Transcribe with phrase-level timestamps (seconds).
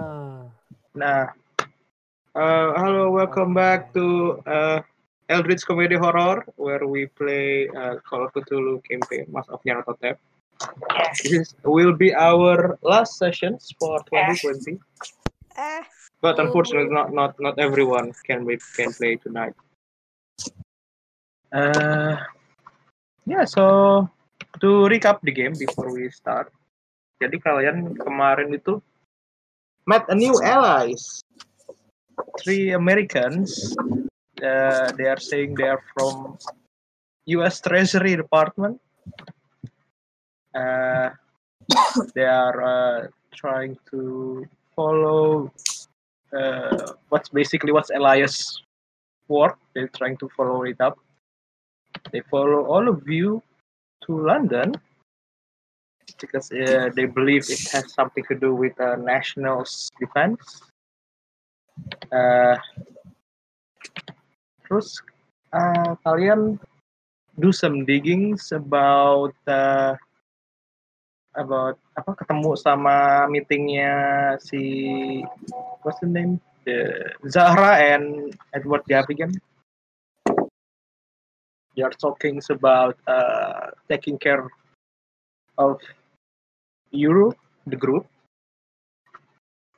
[0.00, 0.48] Ah.
[0.96, 1.28] Nah,
[2.32, 4.80] uh, hello, welcome back to uh,
[5.28, 10.16] Eldritch Comedy Horror, where we play uh, Call of Cthulhu campaign, Mass of Nyarlathotep.
[11.20, 14.80] This is, will be our last sessions for 2020,
[15.60, 15.82] Eh,
[16.24, 19.52] but unfortunately, not not not everyone can we can play tonight.
[21.52, 22.16] Uh,
[23.28, 24.08] yeah, so
[24.56, 26.48] to recap the game before we start.
[27.20, 28.80] Jadi kalian kemarin itu
[29.86, 31.22] met a new allies.
[32.40, 33.74] Three Americans.
[34.42, 36.38] Uh, they are saying they are from
[37.26, 37.60] U.S.
[37.60, 38.80] Treasury Department.
[40.54, 41.10] Uh,
[42.14, 45.52] they are uh, trying to follow
[46.36, 48.62] uh, what's basically what's Elias
[49.28, 49.58] work.
[49.74, 50.98] They're trying to follow it up.
[52.10, 53.42] They follow all of you
[54.06, 54.74] to London
[56.20, 59.64] because uh, they believe it has something to do with uh, national
[60.00, 60.62] defense.
[62.12, 62.56] Uh,
[64.68, 65.00] terus
[65.52, 66.60] uh, kalian
[67.40, 69.96] do some diggings about uh,
[71.32, 73.92] about apa ketemu sama meetingnya
[74.36, 75.24] si
[75.80, 79.34] what's the name the Zahra and Edward Gavigan.
[81.74, 84.44] They are talking about uh, taking care
[85.58, 85.80] of
[86.92, 87.32] Euro,
[87.66, 88.06] the group.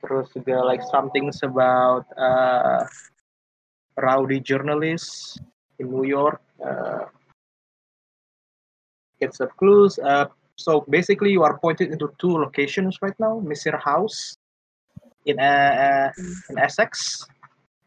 [0.05, 2.84] Terus juga like something about uh,
[3.97, 5.41] rowdy journalists
[5.81, 6.42] in New York.
[6.61, 7.09] Uh,
[9.20, 9.97] get some clues.
[9.98, 10.29] Uh,
[10.61, 13.75] so basically, you are pointed into two locations right now: Mr.
[13.81, 14.37] House
[15.25, 16.12] in uh,
[16.51, 17.25] in Essex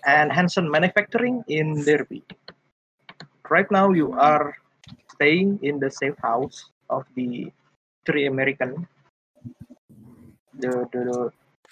[0.05, 2.23] and Hanson Manufacturing in Derby.
[3.49, 4.57] Right now, you are
[5.13, 7.51] staying in the safe house of the
[8.05, 8.87] three American,
[10.59, 11.31] the, the, the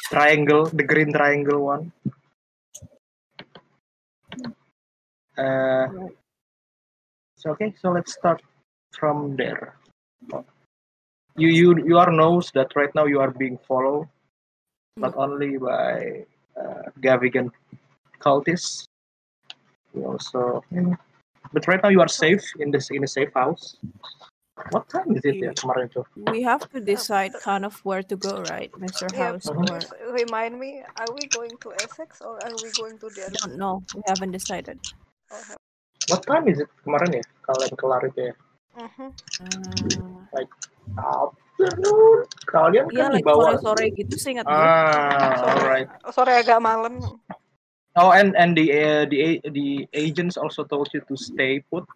[0.10, 1.92] triangle, the green triangle one.
[5.38, 5.88] Uh,
[7.36, 8.42] so okay, so let's start
[8.92, 9.76] from there.
[11.36, 14.08] You you you are knows that right now you are being followed,
[14.96, 16.24] not only by
[16.56, 17.52] uh, Gavigan
[18.20, 18.86] cultists.
[19.94, 20.64] You also,
[21.52, 23.76] but right now you are safe in this in a safe house.
[24.72, 26.08] What time is it ya kemarin tuh?
[26.32, 29.12] We have to decide kind of where to go, right, Mr.
[29.12, 29.52] yeah, House?
[29.52, 29.60] Or
[30.16, 33.52] remind me, are we going to Essex or are we going to the other?
[33.52, 33.84] don't.
[33.92, 34.80] We haven't decided.
[35.28, 35.60] Have-
[36.08, 37.24] What time is it kemarin ya?
[37.50, 38.34] Kalian kelar itu ya?
[38.78, 39.08] Mhm.
[39.42, 40.46] Uh,
[41.02, 42.18] Afternoon.
[42.46, 43.58] Kalian Iya, kan like dibawa.
[43.58, 44.54] sore-sore gitu sih ingat gue.
[44.54, 45.50] Ah, Sorry.
[45.52, 45.88] alright.
[46.06, 47.02] Oh, Sore agak malam.
[47.98, 51.88] Oh, and and the uh, the a- the agents also told you to stay put.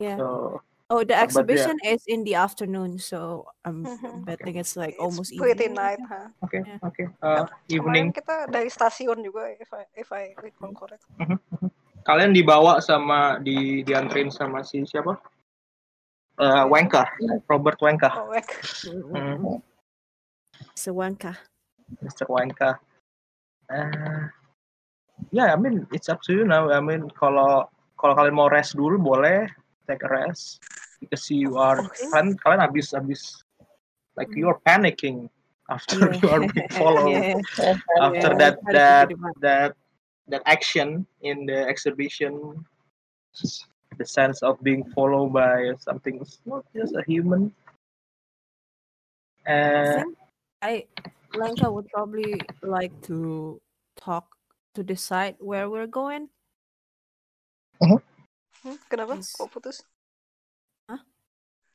[0.00, 0.16] Yeah.
[0.16, 1.22] So Oh, the but yeah.
[1.22, 4.24] exhibition is in the afternoon, so I'm Mhm.
[4.24, 5.76] betting it's like It's almost pretty evening.
[5.76, 6.32] night, huh?
[6.40, 6.80] Oke, Yeah.
[6.80, 7.02] oke.
[7.20, 8.08] Uh, evening.
[8.08, 11.04] Kemarin kita dari stasiun juga, if I if I recall correct.
[12.08, 15.20] Kalian dibawa sama di dianterin sama si siapa?
[16.40, 17.04] Uh, Wenka,
[17.52, 18.48] Robert Wenka, Oh, wek.
[18.88, 19.60] Hmm.
[20.72, 21.36] Sewanka.
[22.00, 22.24] Mr.
[22.32, 22.80] Wenka.
[23.68, 24.32] Uh,
[25.36, 26.72] yeah, I mean it's up to you now.
[26.72, 27.68] I mean kalau
[28.00, 29.52] kalau kalian mau rest dulu boleh
[29.88, 30.60] take a rest
[31.00, 32.06] because you are Okay.
[32.12, 33.42] kalian kalian habis habis
[34.16, 35.28] like you are panicking
[35.70, 36.18] after Yeah.
[36.22, 37.26] you are being followed.
[37.58, 37.74] yeah.
[38.00, 39.36] after Yeah, that that keep it up.
[39.40, 39.72] that
[40.28, 42.64] that action in the exhibition
[43.98, 47.52] the sense of being followed by something it's not just a human
[49.74, 50.16] I uh, think
[50.62, 50.86] I
[51.34, 53.60] Lenka would probably like to
[53.96, 54.36] talk
[54.74, 56.28] to decide where we're going.
[58.64, 59.18] Hmm, kenapa?
[59.18, 59.34] Yes.
[59.38, 59.82] Kok putus?
[60.90, 61.00] Hah?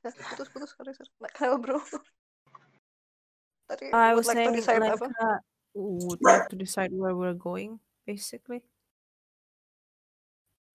[0.04, 1.10] Hah, Putus putus sorry sorry.
[1.22, 1.78] Nggak kenal bro.
[3.72, 5.08] Tadi I was like to saying decide apa?
[5.08, 5.32] Lenka
[5.74, 8.62] would like to decide where we're going, basically.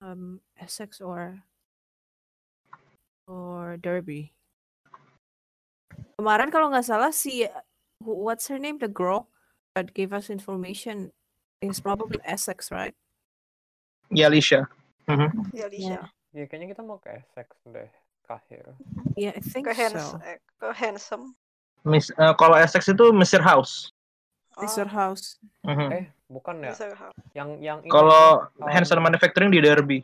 [0.01, 1.45] Um, Essex or
[3.29, 4.33] or Derby.
[6.17, 7.45] Kemarin kalau nggak salah si
[8.01, 9.29] what's her name, the girl
[9.77, 11.13] that gave us information
[11.61, 12.97] is probably Essex, right?
[14.11, 14.69] yeah Alicia
[15.09, 15.29] Mhm.
[15.57, 16.13] Ya.
[16.37, 17.89] Ya kayaknya kita mau ke Essex deh,
[18.29, 18.77] Kahir.
[19.17, 20.21] Yeah, I think Ke so.
[20.21, 21.33] eh, ke handsome.
[21.89, 23.41] Miss uh, kalau Essex itu Mr.
[23.41, 23.95] House
[24.59, 24.85] Mr.
[24.85, 25.41] Oh, House.
[25.65, 25.89] Mhm.
[25.95, 26.75] Eh, bukan ya?
[27.33, 30.03] Yang yang kalau um, Hanson Manufacturing di Derby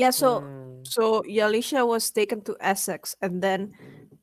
[0.00, 3.76] Yeah, so hmm, so Yalisha was taken to Essex, and then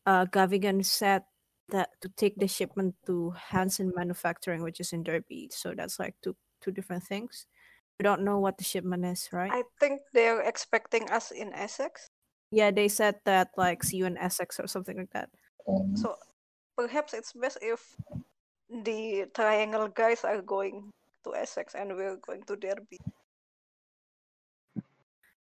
[0.10, 1.22] uh, Gavigan said
[1.70, 5.54] that to take the shipment to Hansen Manufacturing, which is in Derby.
[5.54, 7.46] So that's like two two different things.
[8.00, 9.52] We don't know what the shipment is, right?
[9.52, 12.10] I think they're expecting us in Essex.
[12.52, 15.30] yeah, they said that like see you in Essex or something like that.
[15.96, 16.16] So
[16.78, 17.82] perhaps it's best if
[18.70, 20.92] the triangle guys are going
[21.26, 23.00] to Essex and we're going to Derby.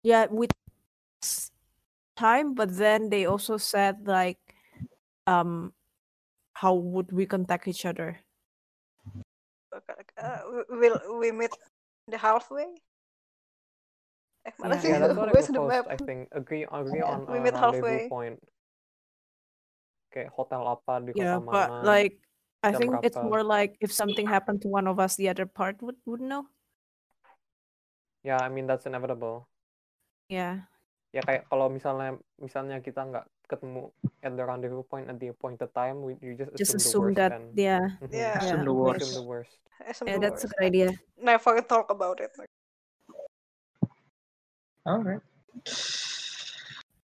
[0.02, 0.50] Yeah, with
[2.16, 4.38] time, but then they also said like,
[5.26, 5.72] um,
[6.54, 8.18] how would we contact each other?
[10.18, 11.52] Uh, will we meet
[12.10, 12.66] the halfway?
[14.46, 14.82] Eh, mana Yeah.
[14.82, 14.88] sih?
[14.90, 15.86] Yeah, that's what Where's the map?
[15.86, 18.08] I think agree agree Yeah, on we a meet halfway.
[18.10, 18.38] point.
[20.10, 21.52] Kayak hotel apa di kota Yeah, mana?
[21.52, 22.14] but like
[22.64, 23.28] I think it's berapa.
[23.28, 26.48] more like if something happened to one of us, the other part would would know.
[28.26, 29.46] Yeah, I mean that's inevitable.
[30.26, 30.66] Yeah.
[31.14, 33.90] Ya kayak kalau misalnya misalnya kita nggak ketemu
[34.22, 37.00] at the rendezvous point at the appointed time, we you just, Just assume, assume the
[37.00, 37.44] worst that then.
[37.56, 37.88] yeah.
[38.00, 38.12] Mhm.
[38.12, 38.38] Yeah.
[38.38, 39.02] Assume the worst.
[39.02, 39.54] Assume the worst.
[39.88, 40.88] Assume Yeah, the that's a good idea.
[41.16, 42.32] Never talk about it.
[44.86, 45.20] All right.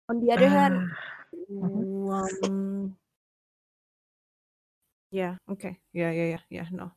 [0.10, 0.90] On the other hand,
[1.52, 2.44] Mhm.
[2.48, 2.98] um,
[5.12, 6.68] yeah, okay, yeah, yeah, yeah, yeah.
[6.72, 6.92] No,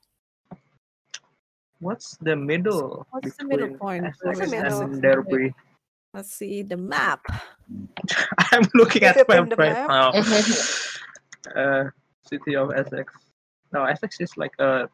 [1.80, 5.00] What's the middle What's the middle point What's the middle?
[5.00, 5.54] Derby?
[6.12, 7.24] let's see the map.
[8.52, 10.10] I'm looking at it in the right now.
[11.54, 11.90] uh,
[12.26, 13.14] city of Essex.
[13.72, 14.88] No, Essex is like a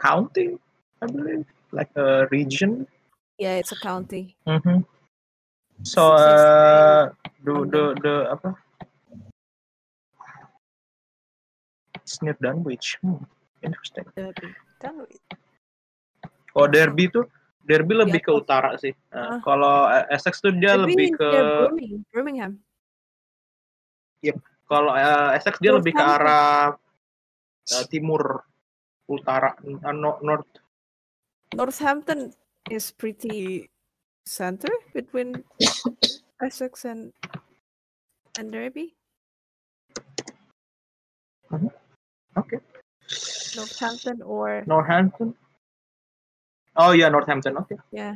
[0.00, 0.58] county,
[1.02, 2.86] I believe, like a region.
[3.38, 4.36] Yeah, it's a county.
[4.46, 4.80] Mm-hmm.
[5.82, 7.08] So, Six is uh,
[7.44, 7.70] the London.
[7.70, 8.50] the the apa?
[12.00, 12.96] It's near Dunwich.
[13.02, 13.24] Hmm,
[13.62, 14.04] interesting.
[14.16, 14.54] Derby.
[16.56, 17.28] Oh, Derby tuh
[17.66, 18.94] Derby lebih ke utara sih.
[19.10, 19.42] Uh.
[19.42, 22.00] Kalau uh, Essex tuh dia Derby lebih ke near Birmingham.
[22.14, 22.52] Birmingham.
[24.66, 28.42] kalau uh, Essex dia lebih ke arah uh, timur
[29.06, 30.50] utara uh, no- north
[31.54, 32.34] Northampton
[32.66, 33.70] is pretty
[34.26, 35.46] center between
[36.42, 37.14] Essex and
[38.34, 38.98] and Derby.
[42.36, 42.58] Okay.
[43.54, 45.32] Northampton or Northampton.
[46.76, 47.56] Oh yeah, Northampton.
[47.58, 47.76] Okay.
[47.90, 48.14] yeah.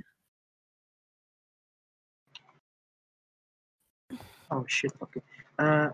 [4.50, 4.92] Oh shit.
[5.02, 5.22] Okay.
[5.58, 5.88] Uh,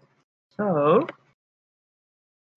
[0.56, 1.06] so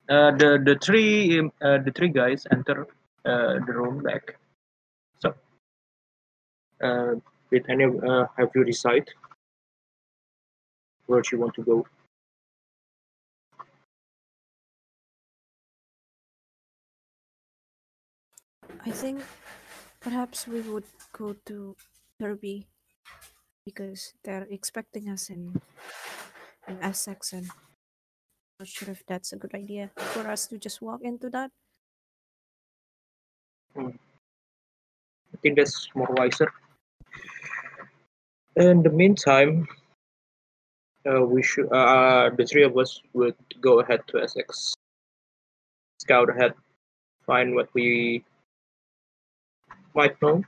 [0.10, 2.88] uh, the the three um, uh, the three guys enter
[3.26, 4.38] uh, the room back.
[5.20, 5.34] So,
[6.82, 7.16] uh,
[7.52, 9.10] did any uh, have you decide
[11.06, 11.86] where you want to go?
[18.86, 19.22] I think
[20.00, 21.76] perhaps we would go to
[22.20, 22.68] Derby
[23.66, 25.62] because they're expecting us in
[26.68, 27.48] in Essex and
[28.60, 31.52] not sure if that's a good idea for us to just walk into that.
[33.78, 36.52] I think that's more wiser.
[38.56, 39.68] In the meantime,
[41.08, 44.74] uh, we should uh, the three of us would go ahead to Essex,
[46.02, 46.54] scout ahead,
[47.26, 48.26] find what we
[49.96, 50.44] might know,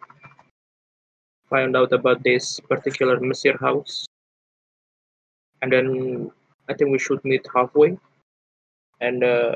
[1.50, 4.06] find out about this particular Messier house,
[5.62, 6.32] and then
[6.70, 7.98] I think we should meet halfway.
[9.02, 9.56] And uh,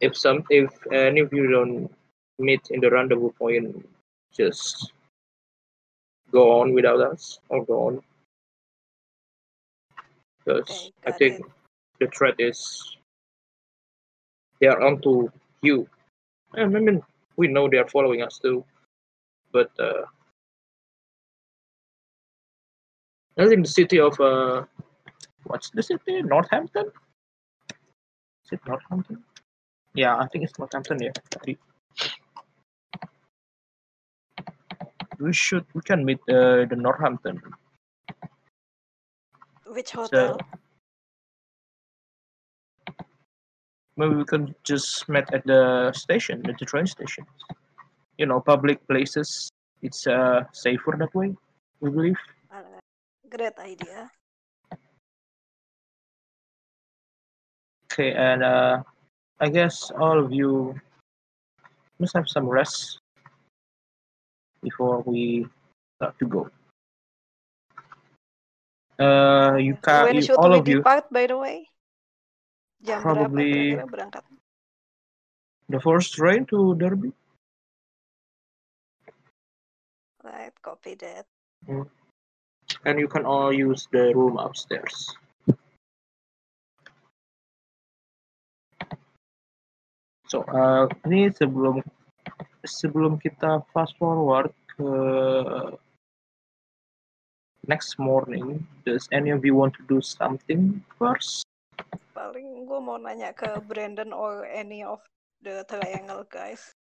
[0.00, 1.90] if some, if any of you don't
[2.38, 3.88] meet in the rendezvous point,
[4.32, 4.92] just
[6.30, 8.02] go on without us or go on.
[10.44, 11.46] Because Okay, I think it.
[12.00, 12.96] the threat is
[14.60, 15.28] they are onto
[15.62, 15.88] you.
[16.54, 17.02] And I mean,
[17.36, 18.64] we know they are following us too,
[19.52, 20.02] but uh,
[23.38, 24.64] I think the city of uh,
[25.44, 26.22] what's the city?
[26.22, 26.86] Northampton.
[28.44, 29.22] Is it Northampton?
[29.94, 30.98] Yeah, I think it's Northampton.
[31.02, 31.12] Yeah.
[35.18, 37.40] We should we can meet uh, the Northampton.
[39.66, 40.38] Which So
[43.96, 47.24] maybe we can just meet at the station, at the train station.
[48.18, 49.50] You know, public places.
[49.82, 51.34] It's uh safer that way.
[51.80, 52.20] We believe.
[52.50, 52.80] Uh,
[53.28, 54.10] great idea.
[57.92, 58.82] Okay, and uh,
[59.40, 60.76] I guess all of you
[61.98, 62.98] must have some rest
[64.62, 65.46] before we
[65.96, 66.50] start to go.
[68.98, 71.68] Uh, you can you, all we of you depart, by the way?
[72.84, 74.24] Jam berapa probably kira-kira berangkat?
[75.68, 77.10] the first train to Derby.
[80.22, 81.26] Right, copy that.
[82.84, 85.14] and you can all use the room upstairs.
[90.26, 91.82] So, uh, ini sebelum
[92.66, 94.90] sebelum kita fast forward ke
[97.70, 101.46] next morning, does any of you want to do something first?
[102.16, 105.04] Paling gue mau nanya ke Brandon or any of
[105.44, 106.72] the triangle guys.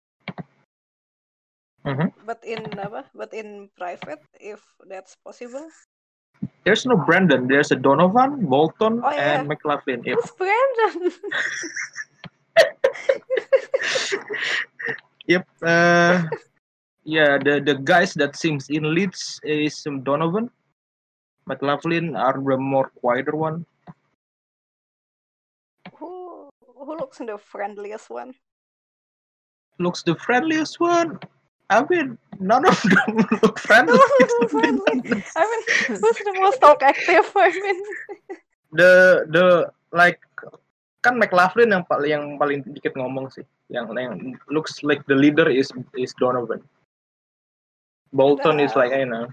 [1.83, 2.14] Mhm.
[2.23, 3.11] But in apa?
[3.12, 5.67] But in private, if that's possible.
[6.64, 7.45] There's no Brandon.
[7.50, 9.43] There's a Donovan, Bolton, Oh, yeah.
[9.43, 10.00] and McLaughlin.
[10.07, 10.17] Yep.
[10.17, 11.12] Who's Brandon?
[15.26, 15.45] Yep.
[15.64, 16.29] Uh,
[17.05, 19.73] yeah, the the guys that seems in leads is
[20.05, 20.53] Donovan,
[21.49, 23.64] McLaughlin are the more quieter one.
[26.85, 28.35] Who looks the friendliest one?
[29.79, 31.19] Looks the friendliest one.
[31.71, 33.99] I mean, none of them look friendly.
[34.49, 35.25] Friendly.
[35.35, 37.33] I mean, who's the most talk active?
[37.35, 37.79] I mean,
[38.79, 40.21] the the like
[41.00, 43.49] kan McLaughlin yang paling yang paling dikit ngomong sih.
[43.73, 46.61] Yang yang looks like the leader is is Donovan.
[48.12, 49.26] Bolton is like you know.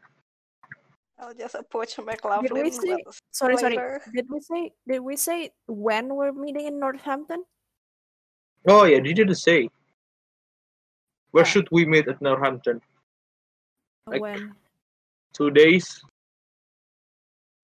[1.21, 2.71] I'll just approach McLaughlin.
[2.71, 3.75] say- but Sorry, sorry.
[3.77, 4.01] later.
[4.13, 7.45] Did we say did we say when we're meeting in Northampton?
[8.67, 9.69] Oh yeah, you didn't say.
[11.31, 11.51] Where Oh.
[11.51, 12.81] should we meet at Northampton?
[14.07, 14.55] Like- when?
[15.33, 16.03] Two days,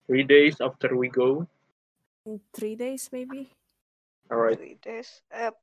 [0.06, 1.48] three days after we go.
[2.26, 3.52] In three days maybe?
[4.32, 4.56] All right.
[4.58, 5.56] Three days at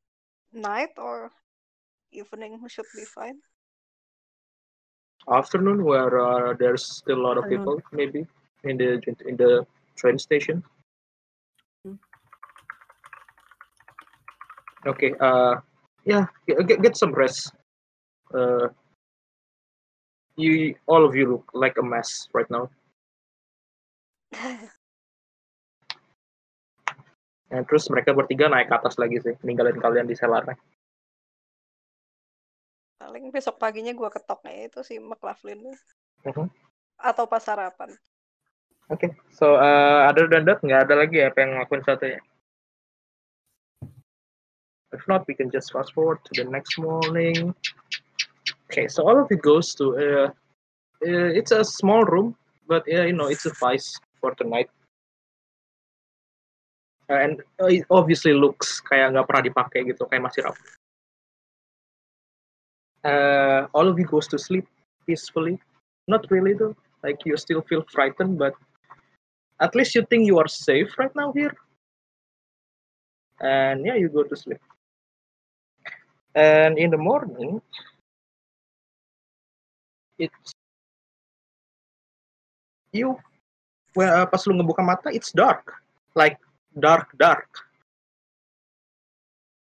[0.53, 1.31] night or
[2.11, 3.41] evening should be fine.
[5.31, 8.27] Afternoon, where uh, there's still a lot of people, maybe
[8.65, 9.67] in the in the
[9.97, 10.63] train station.
[11.85, 11.97] Hmm.
[14.87, 15.15] Okay.
[15.21, 15.61] Uh,
[16.05, 16.27] yeah.
[16.47, 17.53] Get, get- get some rest.
[18.33, 18.69] Uh,
[20.37, 22.69] you all of you look like a mess right now.
[27.55, 30.59] And terus mereka bertiga naik ke atas lagi sih, ninggalin kalian di selarnya.
[33.15, 35.71] Paling besok paginya gua ketoknya itu si McLaughlin.
[36.27, 36.51] Mhm.
[36.99, 37.95] Atau pas sarapan.
[38.91, 42.19] Oke, so uh, other than that nggak ada lagi ya apa yang ngelakuin satunya.
[44.91, 47.55] If not, we can just fast forward to the next morning.
[48.67, 50.29] Okay, so all of it goes to uh,
[51.07, 52.35] uh, it's a small room,
[52.67, 54.67] but yeah, you know, it suffice for tonight.
[57.07, 60.67] Uh, and uh, it obviously looks kayak nggak pernah dipakai gitu, kayak masih rapi.
[63.05, 64.67] Uh, all of you goes to sleep
[65.07, 65.61] peacefully.
[66.09, 66.75] Not really though.
[67.03, 68.55] Like you still feel frightened, but
[69.61, 71.55] at least you think you are safe right now here.
[73.41, 74.59] And yeah, you go to sleep.
[76.35, 77.61] And in the morning,
[80.19, 80.53] it's
[82.93, 83.19] you.
[83.95, 85.79] Well, uh, pas lu ngebuka mata, it's dark,
[86.19, 86.39] like
[86.75, 87.47] dark, dark,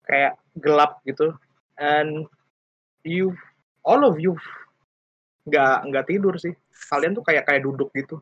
[0.04, 1.32] kayak gelap gitu.
[1.80, 2.28] And
[3.04, 3.34] you,
[3.84, 4.34] all of you,
[5.46, 6.54] nggak nggak tidur sih.
[6.88, 8.18] Kalian tuh kayak kayak duduk gitu.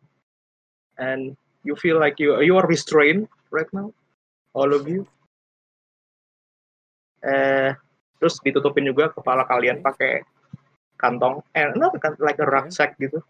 [0.96, 3.92] And you feel like you you are restrained right now,
[4.56, 5.04] all of you.
[7.26, 7.74] Eh,
[8.20, 10.22] terus ditutupin juga kepala kalian pakai
[10.96, 13.20] kantong, eh, no, kan- like a rucksack gitu.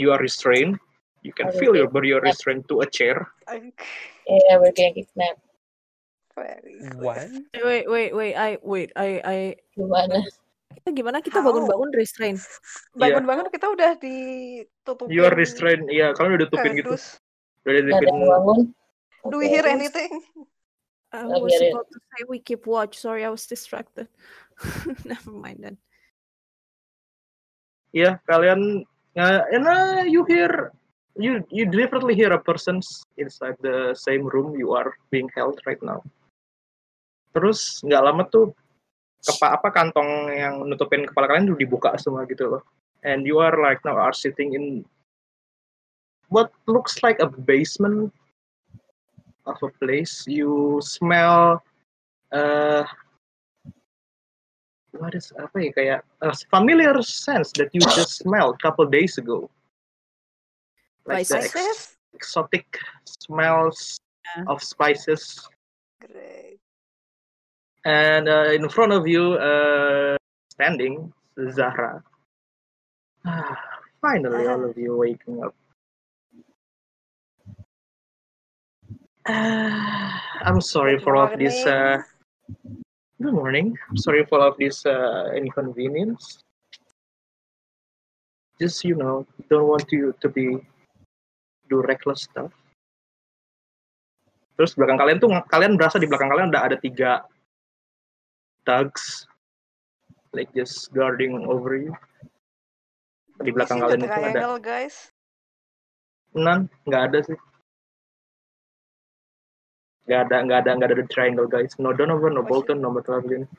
[0.00, 0.80] You are restrained.
[1.20, 3.28] You can feel your body are restrained to a chair.
[3.44, 3.74] I-
[4.24, 5.44] Yeah, we're getting kidnapped.
[6.96, 7.28] What?
[7.52, 8.34] Wait, wait, wait.
[8.36, 8.90] I wait.
[8.96, 9.38] I I
[9.76, 10.24] Gimana?
[10.70, 11.50] kita gimana kita How?
[11.50, 12.36] bangun-bangun restrain.
[12.96, 15.90] Bangun-bangun kita udah ditutupin You are restrained.
[15.92, 16.96] Iya, kalian udah tutupin gitu.
[17.66, 18.14] Udah ditutupin.
[18.16, 18.60] bangun.
[19.28, 20.24] Do we hear anything?
[21.12, 22.96] I was about to say we keep watch.
[22.96, 24.06] Sorry, I was distracted.
[25.04, 25.76] Never mind then.
[27.90, 28.86] Iya, kalian
[29.18, 30.70] uh, and uh, you hear
[31.18, 32.86] you you definitely hear a person's
[33.18, 35.98] inside the same room you are being held right now.
[37.30, 38.52] Terus nggak lama tuh
[39.20, 42.62] kepa apa kantong yang nutupin kepala kalian udah dibuka semua gitu loh.
[43.04, 44.84] And you are like now are sitting in
[46.28, 48.12] what looks like a basement
[49.46, 50.24] of a place.
[50.28, 51.62] You smell
[52.32, 52.84] uh
[54.96, 59.16] what is apa ya kayak a familiar sense that you just smelled a couple days
[59.16, 59.48] ago.
[61.08, 62.66] Like the ex- exotic
[63.06, 64.00] smells
[64.36, 64.44] Yeah.
[64.46, 65.48] of spices.
[66.00, 66.59] Great.
[67.84, 70.16] And uh, in front of you, uh,
[70.52, 71.12] standing,
[71.52, 72.02] Zahra.
[73.24, 73.56] Ah,
[74.00, 75.54] Finally, all of you waking up.
[79.28, 81.64] Ah, I'm sorry Good for all of this.
[81.64, 82.04] Uh,
[83.22, 83.76] good morning.
[83.88, 86.44] I'm sorry for all of this uh, inconvenience.
[88.60, 90.60] Just you know, don't want you to be
[91.72, 92.52] do reckless stuff.
[94.60, 97.24] Terus belakang kalian tuh kalian berasa di belakang kalian ada ada tiga
[98.70, 99.26] thugs
[100.30, 101.90] like just guarding over you.
[103.42, 105.10] Di belakang kalian itu ada guys.
[106.38, 107.38] Nan, nggak ada sih.
[110.06, 111.74] Nggak ada nggak ada nggak ada the triangle guys.
[111.82, 113.50] No Donovan, no Bolton, no McLaughlin.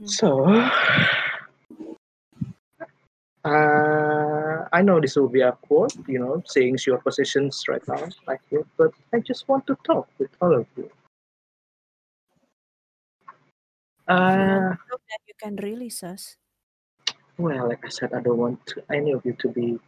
[0.00, 0.08] Hmm.
[0.08, 0.48] So,
[3.44, 8.40] uh, I know this will be awkward, you know, saying your positions right now like
[8.80, 10.90] but I just want to talk with all of you.
[14.10, 16.34] Uh, to talk, then you can release us.
[17.40, 19.78] well, like I said, I don't want to, any of you to be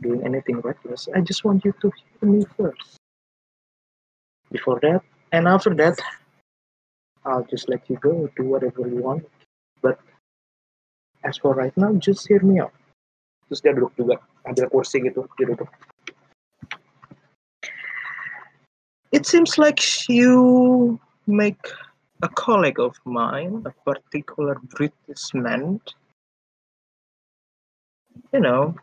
[0.00, 1.08] doing anything reckless.
[1.14, 2.96] I just want you to hear me first.
[4.50, 5.02] Before that,
[5.32, 5.98] and after that,
[7.24, 9.26] I'll just let you go, do whatever you want.
[9.82, 9.98] But
[11.24, 12.72] as for right now, just hear me out.
[13.48, 14.16] Terus dia duduk juga,
[14.48, 15.68] ambil kursi gitu, dia duduk.
[19.12, 21.60] It seems like you make
[22.22, 25.80] a colleague of mine, a particular British man,
[28.32, 28.74] you know,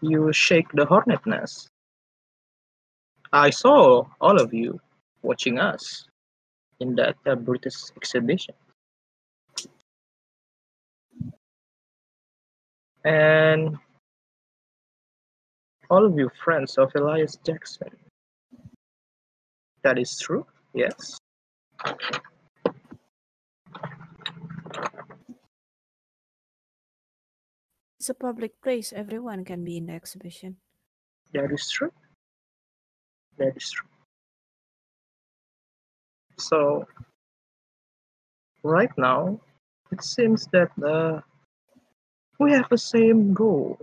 [0.00, 1.68] you shake the hornet nest.
[3.32, 4.80] I saw all of you
[5.22, 6.06] watching us
[6.80, 8.54] in that uh, British exhibition.
[13.04, 13.78] And
[15.90, 17.90] all of you friends of Elias Jackson.
[19.82, 21.18] That is true, yes.
[28.08, 28.94] It's a public place.
[28.96, 30.56] Everyone can be in the exhibition.
[31.34, 31.92] That is true.
[33.36, 33.86] That is true.
[36.38, 36.86] So,
[38.62, 39.38] right now,
[39.92, 41.20] it seems that uh,
[42.38, 43.76] we have the same goal.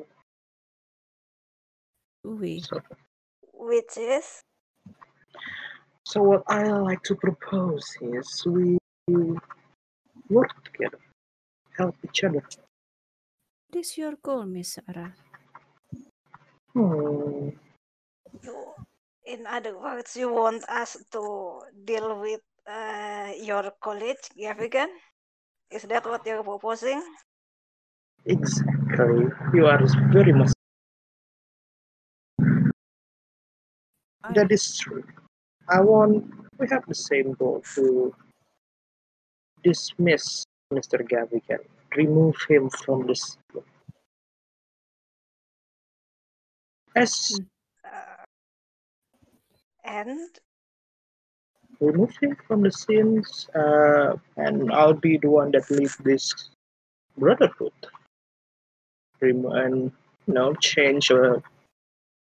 [2.23, 2.61] We?
[2.61, 2.81] So,
[3.53, 4.41] Which is
[6.03, 8.79] so what I like to propose is we
[10.31, 10.97] work together,
[11.77, 12.41] help each other.
[13.75, 15.11] What is your goal, Miss Sarah?
[16.71, 17.51] Hmm.
[18.39, 18.55] you.
[19.27, 24.87] In other words, you want us to deal with uh, your college, Gavigan?
[25.69, 27.03] Is that what you're proposing?
[28.23, 29.27] Exactly.
[29.53, 30.55] You are very much.
[34.35, 35.03] That is true.
[35.67, 36.23] I want.
[36.57, 38.15] We have the same goal to
[39.67, 41.03] dismiss Mr.
[41.03, 43.37] Gavigan, remove him from this.
[46.95, 47.39] As
[47.85, 48.23] Uh,
[49.83, 50.39] and
[51.79, 56.49] remove him from the scenes, uh, and I'll be the one that lead this
[57.17, 57.73] brotherhood.
[59.21, 59.91] Remo- and
[60.27, 61.41] you know, change a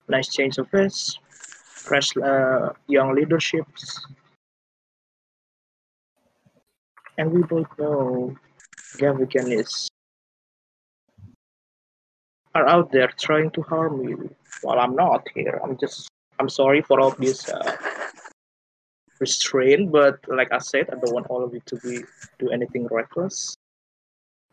[0.09, 4.07] nice change of face, fresh uh, young leaderships,
[7.19, 8.37] and we both know
[8.99, 9.89] Gavigan is
[12.55, 14.35] are out there trying to harm you.
[14.63, 16.09] While I'm not here, I'm just
[16.39, 17.77] I'm sorry for all this uh,
[19.21, 22.05] restraint, but like I said, I don't want all of you to be
[22.39, 23.55] do anything reckless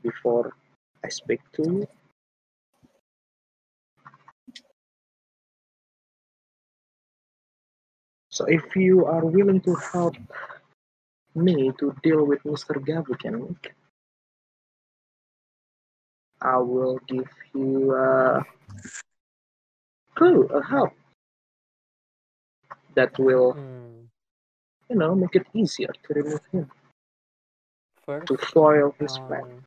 [0.01, 0.53] before
[1.03, 1.87] I speak to you.
[8.29, 10.17] So if you are willing to help
[11.35, 12.75] me to deal with Mr.
[12.83, 13.55] Gavigan,
[16.45, 17.25] I will give
[17.57, 18.45] you a
[20.13, 20.93] clue, a help
[22.93, 24.05] that will, Hmm.
[24.87, 26.69] you know, make it easier to remove him,
[28.05, 29.41] First, to foil his plan.
[29.41, 29.65] um,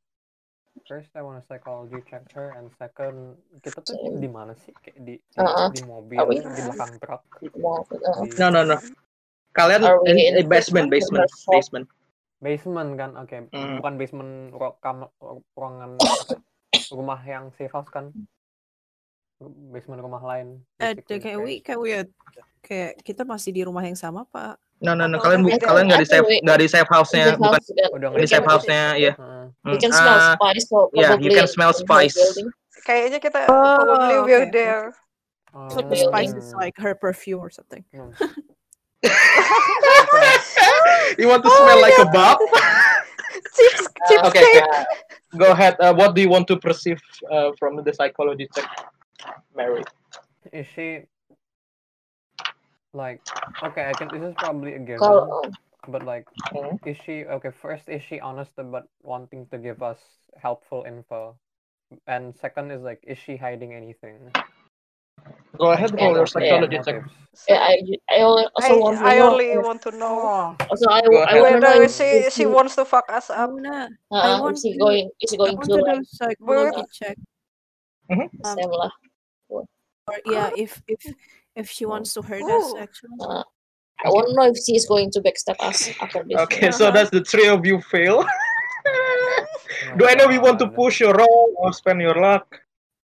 [0.86, 4.22] first I want to psychology check her, and second kita tuh Same.
[4.22, 4.70] di mana sih?
[4.78, 5.68] Kayak di di, Uh-uh.
[5.74, 8.78] di mobil, we- di belakang truk, uh, di No, no, no.
[9.52, 11.86] Kalian we in, basement, basement, basement basement.
[12.38, 13.10] basement kan?
[13.18, 13.82] Oke, Hmm.
[13.82, 14.54] bukan basement
[15.58, 15.98] ruangan?
[16.94, 18.14] rumah yang safe house kan?
[19.70, 20.62] Basement rumah lain.
[20.82, 21.94] Eh, kayak we, kayak we,
[22.62, 24.58] kayak kita masih di rumah yang sama, Pak.
[24.78, 25.18] No, no, no.
[25.18, 27.58] Kalian bu- kalian nggak di safe, nggak di safe house-nya, bukan
[27.98, 29.12] Udah di safe house-nya, ya.
[29.18, 32.14] Hmm, can smell uh, spice, so yeah, you can smell spice.
[32.86, 34.54] kayaknya kita Oh, probably we're okay.
[34.54, 34.94] there.
[35.74, 37.82] So the spice is like her perfume or something.
[37.90, 38.14] Hmm.
[41.18, 42.38] you want to smell like a bug?
[43.54, 44.62] Chips, chips Okay, okay.
[45.36, 45.76] Go ahead.
[45.80, 48.64] Uh, what do you want to perceive uh, from the psychology check,
[49.54, 49.84] Mary?
[50.52, 51.04] Is she
[52.94, 53.22] like
[53.62, 53.90] okay?
[53.90, 54.10] I can.
[54.10, 55.52] This is probably a given, Kalau
[55.86, 56.76] but like, Hmm.
[56.84, 57.50] is she okay?
[57.50, 59.98] First, is she honest about wanting to give us
[60.36, 61.36] helpful info?
[62.06, 64.32] And second is like, is she hiding anything?
[65.58, 66.26] Go ahead, Yeah, roll your yeah.
[66.26, 66.94] psychology check.
[67.02, 67.44] Motives.
[67.48, 67.74] yeah, I
[68.10, 69.30] I al- also I, want to I know.
[69.30, 71.42] only want to know Oh, Also, I Go I ahead.
[71.42, 73.50] want to know if, she if she wants to fuck us I up.
[73.52, 75.82] wanna, I uh, want is he to, going is he I going want to to
[75.82, 77.16] like do psychology check.
[78.10, 78.28] Mhm.
[78.44, 78.90] Um, same lah?
[79.50, 79.64] or
[80.24, 81.00] yeah, if if
[81.56, 82.78] if she wants to hurt us, Ooh.
[82.78, 83.18] actually.
[83.20, 83.42] Uh,
[84.04, 86.38] I won't know if she's going to backstab us after this.
[86.46, 88.22] Okay, so that's the three of you fail.
[88.24, 92.60] Oh Do my any of you want to push your roll or spend your luck?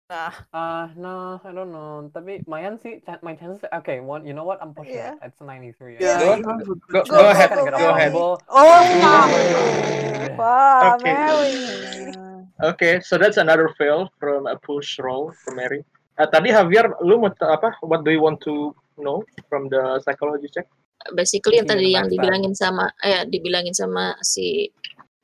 [0.08, 2.08] Ah, Uh, no, I don't know.
[2.16, 3.68] Tapi Mayan sih, my chances.
[3.84, 4.24] Okay, one.
[4.24, 4.64] You know what?
[4.64, 4.96] I'm pushing.
[4.96, 5.20] Yeah.
[5.20, 5.36] it.
[5.36, 6.00] It's 93.
[6.00, 6.24] Yeah.
[6.24, 7.52] Go, a go, good go Go, ahead.
[7.52, 8.12] go, a Go ahead.
[8.16, 8.40] combo.
[8.48, 9.28] Oh, Yeah.
[10.40, 11.12] wow, Okay.
[11.12, 11.56] Mary.
[12.64, 15.84] Okay, so that's another fail from a push roll from Mary.
[16.16, 17.76] Uh, tadi Javier, lu mau apa?
[17.84, 20.72] What do you want to know from the psychology check?
[21.14, 24.72] Basically yang tadi yang dibilangin sama eh dibilangin sama si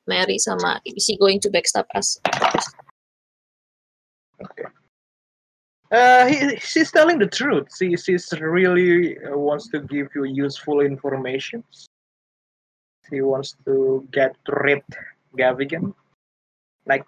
[0.06, 2.20] Mary sama is she going to backstab us?
[4.42, 4.64] Okay.
[5.90, 7.68] Uh, he, she's telling the truth.
[7.76, 11.62] She she's really uh, wants to give you useful information.
[13.08, 14.82] She wants to get rid
[15.38, 15.94] Gavigan.
[16.86, 17.04] Like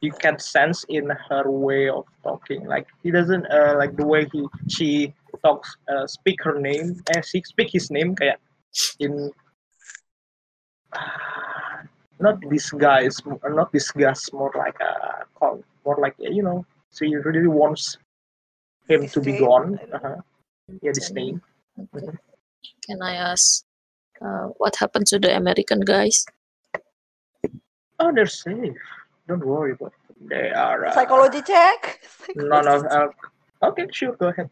[0.00, 2.64] you can sense in her way of talking.
[2.66, 7.22] Like he doesn't uh, like the way he she talks, uh, speak her name, eh,
[7.22, 8.38] she speak his name kayak
[9.00, 9.32] in
[12.20, 17.98] not disguise, not disgust, more like a call, more like you know, she really wants
[18.88, 19.48] him to be Disdain?
[19.48, 19.78] gone.
[19.92, 20.16] Uh-huh.
[20.82, 21.40] Yeah, disdain.
[21.78, 22.06] Okay.
[22.86, 23.64] Can I ask
[24.20, 26.24] uh, what happened to the American guys?
[28.00, 28.76] Oh, they're safe.
[29.28, 30.28] Don't worry about them.
[30.28, 30.86] They are.
[30.86, 32.00] Uh, Psychology check.
[32.36, 32.76] No, no.
[32.86, 33.08] Uh,
[33.62, 34.16] okay, sure.
[34.16, 34.50] Go ahead.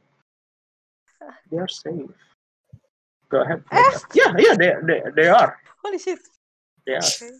[1.51, 2.11] They are safe.
[3.31, 3.62] Go ahead.
[3.71, 3.99] Eh?
[4.14, 4.55] Yeah, yeah.
[4.57, 5.57] They, they, they are.
[5.85, 6.18] Holy shit.
[6.87, 6.99] They are.
[6.99, 7.31] Okay.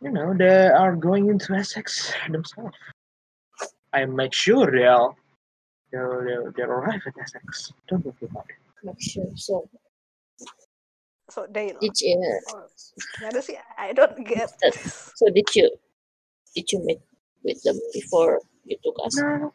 [0.00, 2.76] You know, they are going into Essex themselves.
[3.92, 5.16] I make sure they'll
[5.92, 7.72] they'll they'll, they'll arrive at Essex.
[7.88, 8.56] Don't worry about it.
[8.84, 9.26] Make sure.
[9.36, 9.68] So
[11.30, 12.16] So they did you
[12.54, 12.66] Oh,
[13.40, 13.58] sih?
[13.78, 15.12] I don't get this.
[15.14, 15.70] so did you
[16.56, 17.00] did you meet
[17.44, 19.14] with them before you took us?
[19.20, 19.52] No.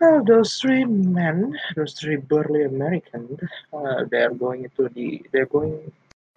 [0.00, 3.38] Well, those three men, those three burly Americans,
[3.72, 5.92] uh, they're going into the, they're going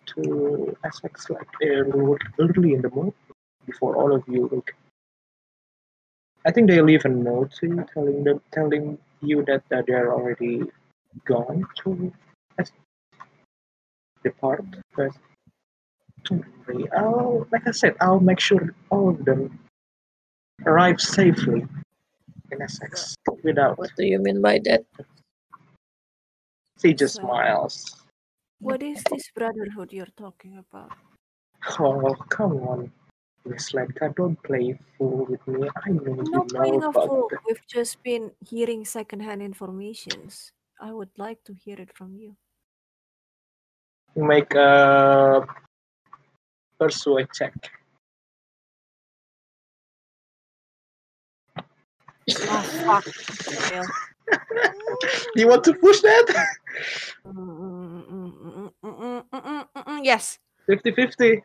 [0.08, 3.14] to Essex like early, early in the morning
[3.66, 4.50] before all of you.
[4.52, 4.76] Like,
[6.46, 10.14] I think they leave a note to you, telling them, telling you that uh, they're
[10.14, 10.64] already
[11.26, 12.12] gone to
[14.24, 14.66] depart.
[14.96, 15.12] But
[16.24, 19.60] don't worry, I'll, like I said, I'll make sure all of them
[20.66, 21.66] arrive safely
[22.52, 23.78] in Essex without.
[23.78, 24.86] What do you mean by that?
[26.82, 28.03] She just smiles.
[28.64, 30.92] What is this brotherhood you're talking about?
[31.80, 32.92] Oh, come on,
[33.46, 35.68] Miss Lenka, don't play fool with me.
[35.86, 37.28] I know I'm you not know playing a about fool.
[37.30, 40.52] the- We've just been hearing secondhand informations.
[40.82, 42.36] I would like to hear it from you.
[44.16, 45.46] Make a
[46.80, 47.54] persuade check.
[52.48, 54.13] Ah, fuck.
[55.36, 56.46] you want to push that?
[60.02, 60.40] Yes.
[60.68, 61.42] 50 50.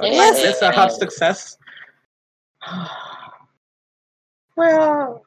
[0.00, 0.38] Yes.
[0.44, 1.56] It's a half success.
[4.56, 5.24] well,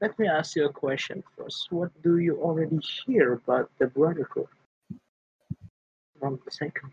[0.00, 1.70] let me ask you a question first.
[1.70, 4.48] What do you already hear about the Brotherhood
[6.18, 6.92] from the second?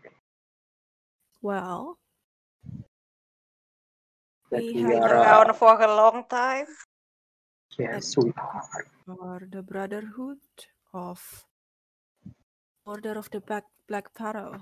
[1.42, 1.98] Well,
[4.50, 6.66] we we have are, around for a long time.
[7.78, 8.86] yes, we are.
[9.08, 10.38] are the Brotherhood
[10.92, 11.18] of
[12.86, 14.60] Order of the Black Black Pharaoh,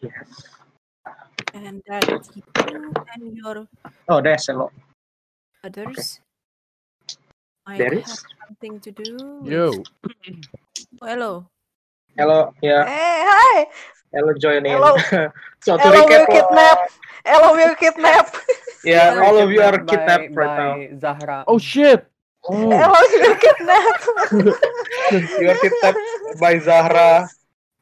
[0.00, 0.46] Yes.
[1.54, 2.42] and that you
[3.14, 3.66] and your
[4.08, 4.72] Oh, there's a lot.
[5.64, 6.20] others
[7.66, 9.10] might There have something to do.
[9.42, 9.82] with- Yo,
[11.02, 11.32] Oh, hello.
[12.16, 12.82] Hello, yeah.
[12.88, 13.56] Hey, hi.
[14.12, 14.72] Hello, join in.
[14.72, 14.96] Hello.
[15.60, 16.92] so to Hello, recap, we're kidnapped.
[17.26, 18.36] Hello, we're kidnapped.
[18.84, 20.98] yeah, We're all of you are kidnapped kidnapped by, right now.
[20.98, 21.44] Zahra.
[21.46, 22.06] oh shit!
[22.48, 24.04] Oh, Hello, we're kidnapped.
[25.40, 27.28] You are kidnapped by Zahra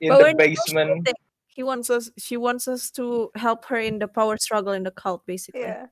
[0.01, 1.09] in But the basement.
[1.47, 2.11] He wants us.
[2.19, 5.63] She wants us to help her in the power struggle in the cult, basically.
[5.63, 5.87] yeah.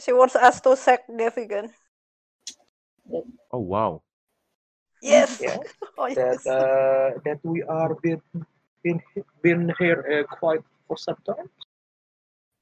[0.00, 1.70] She wants us to sack Gavigan.
[3.52, 4.02] oh wow.
[5.02, 5.40] Yes.
[5.42, 5.58] Yeah,
[5.98, 8.22] Oh, that uh, that we are been
[8.82, 9.00] been
[9.42, 11.50] been here uh, quite for some time.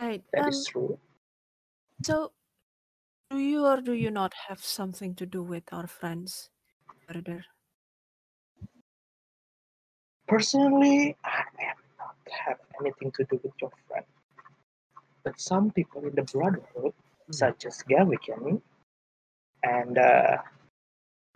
[0.00, 0.22] Right.
[0.32, 0.98] That Um, is true.
[2.04, 2.32] so,
[3.30, 6.50] do you or do you not have something to do with our friends,
[7.08, 7.44] brother?
[10.28, 14.04] Personally, I am not have anything to do with your friend.
[15.24, 16.94] But some people in the Brotherhood,
[17.30, 18.60] such as Gavigan
[19.62, 20.38] and uh,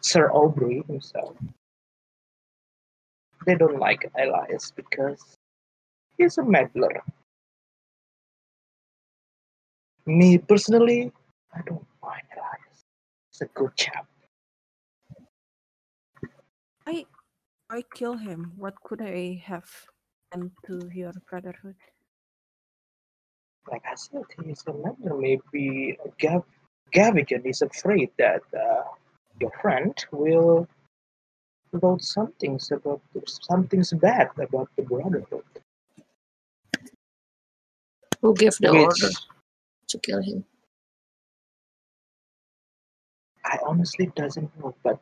[0.03, 1.37] Sir Aubrey himself,
[3.47, 5.37] they don't like Elias because
[6.19, 7.03] he's a meddler.
[10.07, 11.13] Me personally,
[11.55, 12.83] I don't mind Elias.
[13.33, 14.07] He's a good chap.
[16.87, 17.07] I
[17.71, 18.53] I kill him.
[18.57, 19.71] What could I have
[20.33, 21.77] done to your brotherhood?
[23.71, 25.17] Like I said, he's a member.
[25.19, 26.45] Maybe Gav-
[26.95, 28.85] Gavigan is afraid that uh,
[29.41, 30.69] your friend will
[31.73, 35.45] wrote something about something's bad about the Brotherhood.
[38.21, 39.15] Who gave the Which order
[39.89, 40.45] to kill him?
[43.45, 45.01] I honestly doesn't know, but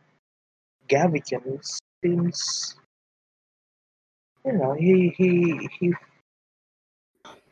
[0.88, 1.60] Gavigan
[2.02, 2.76] seems,
[4.44, 5.94] you know, he he he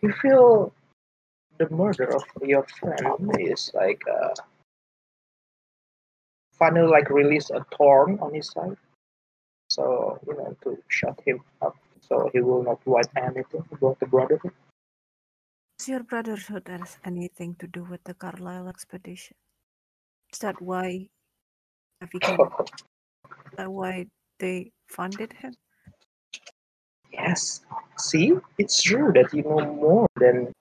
[0.00, 0.72] he feel
[1.58, 4.34] the murder of your friend is like uh,
[6.52, 8.76] finally like release a thorn on his side,
[9.76, 14.06] so you know to shut him up, so he will not write anything about the
[14.06, 14.52] Brotherhood.
[15.78, 19.36] Does your brotherhood has anything to do with the Carlisle expedition?
[20.32, 21.08] Is that why
[23.56, 24.06] that why
[24.38, 25.52] they funded him?
[27.12, 27.60] Yes.
[27.98, 30.52] See, it's true that you know more than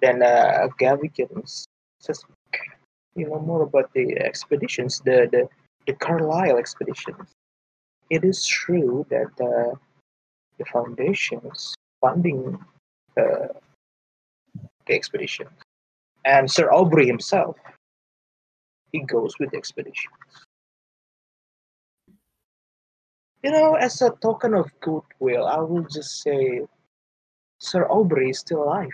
[0.00, 1.66] than uh, Gavigan's
[1.98, 2.36] suspect.
[3.16, 5.48] You know more about the expeditions, the the,
[5.86, 7.37] the Carlisle expeditions.
[8.10, 9.76] It is true that uh,
[10.58, 12.58] the foundations funding
[13.16, 13.48] uh,
[14.86, 15.46] the expedition,
[16.24, 17.56] and Sir Aubrey himself,
[18.92, 20.10] he goes with the expedition.
[23.42, 26.66] You know, as a token of goodwill, I will just say
[27.58, 28.90] Sir Aubrey is still alive.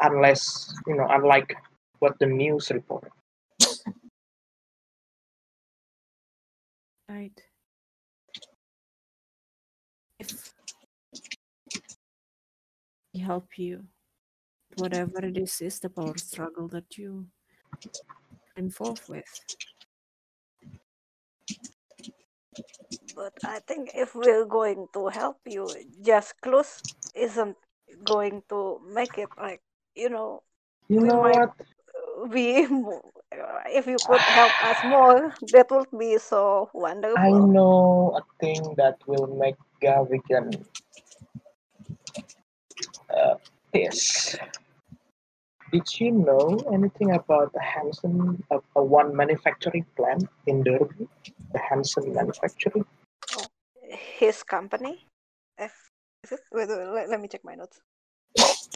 [0.00, 1.56] Unless, you know, unlike
[1.98, 3.10] what the news reported.
[7.08, 7.42] Right.
[10.20, 10.54] If
[13.12, 13.86] we help you,
[14.76, 17.28] whatever it is, is the power struggle that you
[18.56, 19.24] involved with.
[23.14, 26.82] But I think if we're going to help you, just close
[27.14, 27.56] isn't
[28.04, 29.62] going to make it like
[29.94, 30.42] you know
[30.88, 31.50] You we know might what?
[31.96, 33.17] uh, be mo- uh,
[33.68, 37.18] if you could help us more, that would be so wonderful.
[37.18, 40.64] I know a thing that will make Gavigan
[43.14, 43.34] uh.
[45.70, 51.06] Did you know anything about the Hanson, uh, uh, one manufacturing plant in Derby?
[51.52, 52.86] The Hanson manufacturing?
[54.18, 55.04] His company.
[55.58, 55.72] If,
[56.24, 56.40] is it?
[56.52, 57.80] Wait, wait, let, let me check my notes.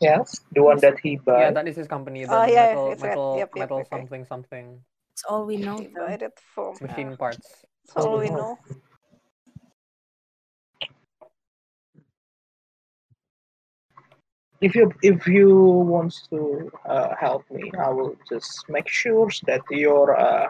[0.02, 1.38] Yes, the one that he bought.
[1.40, 2.24] Yeah, that is his company.
[2.24, 3.10] The Oh yeah, metal, it's right.
[3.10, 3.60] metal, Yep, yep.
[3.60, 3.98] metal Okay.
[3.98, 4.80] something, something.
[5.14, 6.06] That's all we know, He though.
[6.06, 6.74] bought it from.
[6.82, 7.64] Machine parts.
[7.86, 8.58] that's all we know.
[14.60, 19.62] If you if you want to uh, help me, I will just make sure that
[19.70, 20.48] your uh,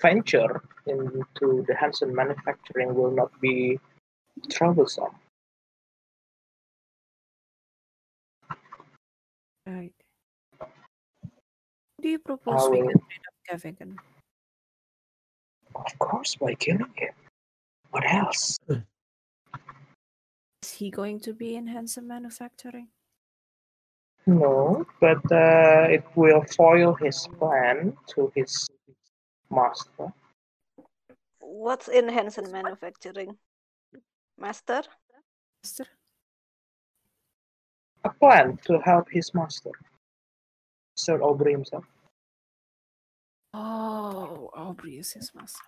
[0.00, 3.80] venture into the Hanson manufacturing will not be
[4.50, 5.14] troublesome.
[9.68, 9.92] Right.
[12.00, 13.96] Do you I propose we will, get rid of Gavigan?
[15.74, 17.12] of course, by killing him.
[17.90, 18.58] What else?
[20.62, 22.88] Is he going to be in Hanson Manufacturing?
[24.26, 28.66] No, but uh, it will foil his plan to his
[29.50, 30.12] master.
[31.40, 33.36] What's in Hanson Manufacturing,
[34.38, 34.82] Master?
[35.62, 35.86] Master?
[38.04, 39.74] A plan to help his master,
[40.94, 41.84] Sir Aubrey himself.
[43.54, 45.66] Oh, Aubrey is his master.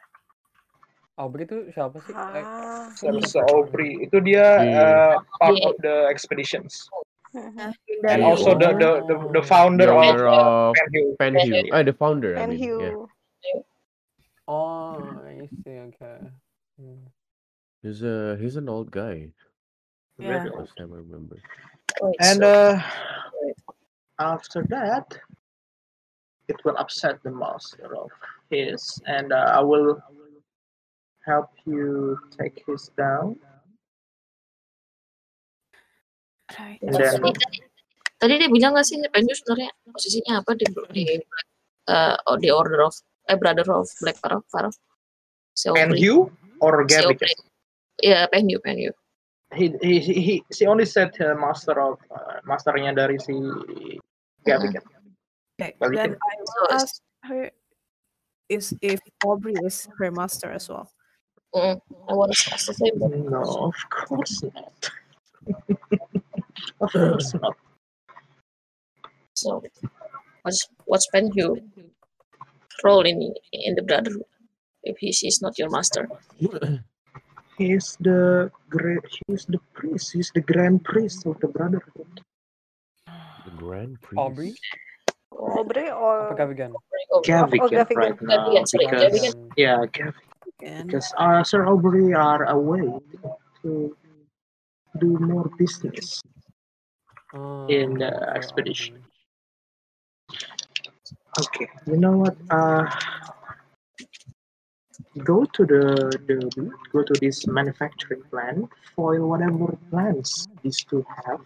[1.18, 2.14] Aubrey itu siapa sih?
[2.16, 2.88] Eh, Ah.
[2.96, 4.80] Sir, Sir Aubrey itu dia Iya.
[4.80, 5.66] uh, part Iya.
[5.68, 6.88] of the expeditions
[7.30, 7.70] Mhm.
[8.02, 11.08] Nah, and dari also the the the, the founder The of owner of Penhill.
[11.14, 11.66] Penhill.
[11.70, 12.74] Ah, the founder, I And mean.
[12.82, 13.62] Yeah.
[14.50, 15.78] Oh, I see.
[15.94, 16.18] Okay.
[16.74, 17.06] Hmm.
[17.86, 19.30] He's a he's an old guy.
[20.18, 20.42] Yeah.
[20.50, 21.38] Last time I remember.
[22.00, 22.82] Wait, And so uh,
[24.18, 25.18] after that,
[26.48, 28.10] it will upset the master of
[28.50, 30.02] his, and uh, I will
[31.24, 33.36] help you take his down.
[36.58, 36.78] Right.
[36.82, 37.58] And tadi, then tadi,
[38.18, 41.04] tadi dia bilang nggak sih Penyu sebenarnya posisinya apa di di
[41.86, 42.94] uh, the Order of
[43.30, 44.74] eh Brother of Black Pharaoh Pharaoh
[45.54, 46.10] si Aubrey
[46.58, 47.14] or si Gavigan?
[47.14, 47.34] Aubrey
[48.02, 48.90] ya Penyu Penyu
[49.54, 53.34] He, he, he, he, she only said uh, master of uh, masternya dari si
[54.46, 54.82] Gavigan.
[55.60, 55.94] Okay, Gavigan.
[55.96, 57.50] then I so will ask her
[58.48, 60.90] is if Aubrey is her master as well.
[61.54, 64.90] mm, I want to ask the same but No, of course not.
[66.80, 67.56] of course not.
[69.34, 69.62] so
[70.44, 71.58] I just what's Penhu
[72.84, 74.24] role in in the brotherhood
[74.82, 76.08] if he is not your master?
[77.60, 79.04] He's the great.
[79.28, 80.16] He's the priest.
[80.16, 82.24] He's the grand priest of the brotherhood.
[83.44, 84.16] The Grand Priest.
[84.16, 84.54] Aubrey?
[85.36, 86.72] Aubrey or Gavigan?
[87.12, 87.96] Oh, Gavigan Gavigan.
[87.96, 89.52] right now Gavigan, sorry, because Gavigan.
[89.60, 90.16] yeah, Gav-
[90.56, 90.86] Again.
[90.86, 92.96] because uh, Sir Aubrey are away
[93.60, 93.92] to
[94.98, 96.22] do more business.
[97.68, 99.04] In the Oh, expedition.
[101.44, 102.36] Okay, you know what?
[102.50, 102.88] Uh,
[105.18, 105.84] go to the
[106.26, 111.40] the go to this manufacturing plant, for whatever plans these two have,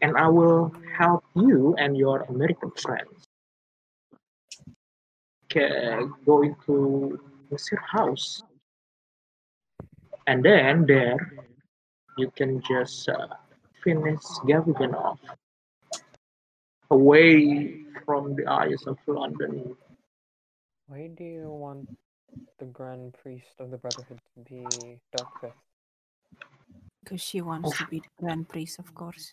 [0.00, 3.26] and I will help you and your American friends.
[5.46, 7.18] Okay, go into
[7.50, 8.42] Mesir house,
[10.26, 11.18] and then there
[12.18, 13.26] you can just uh,
[13.82, 15.18] finish Gavigan off
[16.90, 19.76] away from the eyes of London.
[20.86, 21.88] Why do you want
[22.58, 25.52] the Grand Priest of the Brotherhood to be dealt with?
[27.02, 29.32] Because she wants to be the grand priest, of course.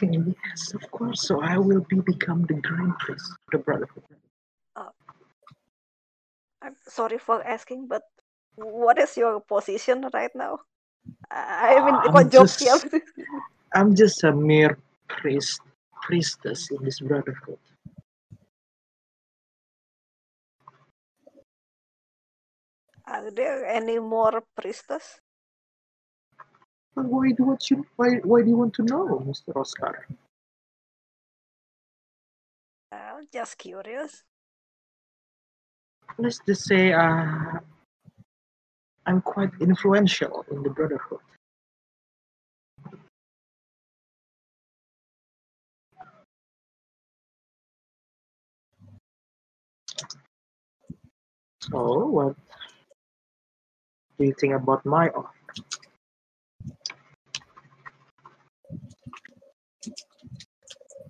[0.00, 1.22] Yes, of course.
[1.26, 4.04] So I will be become the Grand Priest of the Brotherhood.
[4.76, 4.90] Uh,
[6.62, 8.02] I'm sorry for asking, but
[8.56, 10.60] what is your position right now?
[11.30, 12.86] I mean, I'm kok joknya just-
[13.74, 15.60] I'm just a mere priest,
[16.02, 17.58] priestess in this brotherhood.
[23.10, 25.18] Are there any more priestess?
[26.94, 29.56] But why do what you why why do you want to know, Mr.
[29.56, 30.06] Oscar?
[32.92, 34.22] Uh, just curious.
[36.18, 37.58] Let's just say uh,
[39.06, 41.18] I'm quite influential in the brotherhood.
[51.60, 52.36] So, what
[54.20, 55.30] do you think about my offer?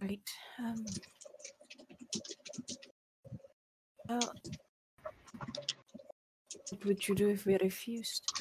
[0.00, 0.20] Right.
[0.60, 0.86] Um,
[4.08, 4.32] well,
[6.70, 8.32] what would you do if we refused?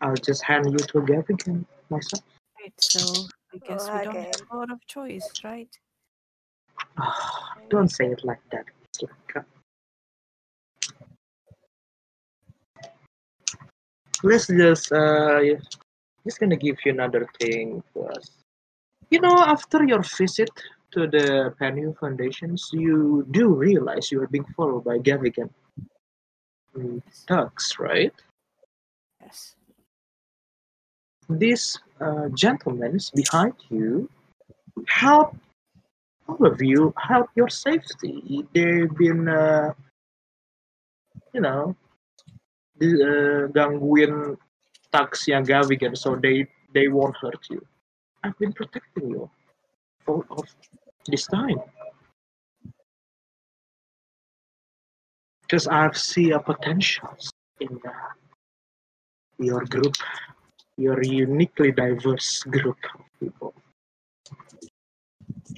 [0.00, 2.22] I'll just hand you to Gavigan myself.
[2.60, 2.72] Right.
[2.78, 3.00] So
[3.52, 4.30] I guess we don't Okay.
[4.30, 5.68] have a lot of choice, right?
[7.70, 8.66] Don't say it like that.
[8.84, 9.40] It's like, uh,
[14.24, 15.40] let's just uh,
[16.24, 18.32] just gonna give you another thing first.
[19.10, 20.50] You know, after your visit
[20.92, 25.50] to the Panu Foundations, you do realize you are being followed by Gavigan
[26.76, 28.14] mm, thugs, right?
[29.20, 29.54] Yes.
[31.28, 34.08] These uh, gentlemen behind you
[34.88, 35.36] help
[36.28, 38.46] all of you help your safety.
[38.54, 39.74] They've been, uh,
[41.32, 41.76] you know,
[42.80, 44.36] uh, gangguin
[44.92, 47.62] tagsnya Gavigan, so they they won't hurt you.
[48.22, 49.30] I've been protecting you
[50.04, 50.44] for of
[51.06, 51.60] this time
[55.42, 58.10] because I've seen a potentials in uh,
[59.38, 59.94] your group,
[60.76, 63.54] your uniquely diverse group of people.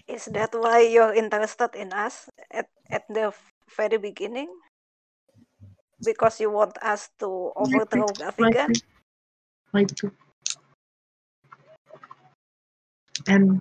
[0.09, 3.33] Is that why you're interested in us at, at the
[3.77, 4.51] very beginning?
[6.03, 8.69] Because you want us to overthrow Africa?
[13.27, 13.61] And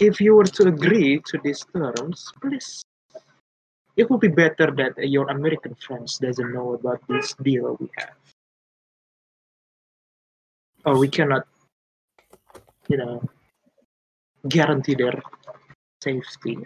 [0.00, 2.82] if you were to agree to these terms, please,
[3.96, 8.16] it would be better that your American friends doesn't know about this deal we have.
[10.86, 11.46] Or we cannot,
[12.88, 13.22] you know,
[14.48, 15.20] guarantee their
[16.02, 16.56] safety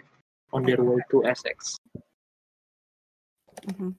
[0.53, 1.77] on their way to Essex.
[3.77, 3.89] hmm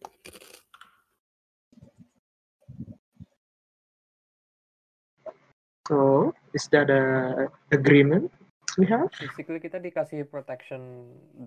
[5.87, 8.33] So, is that a agreement
[8.79, 9.11] we have?
[9.19, 11.07] Basically kita dikasih protection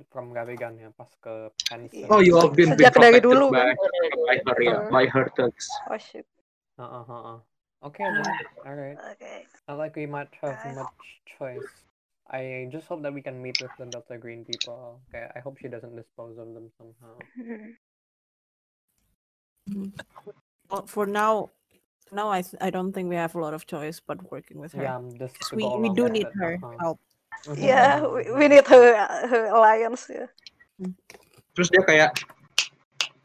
[0.09, 2.07] from Gavigan ya pas ke Hansen.
[2.07, 3.75] Oh, you have been, been Sejak dari protected dulu, by, kan?
[4.25, 5.67] by her, yeah, by her thugs.
[5.91, 6.25] Oh shit.
[6.79, 7.39] Uh-uh, uh-uh.
[7.83, 8.27] Okay then.
[8.63, 8.97] Alright.
[9.15, 9.43] Okay.
[9.67, 11.67] Not like we might have much choice.
[12.29, 15.01] I just hope that we can meet with the Delta Green people.
[15.09, 17.15] Okay, I hope she doesn't dispose of them somehow.
[20.69, 21.49] Well, for now,
[22.11, 24.73] now I th- I don't think we have a lot of choice but working with
[24.73, 24.83] her.
[24.85, 26.77] Yeah, I'm just 'Cause to we go we along do need her uh-huh.
[26.79, 26.99] help.
[27.47, 28.85] Mhm, Yeah, we, we need her
[29.31, 30.27] her alliance ya.
[31.55, 32.11] Terus dia kayak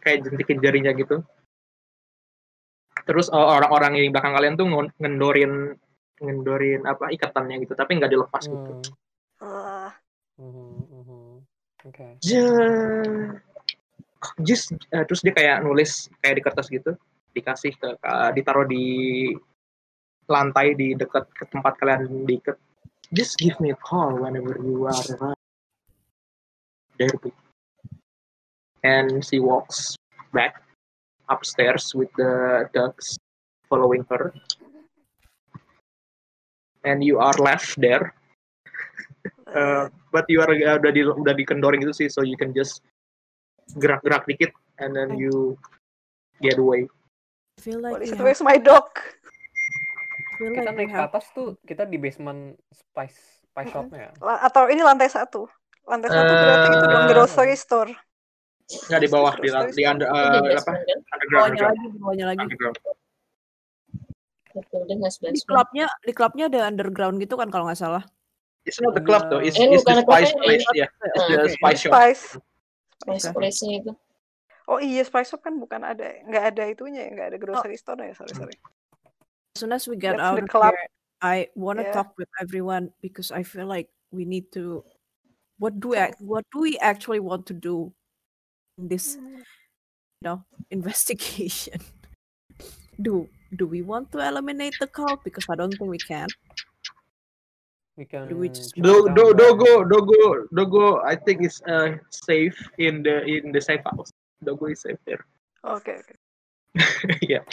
[0.04, 1.24] kayak jentikin jarinya gitu.
[3.04, 4.66] Terus uh, orang-orang yang di belakang kalian tuh
[5.02, 5.76] ngendorin
[6.22, 8.72] ngendorin apa ikatannya gitu, tapi nggak dilepas gitu.
[9.42, 9.92] Hmm, Wah,
[10.38, 11.22] mhm, mhm.
[11.90, 12.06] Oke.
[12.22, 13.42] Ja-
[14.40, 16.96] Just eh, terus dia kayak nulis kayak di kertas gitu,
[17.34, 19.34] dikasih ke ka- ditaruh di
[20.30, 22.56] lantai di dekat ke tempat kalian diikat.
[23.12, 25.36] Just give me a call whenever you are.
[26.96, 27.34] Derby.
[28.86, 29.98] And she walks
[30.32, 30.62] back
[31.28, 33.18] upstairs with the ducks
[33.68, 34.32] following her.
[36.84, 38.14] And you are left there
[39.54, 42.82] Uh, but you are uh, udah di udah dikendorin gitu sih, so you can just
[43.78, 44.50] gerak-gerak dikit
[44.82, 45.54] and then you
[46.42, 46.90] get away.
[47.54, 48.90] I feel like itu have, where's my dog?
[50.34, 53.86] Kita like naik ke have atas tuh, kita di basement spice spice Mm-mm.
[53.94, 54.10] shopnya.
[54.18, 55.46] La- Atau ini lantai satu.
[55.86, 57.92] Lantai satu berarti itu dong Eh, grocery store.
[58.90, 60.98] Nggak di bawah di, di under, di uh, apa kan?
[61.14, 62.40] underground, bawahnya lagi, bawahnya lagi.
[62.42, 62.76] underground.
[65.20, 68.02] Di klubnya, di klubnya ada underground gitu kan kalau nggak salah.
[68.64, 69.44] It's not the club though.
[69.44, 70.64] It's, Eh, it's the spice place.
[70.64, 70.82] ini.
[70.82, 71.92] Yeah, it's the spice shop.
[71.94, 72.24] Spice.
[73.04, 73.36] Place Oke.
[73.36, 73.92] place-nya itu.
[74.64, 78.00] Oh iya Spice Shop kan bukan ada, nggak ada itunya ya, nggak ada grocery store
[78.00, 78.56] ya, sorry sorry.
[79.54, 80.72] As soon as we get That's out the of club.
[80.72, 80.88] here,
[81.20, 81.92] I want to Yeah.
[81.92, 84.80] talk with everyone because I feel like we need to.
[85.60, 87.92] What do we, what do we actually want to do
[88.80, 90.42] in this, you know,
[90.74, 91.78] investigation?
[92.98, 95.22] Do do we want to eliminate the cult?
[95.22, 96.26] Because I don't think we can.
[98.00, 100.98] We can Do we just- Do, down do, the- Dogo, Dogo, Dogo.
[101.06, 104.10] I think is uh, safe in the in the safe house.
[104.42, 105.22] Dogo is safe there.
[105.64, 106.14] Oke oke.
[107.28, 107.46] Iya.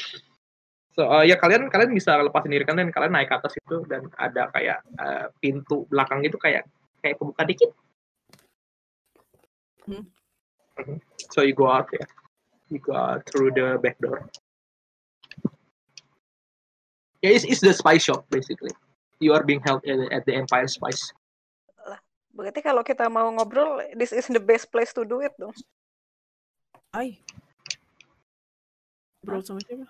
[0.92, 4.12] So uh, ya kalian kalian bisa lepasin diri kalian kalian naik ke atas itu dan
[4.20, 6.68] ada kayak uh, pintu belakang itu kayak
[7.00, 7.72] kayak kebuka dikit.
[9.88, 10.04] Hmm.
[10.82, 10.98] Mhm.
[11.32, 12.04] So you go out ya.
[12.72, 14.28] You go out through the back door.
[17.22, 18.74] Yeah, it's, it's the spice shop basically.
[19.22, 21.14] You are being held at, at the Empire Spice.
[22.32, 25.54] Berarti kalau kita mau ngobrol, this is the best place to do it dong.
[26.92, 27.24] Ay.
[29.24, 29.88] Bro, sama siapa?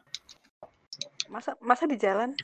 [1.32, 2.36] Masa masa di jalan?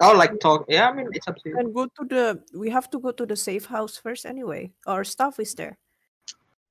[0.00, 0.64] Oh, like talk.
[0.70, 1.58] Yeah, I mean it's up to you.
[1.58, 2.24] And go to the.
[2.56, 4.72] We have to go to the safe house first anyway.
[4.86, 5.76] Our stuff is there.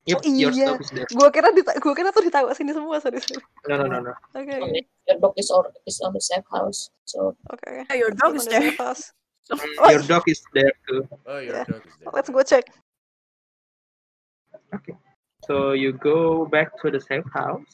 [0.08, 0.66] Yep, Oh, your iya.
[0.66, 1.08] stuff is there.
[1.14, 3.44] Gua kira dita- gua kira tuh ditaruh sini semua, sorry sorry.
[3.70, 4.14] No, no, no, no.
[4.34, 4.86] Oke it.
[5.06, 6.90] Your dog is or is on the safe house.
[7.06, 7.62] So oke.
[7.62, 7.86] oke.
[7.86, 8.74] Yeah, your dog is there.
[8.80, 9.14] house.
[9.52, 11.06] Mm, Oh, your dog is there too.
[11.26, 11.66] Oh, your Yeah.
[11.70, 12.10] dog is there.
[12.14, 12.66] Let's go check.
[15.50, 17.66] So you go back to the safe house.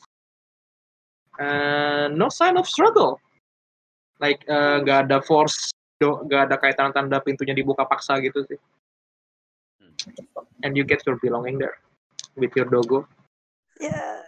[1.36, 3.19] And no sign of struggle.
[4.23, 8.55] Like uh, nggak ada force, nggak ada kayak tanda-tanda pintunya dibuka paksa gitu sih.
[10.63, 11.76] And you get your belonging there
[12.39, 13.11] with your dogo.
[13.84, 14.23] Ya,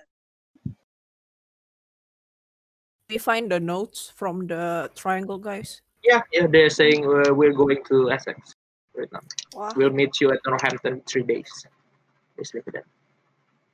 [3.07, 5.79] We find the notes from the triangle guys.
[6.03, 8.51] Yeah, yeah, they're saying uh, we're going to Essex
[8.91, 9.23] right now.
[9.55, 9.71] wah.
[9.79, 11.47] We'll meet you at Northampton three days.
[12.35, 12.83] Basically that.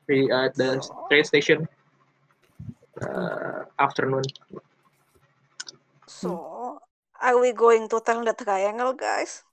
[0.10, 1.60] Uh, at the So- train station.
[3.02, 4.24] Uh, afternoon.
[6.08, 6.78] So,
[7.22, 9.44] are we going to tell the triangle, guys?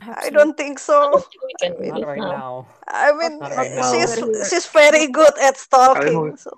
[0.00, 0.96] Perhaps I don't think I so.
[1.62, 2.66] can do Not right now.
[2.88, 3.92] I mean, right now.
[3.92, 4.12] she's
[4.50, 6.36] she's very good at stalking.
[6.36, 6.50] So,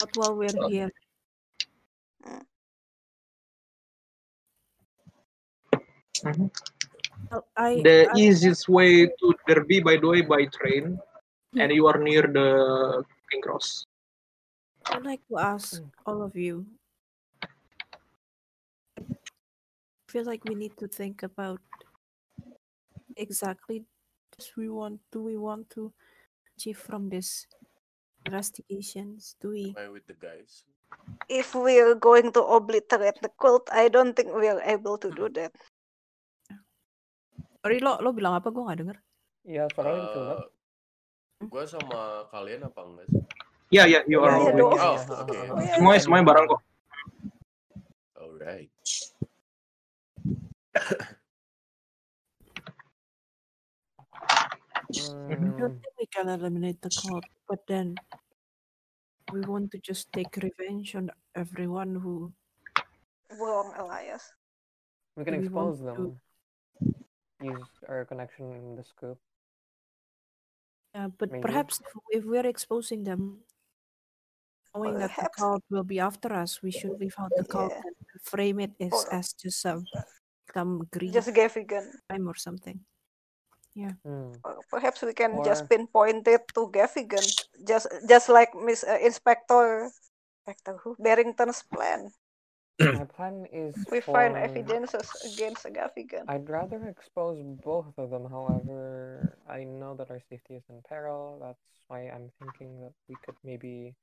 [0.00, 0.68] Not while we're Oh.
[0.68, 0.90] here.
[6.24, 6.50] Mhm.
[7.30, 10.98] Well, I, the I, easiest way to Derby, by the way, by train,
[11.56, 12.48] and you are near the
[13.30, 13.86] King Cross.
[14.92, 15.88] I'd like to ask Hmm.
[16.06, 16.66] all of you.
[18.96, 21.60] I feel like we need to think about
[23.16, 23.82] exactly
[24.36, 25.92] does we want do we want to
[26.56, 27.46] achieve from this
[28.28, 29.34] investigations?
[29.40, 30.64] Do we Am I with the guys?
[31.28, 35.50] if we're going to obliterate the cult, I don't think we're able to do that.
[37.66, 38.98] Sorry lo lo bilang apa gue nggak denger.
[39.46, 40.06] Iya, kecil banget.
[40.14, 40.42] Uh,
[41.44, 43.20] gue sama kalian apa enggak sih?
[43.68, 44.38] Yeah, yeah, you are.
[44.40, 45.36] iya with- Oh, iya, oke.
[45.36, 45.64] iya, Oh, iya.
[45.68, 46.60] iya, Semuanya, semuanya bareng kok.
[48.16, 48.70] Alright.
[55.28, 57.96] I Hmm, don't think we can eliminate the cult, but then
[59.32, 62.32] we want to just take revenge on everyone who
[63.40, 64.22] Wrong, Elias.
[65.16, 66.20] we can we expose want them.
[67.42, 69.18] Use our connection in the scoop.
[70.96, 71.44] Yeah, but Maybe.
[71.44, 73.44] perhaps if, if we're exposing them,
[74.72, 75.36] knowing that the Perhaps.
[75.36, 77.84] cult will be after us, we should leave out the cult Yeah.
[77.84, 79.84] and frame it as, Or- as just some
[80.56, 81.84] some greed Just Gavigan.
[82.08, 82.80] time or something.
[83.76, 84.32] Hmm.
[84.40, 87.20] Or perhaps we can just pinpoint it to Gavigan,
[87.68, 89.92] just just like Miss uh, Inspector,
[90.48, 92.08] Inspector who Barrington's plan.
[92.78, 96.28] My plan is We find for evidences against Gavigan.
[96.28, 98.26] I'd rather expose both of them.
[98.28, 101.38] However, I know that our safety is in peril.
[101.40, 103.94] That's why I'm thinking that we could maybe,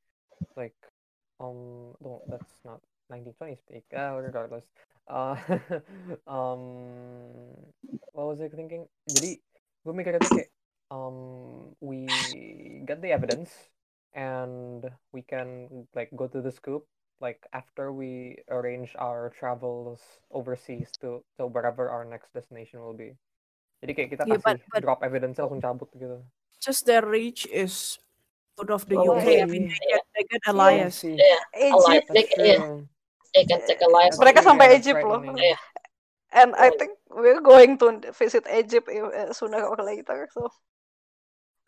[0.57, 0.76] like,
[1.39, 3.84] um, no, that's not 1920 speak.
[3.93, 4.65] Uh, regardless,
[5.07, 5.36] uh,
[6.28, 7.53] um,
[8.13, 8.89] what was I thinking?
[9.05, 9.38] Jadi,
[9.86, 10.49] gue mikirnya tuh kayak,
[10.89, 13.69] um, we get the evidence
[14.13, 15.67] and we can
[15.97, 16.86] like go to the scoop
[17.22, 19.99] like after we arrange our travels
[20.32, 23.14] overseas to to wherever our next destination will be.
[23.84, 26.24] Jadi kayak kita Yeah, but- but- drop evidence langsung cabut gitu.
[26.64, 27.99] Just their reach is
[28.55, 29.28] out of the Oh, UK.
[29.28, 29.47] I yeah.
[29.49, 29.99] mean, they Yeah.
[29.99, 31.03] get, they get Elias.
[31.03, 31.20] sih.
[31.20, 32.07] Yeah, Egypt.
[32.07, 32.80] They, That's yeah, true.
[33.36, 34.16] they can take a life.
[34.16, 35.20] That's Mereka true, sampai yeah, that's Egypt loh.
[35.20, 35.38] frightening.
[35.43, 35.59] Yeah.
[36.34, 40.26] And I think we're going to visit Egypt uh, sooner or later.
[40.32, 40.47] So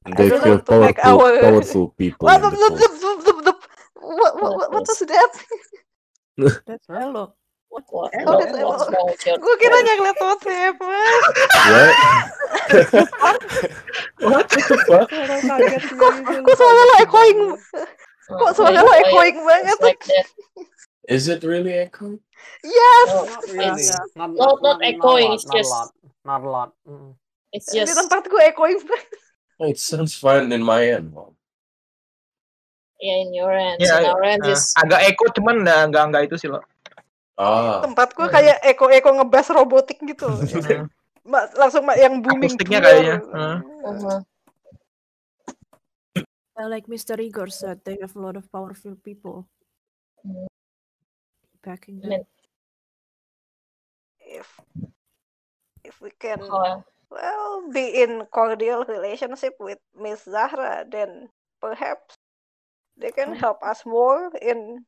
[0.05, 2.25] They don't kill want to make powerful, our- powerful people.
[2.29, 3.34] what, in the what, coast.
[4.05, 5.31] What, what, what, what was that?
[6.37, 6.99] That's Huh?
[7.01, 7.33] hello.
[7.69, 8.91] What, Oh, what, that's what's all.
[8.93, 11.23] wrong with your Gue kira yang liat WhatsApp, Mas.
[13.19, 13.39] What?
[14.21, 15.09] What the fuck?
[15.11, 17.39] Orang kaget sih, Kok, itu kok suara lo kaget echoing?
[17.43, 17.87] banget.
[18.31, 19.75] Kok suara lo echoing banget?
[19.75, 20.27] It's like that.
[21.05, 22.15] Is it really echo?
[22.63, 23.07] Yes.
[23.11, 23.83] No, Not really.
[23.83, 25.89] it's, Not, not- not echoing, a lot, it's not just- a lot.
[26.25, 26.69] Not a lot.
[26.87, 27.11] Mm.
[27.53, 29.19] it's Di just tempat gue echoing banget.
[29.71, 31.34] It sounds fine in my end, mom.
[33.01, 33.79] Yeah in your end.
[33.81, 36.63] Ya, in our end eh, is agak echo cuman nggak nggak nggak itu sih lo.
[37.35, 40.39] Ah, Tempat gue kayak echo-echo ngebas robotik gitu.
[41.27, 42.55] Ma- langsung ma- yang booming.
[42.55, 43.57] Akustiknya kayaknya, hmm.
[43.83, 44.19] uh-huh.
[46.55, 47.19] Uh, like Mr.
[47.19, 49.43] Igor said, they have a lot of powerful people
[51.59, 52.23] backing I them.
[54.23, 54.47] If
[55.83, 61.27] if we can how, well be in cordial relationship with Miss Zahra, then
[61.59, 62.15] perhaps
[62.97, 64.85] they can help us more in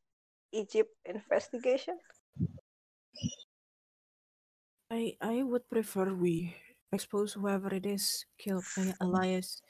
[0.51, 1.99] Egypt investigation.
[4.91, 6.57] I I would prefer we
[6.91, 9.61] expose whoever it is killed by Elias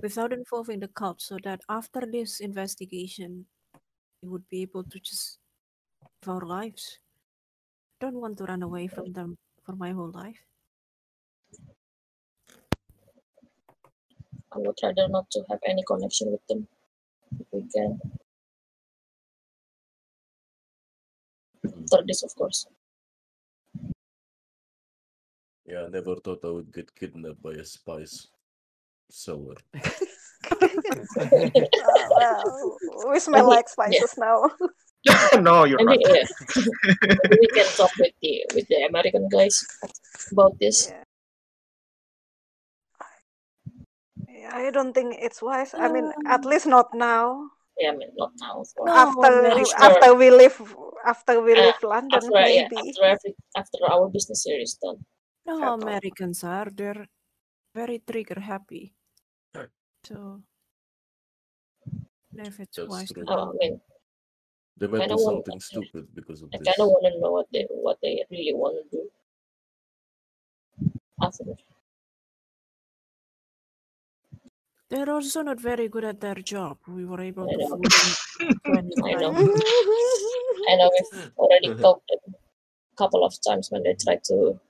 [0.00, 3.48] without involving the cult so that after this investigation
[4.22, 5.40] we would be able to just
[6.04, 7.00] live our lives.
[7.98, 10.46] Don't want to run away from them for my whole life.
[14.52, 16.73] I would rather not to have any connection with them if
[17.52, 18.00] we can.
[21.64, 22.66] After this, of course.
[25.66, 28.28] yeah, I never thought I would get kidnapped by a spice
[29.10, 29.56] seller.
[31.16, 34.50] Well, we smell Maybe- like spices now.
[35.40, 36.28] no, you're Maybe, right.
[36.56, 36.62] yeah.
[37.40, 39.56] We can talk with the with the American guys
[40.32, 40.88] about this.
[40.90, 41.04] Yeah.
[44.28, 45.74] Yeah, I don't think it's wise.
[45.74, 47.50] I mean, at least not now.
[47.78, 48.86] Yeah, I mean not now, of course.
[48.86, 50.58] No, after maybe after we leave
[51.04, 52.78] after we Uh, leave London, after yeah, maybe.
[52.90, 54.98] after every after our business here is done.
[55.46, 55.82] No, Fair talk.
[55.82, 57.04] Americans are they're
[57.74, 58.94] very trigger happy.
[59.54, 59.68] Right.
[60.06, 60.40] So
[62.36, 63.26] if it's That's wise to true.
[63.28, 63.80] Uh, I mean,
[64.76, 66.66] They might Kinda do want- something stupid because of I this.
[66.66, 69.02] kind of want to know what they what they really want to do.
[71.22, 71.44] After
[74.90, 76.78] They're also not very good at their job.
[76.86, 77.68] We were able I to know.
[77.68, 79.32] fool them 20 I know.
[80.68, 82.18] I know we've already talked a
[82.96, 84.60] couple of times when they tried to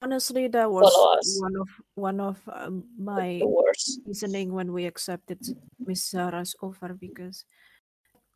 [0.00, 0.86] Honestly, that was
[1.18, 1.40] us.
[1.42, 4.00] one of one of um, my worst.
[4.06, 5.40] reasoning when we accepted
[5.84, 7.44] Miss Sarah's offer because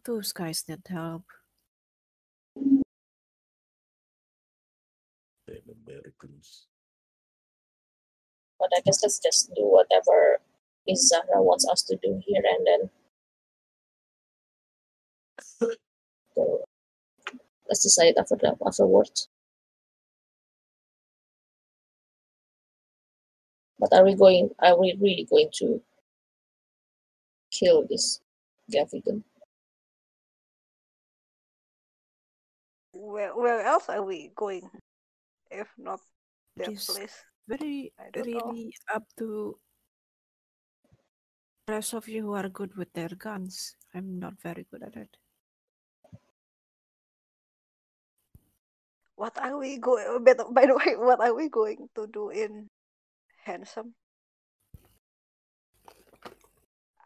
[0.04, 1.22] those guys need help.
[5.46, 6.66] Damn Americans.
[8.58, 10.40] But I guess let's just do whatever
[10.86, 12.90] Miss Zahra wants us to do here and then
[16.34, 16.64] so
[17.68, 19.28] let's decide after that afterwards.
[23.78, 25.82] But are we going are we really going to
[27.50, 28.20] kill this
[28.72, 29.24] Gavigan?
[33.02, 34.70] where where else are we going?
[35.50, 36.00] If not
[36.56, 37.24] that place.
[37.48, 38.40] Very I don't know.
[38.46, 39.52] really up to the
[41.68, 43.76] rest of you who are good with their guns.
[43.94, 45.16] I'm not very good at it.
[49.14, 50.24] What are we going?
[50.24, 52.68] By the way, what are we going to do in
[53.44, 53.94] Handsome?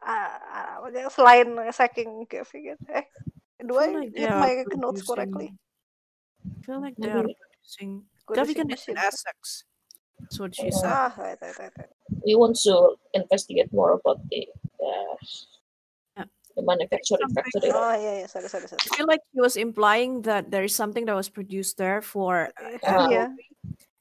[0.07, 3.03] Ah, uh, selain sacking Gavigan, eh,
[3.59, 5.49] do I like are my notes producing- correctly?
[6.47, 8.07] I feel like they are producing.
[8.23, 8.95] Good Gavigan is in.
[8.95, 9.67] Essex.
[10.21, 10.91] That's what she said.
[10.91, 11.93] Ah, right, right, right, right.
[12.25, 14.49] We want to investigate more about the
[14.81, 15.15] uh,
[16.57, 17.69] the manufacturing factory.
[17.71, 18.81] Oh iya iya sorry sorry sorry.
[18.81, 22.49] I feel like he was implying that there is something that was produced there for
[22.83, 23.07] Ah.
[23.13, 23.25] Iya.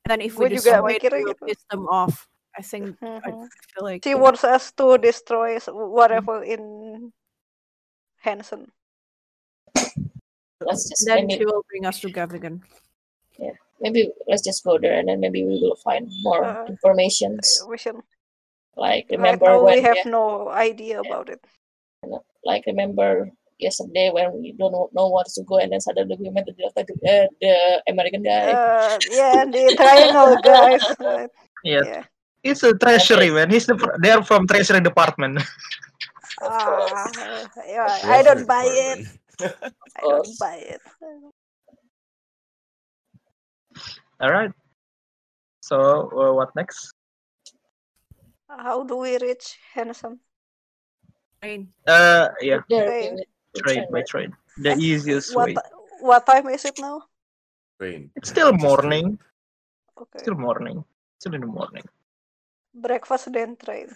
[0.06, 1.46] and then if we Gue juga destroy it, mikirnya we will gitu.
[1.52, 2.30] piss them off.
[2.56, 3.52] I think I Mhm.
[3.76, 6.62] feel like She wants us to destroy s- whatever in
[8.24, 8.72] Hanson.
[10.64, 12.64] Let's just then maybe she will bring us to Gavigan.
[13.82, 17.64] Maybe let's just go there and then maybe we will find more Uh, informations.
[17.68, 18.00] We should.
[18.76, 21.40] Like Right remember now when we have yeah, no idea about it.
[22.44, 26.30] like remember yesterday when we don't know, know where to go and then suddenly we
[26.30, 27.54] met the Delta, uh, the
[27.88, 28.52] American guy.
[28.52, 30.84] Uh, yeah, the triangle guys.
[31.00, 31.32] Right.
[31.64, 32.04] Yeah, Yeah.
[32.44, 33.50] it's a treasury man.
[33.50, 35.40] He's the they're from treasury department.
[36.42, 37.10] Ah,
[37.66, 39.08] yeah, I don't buy it.
[39.98, 40.82] I don't buy it.
[44.22, 44.52] All right.
[45.62, 45.76] So
[46.12, 46.94] uh, what next?
[48.50, 50.20] How do we reach Hanson?
[51.42, 51.68] Train.
[51.88, 53.16] Uh, yeah, There, Train.
[53.16, 54.08] we- we trade train, by right?
[54.08, 54.32] trade.
[54.58, 55.56] The easiest What way.
[56.02, 57.04] what time is it now?
[57.80, 58.12] Train.
[58.16, 59.18] It's still morning.
[59.96, 60.20] Okay.
[60.20, 60.84] Still morning.
[61.20, 61.84] Still in the morning.
[62.74, 63.88] Breakfast then train.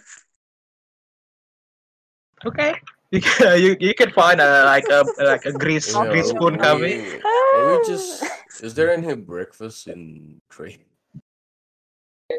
[2.44, 2.72] Okay.
[3.10, 6.54] You can, you, you can find a like a like a grease Yeah, grease spoon
[6.56, 7.00] we- coming.
[7.54, 8.22] We just
[8.62, 10.84] is there any breakfast in train?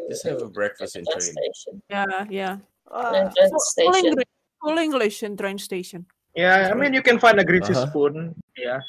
[0.10, 1.36] Just have a breakfast in Train train.
[1.36, 1.74] station.
[1.90, 2.56] Yeah, yeah.
[2.88, 4.06] Train, Ah, train Full, full station.
[4.08, 4.32] English,
[4.64, 6.06] full English in train station.
[6.36, 7.88] Yeah, I mean you can find a greasy Uh-huh.
[7.92, 8.36] spoon.
[8.56, 8.80] Yeah,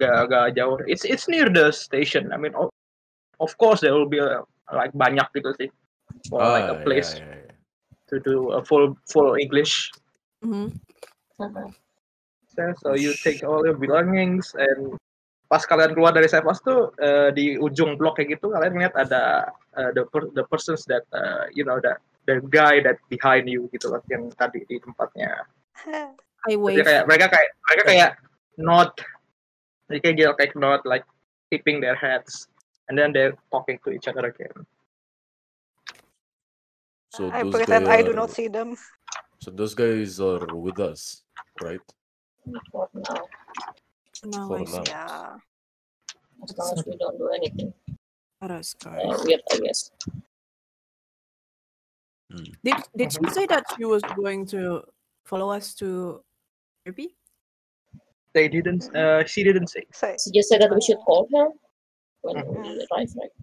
[0.00, 0.80] gak, gak jauh.
[0.88, 2.32] It's it's near the station.
[2.32, 2.72] I mean, of,
[3.40, 4.40] of course there will be a,
[4.72, 5.68] like banyak gitu sih,
[6.32, 7.56] for like Ah, a place yeah, yeah.
[8.08, 9.92] to do a full full English.
[10.40, 10.72] hmm
[11.38, 11.70] Uh-huh.
[12.56, 14.98] So, so you take all your belongings and
[15.48, 19.48] pas kalian keluar dari Sevas tuh eh, di ujung blok kayak gitu kalian lihat ada
[19.80, 23.66] eh, the per- the persons that uh, you know that the guy that behind you
[23.72, 25.48] gitu loh yang tadi di tempatnya
[26.46, 26.84] I Jadi wave.
[26.84, 28.10] kayak mereka kayak mereka kayak
[28.60, 28.92] nod
[29.88, 31.08] jadi kayak gitu kayak nod like
[31.48, 32.52] tipping their heads
[32.92, 34.52] and then they're talking to each other again
[37.18, 38.76] So I those pretend I do not see them.
[39.40, 41.24] So those guys are with us,
[41.60, 41.80] right?
[42.70, 42.88] For
[44.24, 45.36] now, Now For I Yeah.
[46.42, 47.72] as long as we don't do anything
[48.40, 49.02] Paras, guys.
[49.04, 49.90] uh, weird, I guess.
[52.62, 54.84] Did did she say that she was going to
[55.24, 56.22] follow us to
[56.84, 57.14] Derby?
[58.34, 61.48] they didn't uh, she didn't say Say, She just said that we should call her
[62.20, 62.76] when Mhm.
[62.76, 63.34] we arrive, right?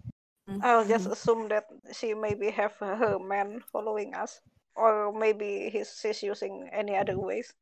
[0.62, 4.40] I'll just assume that she maybe have her man following us,
[4.76, 7.52] or maybe he's she's using any other ways.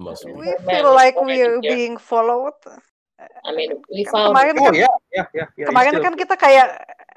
[0.00, 0.32] Must be.
[0.32, 1.60] We feel like we're here.
[1.60, 2.56] being followed.
[3.44, 6.14] I mean, we Kan found kemarin oh kan, yeah yeah yeah yeah kemarin still- kan
[6.16, 6.66] kita kayak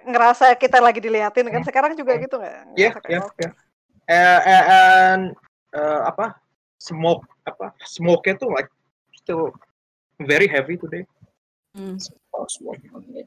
[0.03, 1.63] ngerasa kita lagi diliatin kan.
[1.63, 2.75] Sekarang juga gitu nggak?
[2.75, 3.55] yeah "Oh, yeah
[4.11, 5.23] uh, uh, and
[5.71, 6.35] uh, apa
[6.75, 8.67] smoke apa smoke itu like
[9.15, 9.55] still
[10.19, 11.07] very heavy today
[11.73, 11.97] Mm.
[12.37, 12.77] oh, smoke.
[12.85, 13.25] Okay.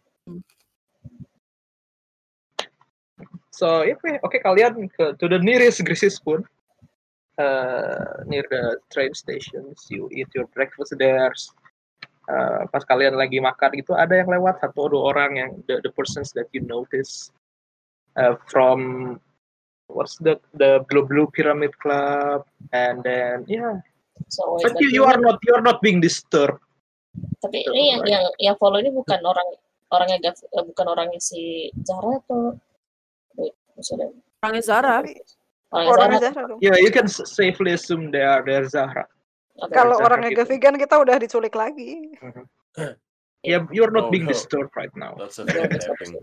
[3.51, 6.45] So yeah, oke oke, kalian ke to the nearest greasy spoon,
[7.39, 9.87] uh, near the train stations.
[9.89, 11.33] You eat your breakfast there.
[12.27, 15.93] Uh, pas kalian lagi makan gitu, ada yang lewat satu dua orang yang the, the
[15.95, 17.31] persons that you notice
[18.19, 19.15] uh, from
[19.87, 22.43] what's the the blue blue pyramid club,
[22.75, 23.79] and then yeah.
[24.27, 26.59] So, But you, you are not you are not being disturbed.
[27.41, 29.49] Tapi ini yang yang yang follow ini bukan orang
[29.95, 32.59] orangnya eh, bukan orangnya si Zara atau
[33.39, 33.55] wait,
[34.43, 34.95] Orangnya Zara.
[35.05, 35.15] Tapi
[35.73, 36.33] orangnya orangnya Zara.
[36.35, 36.59] Zahra dong.
[36.63, 39.05] Yeah, you can safely assume they are they are Zahra.
[39.59, 39.73] Oke.
[39.73, 40.45] Kalau orangnya gitu.
[40.47, 42.13] Gavigan kita udah diculik lagi.
[43.47, 44.33] Yeah, you're not Oh, being no.
[44.35, 45.15] disturbed right now.
[45.15, 46.19] That's a that's tapping.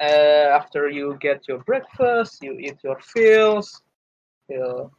[0.00, 3.82] uh, after you get your breakfast, you eat your fills,
[4.48, 4.90] you,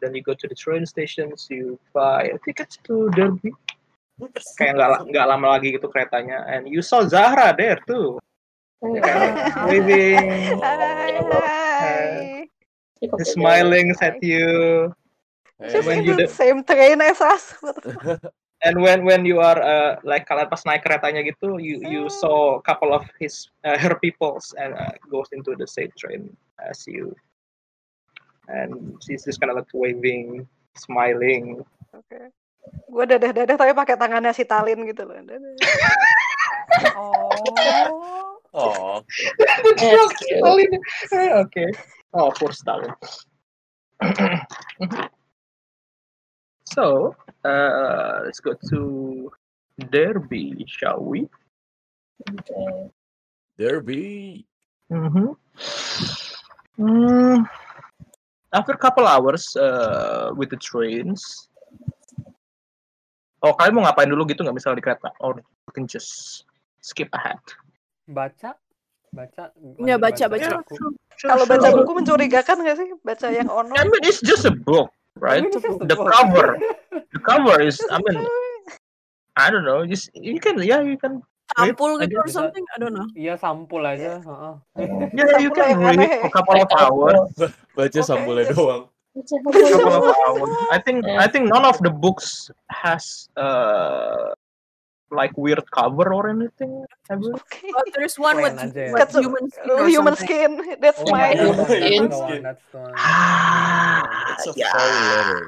[0.00, 3.52] then you go to the train stations, you buy tickets to Derby.
[4.60, 8.20] Kayak nggak nggak lama lagi gitu keretanya, and you saw Zahra there too, Hmm.
[8.20, 8.33] ya?
[9.66, 10.14] Waving,
[13.04, 13.24] kok beda.
[13.24, 14.92] smiling at you,
[15.60, 17.54] Hey, when you same train as us.
[18.64, 22.56] And when when you are uh, like kalian pas naik keretanya gitu, you you saw
[22.56, 26.32] a couple of his uh, her peoples and uh, goes into the same train
[26.64, 27.12] as you,
[28.48, 30.48] and she's just kind of like waving,
[30.80, 31.60] smiling.
[31.92, 32.32] Oke.
[32.88, 35.20] Gue dadah-dadah tapi pakai tangannya si Talin gitu loh.
[35.20, 35.52] Dadah.
[36.98, 38.23] Oh.
[38.54, 40.14] Cute.
[40.22, 40.70] Stalin.
[41.42, 41.70] okay.
[42.14, 42.94] Oh, poor Stalin.
[46.70, 49.32] so, uh, let's go to
[49.90, 51.26] Derby, shall we?
[52.30, 52.90] Okay.
[53.58, 54.46] Derby.
[54.92, 55.34] Mm-hmm.
[56.78, 57.48] Mm,
[58.52, 61.48] after couple hours uh, with the trains.
[63.44, 65.12] Oh kalian mau ngapain dulu gitu nggak misalnya di kereta?
[65.20, 66.42] Or you can just
[66.80, 67.38] skip ahead.
[68.08, 68.50] Baca?
[69.14, 69.44] Baca?
[69.80, 70.48] Ya, baca, baca.
[70.60, 70.74] buku.
[71.14, 72.88] Sure, Kalau baca buku mencurigakan nggak sih?
[73.06, 73.70] Baca yang ono?
[73.78, 74.90] I mean, it's just a book,
[75.22, 75.40] right?
[75.40, 76.10] I mean, The book.
[76.10, 76.58] cover,
[76.90, 77.78] the cover is.
[77.88, 78.18] I mean,
[79.38, 79.86] I don't know.
[79.86, 81.22] Just you can, yeah, you can.
[81.54, 82.64] read, Sampul gitu or something?
[82.74, 83.06] I don't know.
[83.14, 84.18] Iya sampul aja.
[84.18, 84.54] heeh.
[85.14, 87.20] Yeah, you can read for couple of hours.
[87.78, 88.88] Baca sampulnya just- doang.
[89.14, 90.50] couple of hours.
[90.74, 94.34] I think I think none of the books has uh
[95.14, 96.84] like weird cover or anything.
[97.08, 97.62] Oke.
[97.70, 100.50] Oh, there's one with, with human skin or human skin.
[100.82, 101.38] That's Oh, mine.
[101.38, 102.02] yeah, Human skin.
[102.10, 102.42] the one.
[102.42, 102.92] That's the one.
[102.98, 104.02] Ah,
[104.34, 104.74] It's a yeah.
[104.74, 105.42] foul letter.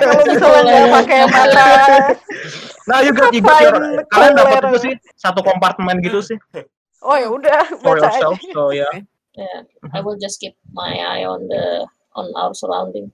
[0.00, 1.66] Kalau misalnya nggak pakai mata.
[2.88, 6.40] Nah, you got you got your, kalian dapat itu sih satu kompartemen gitu sih
[7.04, 8.32] Oh ya udah for baca aja.
[8.32, 8.36] yourself.
[8.56, 8.88] So yeah.
[9.36, 11.84] Yeah, I will just keep my eye on the
[12.16, 13.12] on our surrounding.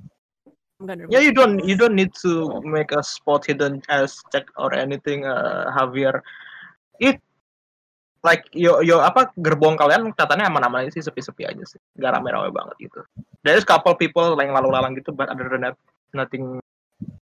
[0.80, 4.50] I'm gonna Yeah, you don't you don't need to make a spot hidden as check
[4.58, 6.18] or anything, uh, Javier.
[6.98, 7.22] It
[8.26, 12.50] like yo yo apa gerbong kalian katanya aman-aman aja sih sepi-sepi aja sih, nggak rame-rame
[12.50, 13.00] banget gitu.
[13.46, 15.76] There's couple people yang lalu-lalang gitu, but other than that
[16.10, 16.58] nothing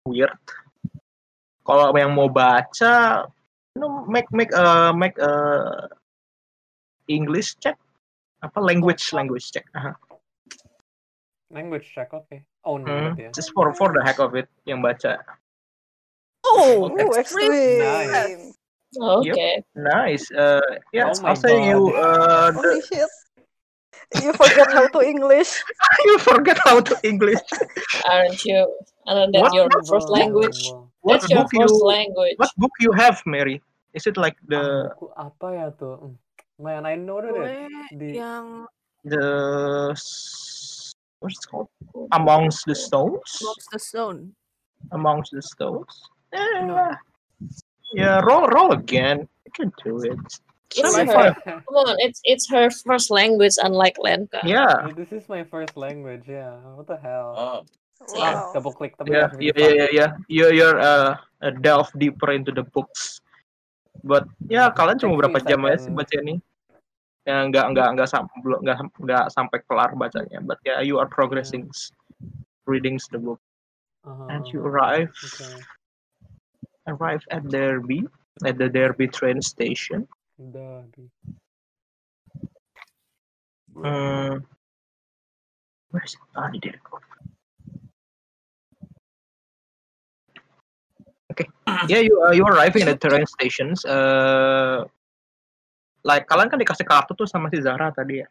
[0.09, 0.33] weird.
[1.65, 3.27] Kalau yang mau baca,
[3.75, 5.33] you know, make make uh, make a
[7.11, 7.77] English check
[8.41, 9.69] apa language language check.
[9.77, 9.93] Aha.
[11.53, 12.29] Language check, oke.
[12.29, 13.29] Oh, no, Hmm, ya.
[13.37, 15.21] Just for for the heck of it yang baca.
[16.45, 17.81] Oh, Oh, extreme.
[17.81, 18.53] extreme.
[18.95, 19.65] Okay.
[19.75, 20.31] Nice.
[20.31, 20.61] Uh,
[20.93, 23.11] yeah, Oh say you uh, the, Holy shit.
[24.23, 25.59] You forget how to English.
[26.07, 27.43] you forget how to English.
[28.07, 28.63] Aren't you?
[29.09, 29.55] Aren't that What?
[29.55, 30.71] your first language?
[31.01, 32.37] What That's your book you first language.
[32.39, 33.61] What book you have, Mary?
[33.95, 36.15] Is it like the buku apa ya tuh?
[36.59, 36.95] Man, I.
[36.99, 38.67] Gue Di yang
[39.03, 39.27] the
[41.25, 41.69] what's it called?
[42.13, 43.41] Amongst the Stones?
[43.41, 44.21] Amongst the Stone.
[44.93, 45.95] Amongst the Stones.
[46.33, 46.77] No.
[46.77, 46.95] Yeah.
[47.97, 48.17] Yeah.
[48.21, 49.25] Roll roll again.
[49.49, 50.21] You can do it.
[50.75, 51.07] It's her.
[51.07, 51.35] five.
[51.47, 54.43] Come on, it's it's her first language, unlike Lenka.
[54.45, 54.91] Yeah.
[54.93, 56.59] This is my first language, yeah.
[56.75, 57.33] What the hell?
[57.39, 57.61] Ah,
[58.05, 58.53] Ah, Wow.
[58.53, 60.11] double click tapi Yeah, nggak yeah, yeah, yeah, yeah.
[60.29, 63.23] You you're uh, uh, delve deeper into the books.
[64.03, 66.43] But ya kalian cuma berapa jam aja sih baca ini?
[67.25, 68.09] Ya nggak nggak nggak
[68.45, 70.45] belum nggak nggak sampai kelar bacanya.
[70.45, 71.73] But yeah, you are progressing,
[72.69, 73.41] reading the book,
[74.05, 75.57] Uh-huh, and you arrive Okay.
[76.87, 78.05] arrive at Derby
[78.45, 80.05] at the Derby train station.
[80.37, 80.85] Bro.
[83.81, 84.45] Hmm.
[85.91, 86.21] Where is it?
[86.37, 86.79] Ah, di Derby.
[91.33, 91.49] Okay.
[91.89, 93.85] Yeah, you uh, you arriving at the train stations.
[93.85, 94.85] Uh,
[96.05, 98.29] like kalian kan dikasih kartu tuh sama si Zara tadi ya.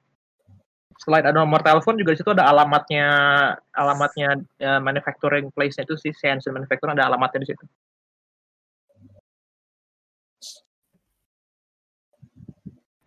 [1.01, 3.07] Selain ada nomor telepon juga di situ ada alamatnya
[3.73, 7.65] alamatnya uh, manufacturing place-nya itu si Hansen Manufacturing ada alamatnya di situ.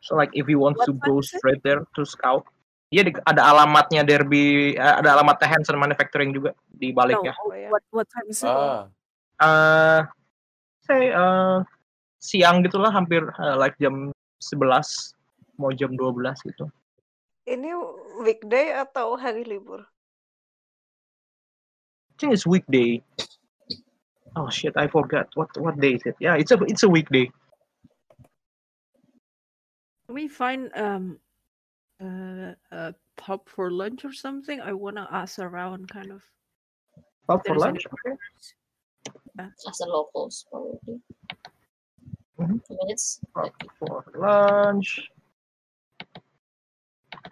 [0.03, 2.47] So like if you want What to go straight there to scout,
[2.95, 7.35] iya di- ada alamatnya Derby, eh, ada alamatnya Hansen Manufacturing juga di baliknya.
[7.55, 7.71] yeah.
[7.71, 8.47] what what time is it?
[8.47, 8.87] Ah,
[9.43, 10.01] eh
[10.87, 11.59] say eh,
[12.23, 15.17] siang gitulah hampir eh, like jam 11
[15.57, 16.69] mau jam 12 gitu.
[17.47, 17.71] Ini
[18.21, 19.87] weekday atau hari libur?
[22.11, 23.05] I think it's weekday.
[24.37, 26.17] Oh shit, I forgot what what day is it?
[26.21, 27.29] Yeah, it's a it's a weekday.
[30.09, 31.21] Can we find um
[32.01, 34.61] uh, a pub for lunch or something?
[34.61, 36.25] I wanna ask around kind of.
[37.29, 37.85] Pub for lunch.
[37.85, 38.17] Okay.
[39.39, 41.01] As the locals, probably.
[42.37, 45.09] I mean, it's Pub for lunch.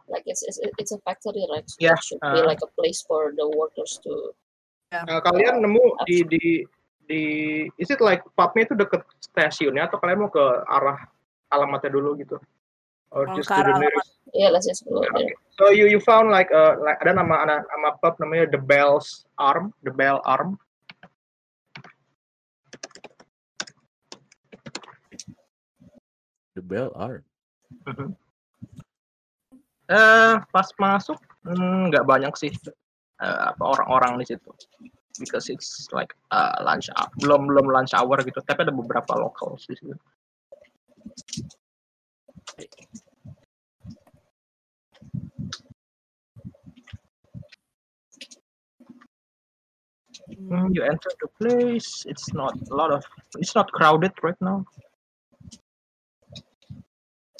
[0.08, 1.64] like it's it's, it's a factory, right?
[1.68, 4.32] So Yeah, it should be uh, like a place for the workers to.
[4.94, 6.44] Nah, kalian nemu di di
[7.04, 7.22] di
[7.76, 11.02] is it like pubnya itu deket stasiunnya atau kalian mau ke arah
[11.50, 12.38] alamatnya dulu gitu?
[13.10, 14.10] Or Oh, just to the nearest?
[14.34, 15.10] Yeah, let's just go there.
[15.14, 15.34] Okay.
[15.58, 19.26] So you you found like uh like ada nama ana- nama pub namanya The Bell's
[19.38, 20.58] Arm, The Bell Arm.
[26.54, 27.24] The bell arm.
[29.84, 32.48] Eh pas masuk hmm, nggak banyak sih
[33.20, 34.48] apa orang-orang di situ.
[35.20, 38.40] Because it's like uh, lunch hour, belum belum lunch hour gitu.
[38.42, 39.92] Tapi ada beberapa locals di situ.
[50.34, 52.08] Hmm, you enter the place.
[52.08, 53.04] It's not a lot of.
[53.36, 54.64] It's not crowded right now.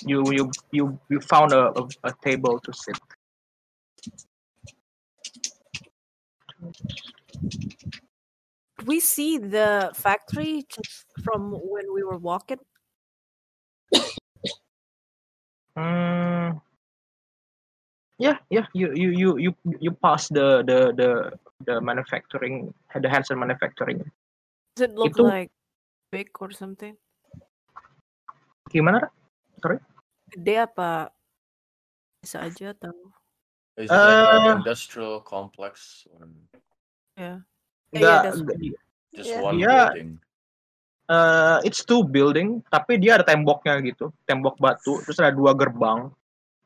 [0.03, 2.99] You you you you found a, a, a table to sit.
[8.85, 12.59] we see the factory just from when we were walking.
[15.77, 16.59] Hmm.
[18.19, 18.67] Yeah, yeah.
[18.75, 21.11] You you you you you pass the the the
[21.67, 23.99] the manufacturing the Hanson manufacturing.
[24.77, 25.51] Does it look Itu- like
[26.13, 26.97] big or something?
[28.71, 29.11] Gimana?
[29.65, 29.77] Ra?
[30.29, 31.09] Gede apa
[32.21, 32.93] bisa aja atau
[33.75, 36.31] Is it like Uh, an industrial complex or
[37.19, 37.43] ya?
[37.91, 38.75] Enggak, yeah,
[39.11, 39.43] just Yeah.
[39.43, 39.91] one Yeah.
[39.91, 40.11] building?
[41.05, 45.05] eh, it's two building, tapi dia ada temboknya gitu, tembok batu.
[45.05, 46.09] Terus ada dua gerbang.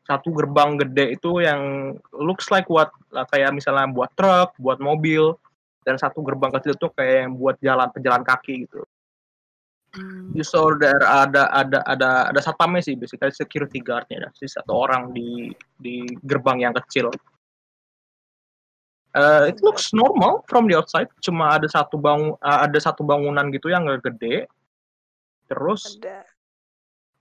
[0.07, 5.37] Satu gerbang gede itu yang looks like what lah, kayak misalnya buat truk, buat mobil,
[5.85, 8.85] dan satu gerbang kecil itu kayak yang buat jalan pejalan kaki gitu.
[10.35, 15.51] There ada ada ada ada satpamnya sih, basically security guardnya, ada sih satu orang di
[15.81, 17.11] di gerbang yang kecil.
[19.17, 23.49] Uh, it looks normal from the outside, cuma ada satu bang uh, ada satu bangunan
[23.51, 24.47] gitu yang gede.
[25.49, 26.29] Terus Ada.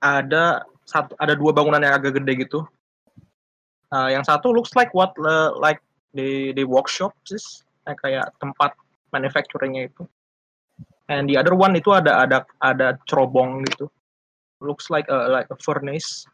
[0.04, 0.44] ada
[0.84, 2.68] satu ada dua bangunan yang agak gede gitu.
[3.88, 5.80] Uh, yang satu looks like what uh, like
[6.12, 7.40] the the workshop sih,
[7.88, 8.76] kayak tempat
[9.16, 10.04] manufacturingnya itu.
[11.08, 13.88] And the other one itu ada ada ada cerobong gitu.
[14.60, 16.28] Looks like a like a furnace.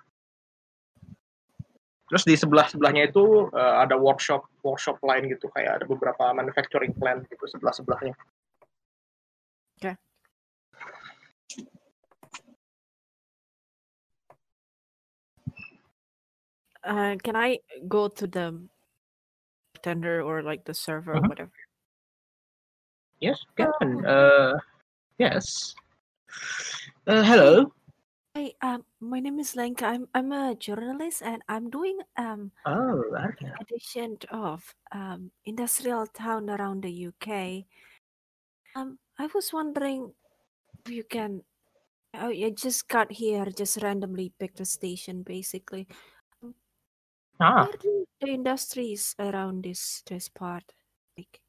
[2.10, 6.94] Terus di sebelah sebelahnya itu uh, ada workshop workshop lain gitu kayak ada beberapa manufacturing
[6.98, 8.14] plant gitu sebelah sebelahnya.
[16.84, 18.60] Uh, can I go to the
[19.82, 21.24] tender or like the server Mhm.
[21.24, 21.63] or whatever?
[23.24, 24.04] Yes, can.
[24.04, 24.60] Uh,
[25.16, 25.72] yes.
[27.08, 27.72] Uh, hello.
[28.36, 29.88] Hi, um, my name is Lenka.
[29.88, 33.48] I'm I'm a journalist and I'm doing um Oh, okay.
[33.64, 34.60] edition of
[34.92, 37.64] um industrial town around the UK.
[38.76, 40.12] Um, I was wondering
[40.84, 41.48] if you can.
[42.20, 45.88] Oh, I just got here, just randomly picked a station, basically.
[47.40, 50.68] Ah, Where do the industries around this this part?
[51.16, 51.40] Like,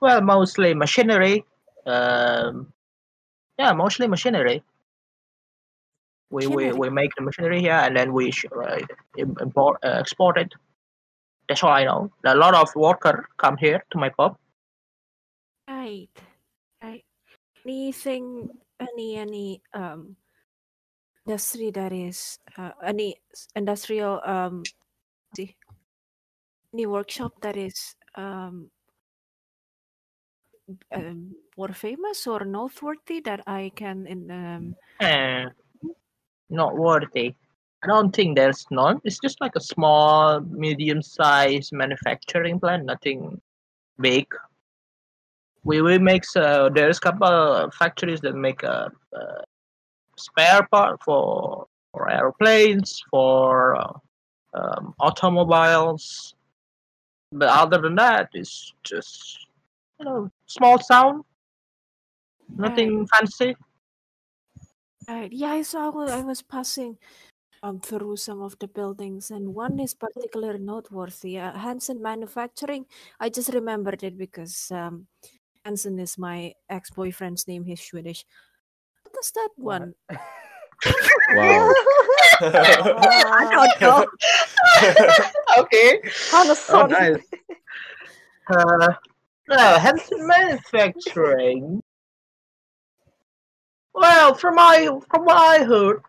[0.00, 1.44] well, mostly machinery.
[1.86, 2.72] Um,
[3.58, 4.62] yeah, mostly machinery.
[6.30, 8.78] We, we, we make the machinery here and then we uh,
[9.16, 10.52] import uh, export it.
[11.48, 12.12] That's all I know.
[12.24, 14.36] A lot of worker come here to my pub.
[15.68, 16.08] right,
[16.82, 17.04] right.
[17.66, 18.48] Anything,
[18.80, 20.16] any any um
[21.26, 23.16] industry that is uh, any
[23.54, 24.62] industrial um
[25.36, 25.56] see
[26.72, 28.70] any workshop that is um
[30.92, 35.46] um, more famous or noteworthy that I can in um Eh,
[36.48, 37.34] not worthy.
[37.82, 39.00] I don't think there's none.
[39.04, 42.84] It's just like a small, medium-sized manufacturing plant.
[42.84, 43.40] Nothing
[43.98, 44.26] big.
[45.64, 49.42] We we make uh, there's a couple factories that make a, uh
[50.16, 53.92] spare part for for airplanes, for uh,
[54.54, 56.34] um, automobiles.
[57.32, 59.46] But other than that, it's just
[60.00, 61.22] you know small town.
[62.56, 63.54] Nothing fancy.
[65.08, 65.32] Right.
[65.32, 65.90] Yeah, I saw.
[66.08, 66.98] I was passing
[67.62, 71.38] um through some of the buildings, and one is particularly noteworthy.
[71.38, 72.86] Uh, Hansen Manufacturing.
[73.20, 75.06] I just remembered it because um,
[75.64, 77.64] Hansen is my ex-boyfriend's name.
[77.64, 78.24] He's Swedish.
[79.02, 79.82] What does that What?
[79.82, 79.94] one?
[81.32, 81.72] Wow.
[82.40, 84.06] I don't know.
[85.58, 86.00] okay.
[86.68, 87.22] Oh, nice.
[88.48, 88.94] Uh,
[89.50, 91.82] well, Hanson Manufacturing.
[93.92, 96.02] Well, from my from what I heard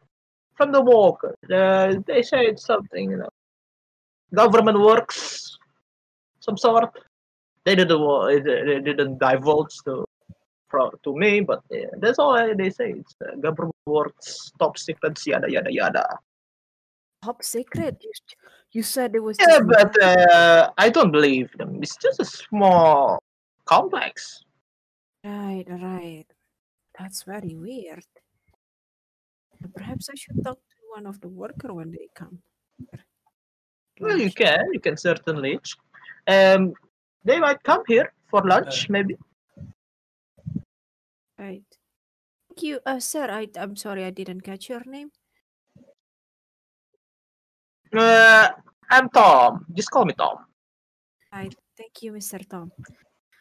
[0.55, 3.29] from the workers, uh, they say it's something you know,
[4.33, 5.57] government works,
[6.39, 6.91] some sort.
[7.65, 10.05] They didn't they didn't divulge to
[11.03, 12.91] to me, but uh, that's all they say.
[12.91, 16.19] It's uh, government works, top secret, yada yada yada.
[17.23, 17.97] Top secret.
[18.01, 18.11] You,
[18.71, 19.37] you said it was.
[19.39, 21.79] Yeah, but uh, I don't believe them.
[21.81, 23.19] It's just a small
[23.71, 24.43] complex.
[25.23, 26.25] Right, right.
[26.97, 28.05] That's very weird.
[29.75, 32.39] Perhaps I should talk to one of the worker when they come.
[33.99, 35.59] Well, you can, you can certainly.
[36.27, 36.73] Um,
[37.23, 39.15] they might come here for lunch, maybe.
[41.37, 41.63] Right.
[42.49, 43.27] Thank you, uh, sir.
[43.31, 45.11] I, I'm sorry I didn't catch your name.
[47.95, 48.49] Uh,
[48.89, 49.65] I'm Tom.
[49.73, 50.37] Just call me Tom.
[51.31, 51.53] Right.
[51.77, 52.47] Thank you, Mr.
[52.49, 52.71] Tom.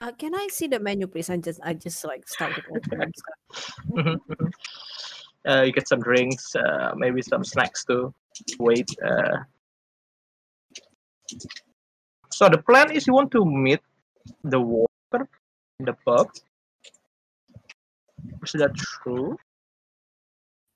[0.01, 1.29] Uh, can I see the menu, please?
[1.29, 3.75] I just, I just like started opening stuff.
[3.91, 4.51] Mhm, mhm.
[5.47, 8.15] uh, you get some drinks, uh, maybe some snacks too.
[8.59, 8.89] Wait.
[9.05, 9.45] Uh,
[12.33, 13.81] So the plan is you want to meet
[14.45, 15.29] the worker
[15.79, 16.31] in the pub.
[18.43, 19.37] Is that true?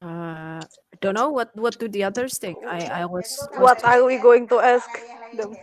[0.03, 0.61] Uh,
[1.01, 2.59] don't know what what do the others think.
[2.69, 3.25] I I was.
[3.25, 4.91] was What are we going to ask
[5.33, 5.57] them?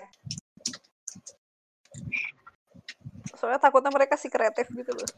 [3.41, 5.09] Soalnya takutnya mereka sih kreatif gitu loh.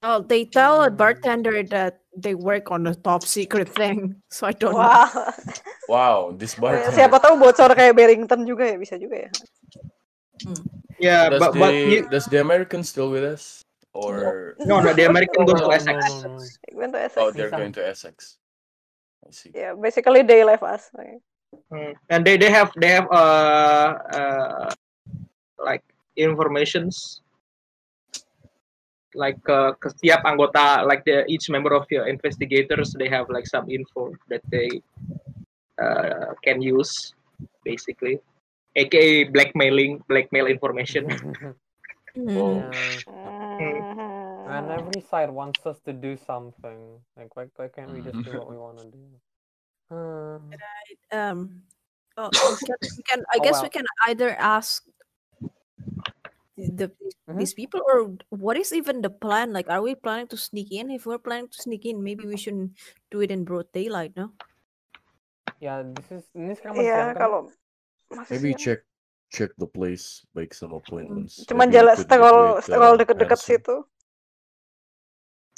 [0.00, 4.52] Well, they tell a bartender that they work on a top secret thing, so I
[4.52, 4.84] don't know.
[4.84, 5.08] Wah,
[5.88, 6.92] Wow, this bartender.
[6.92, 9.30] siapa tahu bocor kayak Barrington juga ya bisa juga ya.
[11.00, 13.64] Yeah, Does but the but you, does the American still with us?
[13.96, 15.96] Or no, no, the American goes to Essex.
[16.24, 16.42] no, no.
[16.74, 17.20] Went to Essex.
[17.20, 18.36] oh they're going to Essex.
[19.24, 19.52] I see.
[19.54, 20.88] Yeah, basically they left us.
[20.92, 21.20] Like,
[21.70, 24.66] Mm, and they they have they have uh uh
[25.54, 25.86] like
[26.16, 27.20] informations
[29.14, 33.70] like uh, setiap anggota like the each member of your investigators they have like some
[33.70, 34.68] info that they
[35.78, 37.14] uh, can use
[37.64, 38.18] basically
[38.74, 41.06] aka blackmailing blackmail information
[42.14, 42.38] Hmm.
[42.38, 42.54] Oh.
[43.58, 44.58] Yeah.
[44.58, 47.00] And every side wants us to do something.
[47.16, 49.04] Like, why, why can't we just do what we want to do?
[49.90, 50.38] Uh,
[51.10, 51.62] Um.
[52.16, 53.62] Oh, we can, we can I Oh, guess well.
[53.64, 54.84] we can either ask
[56.56, 56.90] the
[57.26, 57.38] Mhm.
[57.40, 59.50] these people or what is even the plan?
[59.50, 60.90] Like, are we planning to sneak in?
[60.90, 62.78] If we're planning to sneak in, maybe we shouldn't
[63.10, 64.34] do it in broad daylight, no?
[65.62, 67.20] yeah, this is ini sekarang masih Iya, siang kan?
[67.24, 67.40] kalau
[68.12, 68.60] masih Maybe siang.
[68.60, 68.80] check
[69.32, 71.42] check the place, make some appointments.
[71.48, 73.76] Cuman jalan could sterol meet, sterol uh, deket-deket situ.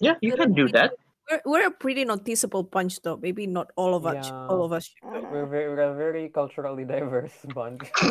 [0.01, 0.93] yeah you can do that
[1.31, 3.17] We're we're a pretty noticeable bunch, though.
[3.17, 4.31] Maybe not all of us.
[4.31, 4.87] All of us.
[4.87, 5.27] should go.
[5.33, 7.83] We're very, we're a very culturally diverse bunch.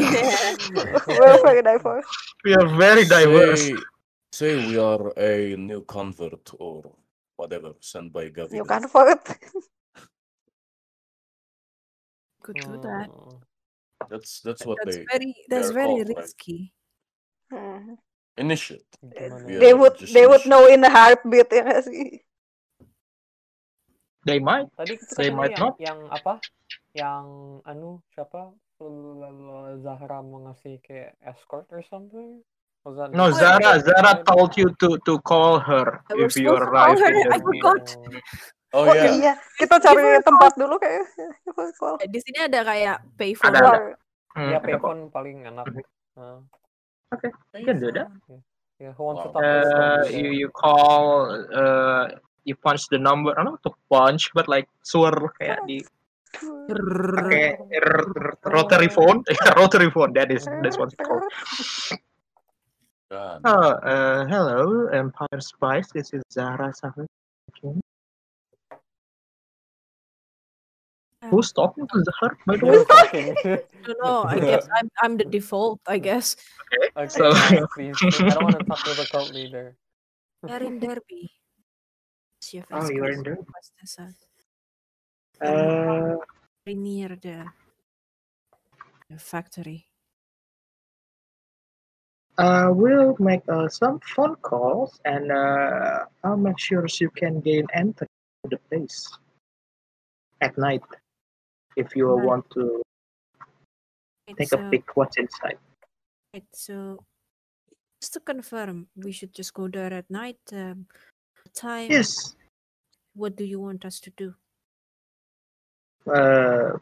[1.07, 2.05] We're very diverse.
[2.43, 3.75] we are very diverse Say,
[4.31, 6.91] say we are a new convert or
[7.37, 8.67] whatever sent by You Gavigan.
[8.67, 9.23] can vote.
[12.43, 13.07] Could do that.
[13.09, 13.37] Hmm.
[14.09, 16.17] That's that's what That's they very that's they're very called, right?
[16.17, 16.73] risky.
[17.51, 17.95] Mhm.
[18.37, 18.85] initiate.
[19.01, 22.19] They would just they would know in a heartbeat ya nggak sih?
[24.25, 25.73] They might Tadi itu They might yang, not.
[25.79, 26.33] yang apa?
[26.91, 27.25] Yang
[27.63, 28.51] anu siapa?
[29.79, 32.43] Zahra mau ngasih kayak escort or something?
[32.85, 36.61] Was that no Zara the- told you to to call her I if you to
[36.61, 37.81] call arrive her, I forgot.
[38.75, 39.07] Oh, Oh yeah.
[39.15, 41.07] iya, kita cari tempat dulu kayak.
[42.13, 43.55] Di sini ada kayak payphone.
[43.55, 43.71] Ada, ada.
[43.71, 43.83] War.
[44.35, 45.65] Hmm, Ya, payphone paling enak.
[46.19, 46.43] Uh,
[47.55, 48.11] you can do that
[48.79, 49.31] yeah, who wants Wow.
[49.31, 52.11] talk to the uh, you you call uh,
[52.45, 55.81] you punch the number I don't know to punch but like suara kayak di
[56.35, 59.25] pakai r- r- rotary phone
[59.59, 61.25] rotary phone that is that's what it's called
[63.09, 63.39] God.
[63.45, 67.05] oh uh, hello Empire Spice this is Zara Sahar
[67.49, 67.77] speaking.
[71.29, 74.21] who's talking to Zahar by the way I don't know.
[74.29, 75.81] I guess I'm I'm the default.
[75.89, 76.35] I guess.
[76.93, 77.97] okay, So- fine, please.
[78.01, 79.73] I don't want to talk to the cult leader.
[80.45, 81.33] They're in Derby.
[82.45, 83.41] See if Oh, you are in Derby?
[85.41, 86.17] Uh,
[86.63, 87.49] Very near the
[89.09, 89.89] the factory.
[92.37, 97.65] uh, we'll make uh, some phone calls and uh, I'll make sure you can gain
[97.73, 98.05] entry
[98.43, 99.09] to the place
[100.41, 100.83] at night
[101.75, 102.27] if you Right.
[102.27, 102.83] want to
[104.37, 105.57] take a uh, peek what's inside.
[106.31, 106.99] Right, so
[107.99, 110.37] just to confirm, we should just go there at night.
[110.53, 110.85] Um,
[111.49, 111.91] time.
[111.91, 112.35] Yes.
[113.13, 114.33] What do you want us to do?
[116.05, 116.77] Uh,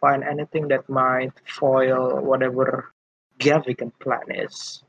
[0.00, 2.92] find anything that might foil whatever
[3.38, 4.82] Gavigan plan is.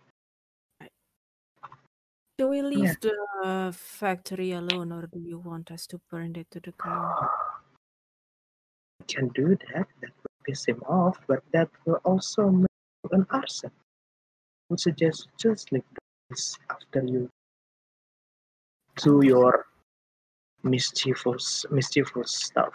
[2.38, 3.14] Do we leave the
[3.44, 7.30] uh, factory alone, or do you want us to burn it to the ground?
[9.00, 9.88] We can do that.
[10.02, 12.68] That will piss him off, but that will also make
[13.12, 13.70] an arson.
[13.70, 15.84] I Would suggest just leave
[16.30, 17.30] this after you
[18.98, 19.66] do your
[20.64, 22.74] mischievous mischievous stuff.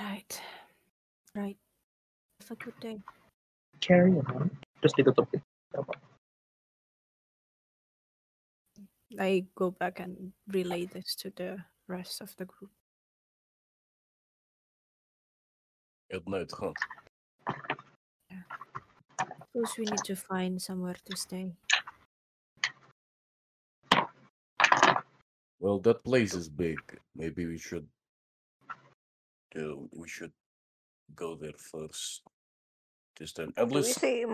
[0.00, 0.40] Right.
[1.34, 1.56] Right.
[2.40, 2.98] Have a good day.
[3.80, 4.50] Carry on.
[4.80, 5.42] Terus ditutupin.
[9.18, 11.56] I go back and relay this to the
[11.88, 12.70] rest of the group.
[16.12, 16.72] At night, huh?
[19.52, 21.52] Suppose we need to find somewhere to stay.
[25.58, 26.78] Well, that place is big.
[27.14, 27.86] Maybe we should.
[29.54, 30.32] Do we should
[31.14, 32.22] go there first?
[33.18, 34.24] Just then, at We least, see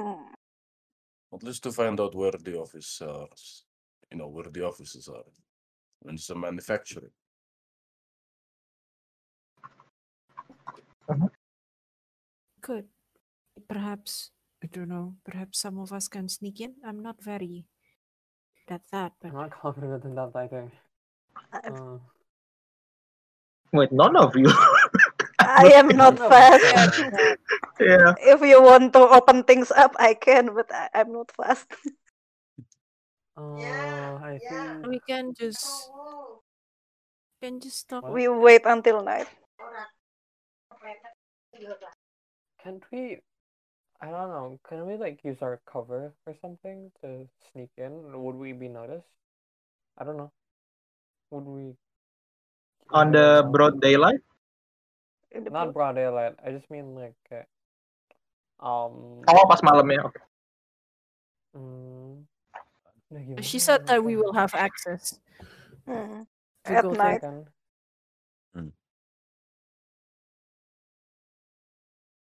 [1.35, 3.29] at least to find out where the office are.
[4.11, 5.25] You know where the offices are.
[6.05, 7.13] And it's a manufacturing.
[11.09, 11.29] Uh-huh.
[12.61, 12.87] Good.
[13.69, 14.31] perhaps
[14.63, 15.17] I don't know.
[15.25, 16.75] Perhaps some of us can sneak in.
[16.87, 17.67] I'm not very
[18.69, 20.71] good at that, but I'm not confident in that either.
[21.53, 21.99] I'm- Uh,
[23.73, 24.53] Wait, none of you.
[25.41, 27.01] I am not none of us fast.
[27.81, 28.13] yeah.
[28.21, 31.67] If you want to open things up, I can, but I, I'm not fast.
[33.37, 33.57] Uh,
[34.29, 35.89] I think we can just
[37.41, 38.05] can just stop.
[38.05, 39.27] We wait until night.
[42.63, 43.19] Can't we?
[44.01, 44.59] I don't know.
[44.69, 48.13] Can we like use our cover or something to sneak in?
[48.23, 49.09] Would we be noticed?
[49.97, 50.31] I don't know.
[51.33, 51.73] Would we?
[52.93, 54.21] On the broad daylight.
[55.33, 56.37] Not broad- broad daylight.
[56.45, 57.49] I just mean like, uh,
[58.61, 59.25] um.
[59.25, 60.05] Oh, pas malam ya.
[60.05, 60.21] Oke.
[61.57, 62.29] mm,
[63.41, 65.17] She said that we will have access
[65.89, 66.29] to
[66.69, 67.25] At night.
[67.25, 67.49] there.
[68.53, 68.73] Kan?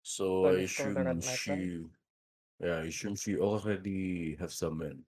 [0.03, 1.59] So So I just go assume night she,
[2.61, 5.03] yeah, I assume she already have some men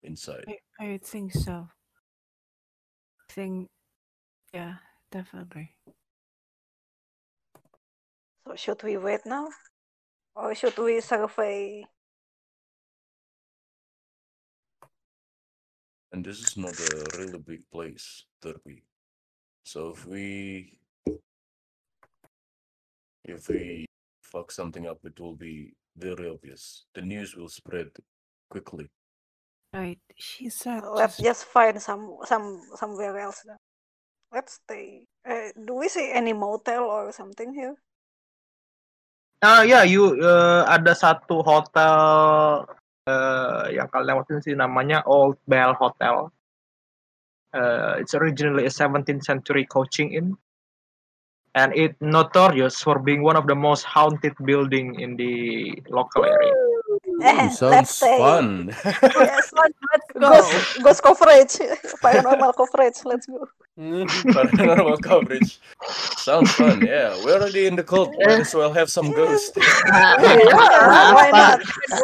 [0.00, 0.48] inside.
[0.48, 1.68] I, I think so.
[3.28, 3.68] I think,
[4.54, 4.74] yeah,
[5.10, 5.70] definitely.
[8.46, 9.48] So should we wait now?
[10.34, 11.84] Or should we survey?
[16.12, 18.82] And this is not a really big place, Derby.
[19.64, 20.78] So if we
[23.24, 23.84] if we
[24.22, 26.86] fuck something up, it will be very obvious.
[26.94, 27.88] The news will spread
[28.48, 28.88] quickly.
[29.72, 30.00] Right.
[30.16, 33.44] She said Let's just just find some some somewhere else.
[33.44, 33.56] Then.
[34.32, 35.04] Let's stay.
[35.28, 37.76] Uh, do we see any motel or something here?
[39.38, 41.94] Ah ya, you eh, ada satu hotel
[43.06, 46.32] eh, yang kalian lewatin sih namanya Old Bell Hotel.
[47.54, 50.34] Eh, it's originally a 17th century coaching inn,
[51.54, 56.67] and it notorious for being one of the most haunted building in the local area.
[57.18, 58.46] Eh, Ooh, let's sounds fun.
[59.02, 59.50] Yes.
[59.52, 59.78] let's
[60.14, 60.20] go.
[60.20, 60.52] Ghost,
[60.82, 61.54] ghost coverage,
[61.98, 62.98] paranormal coverage.
[63.04, 63.46] Let's go.
[64.34, 65.58] Paranormal coverage.
[66.18, 66.82] Sounds fun.
[66.82, 68.10] Yeah, we're already in the cult.
[68.22, 69.54] Might as well have some ghosts.
[69.58, 71.58] Yeah, why not?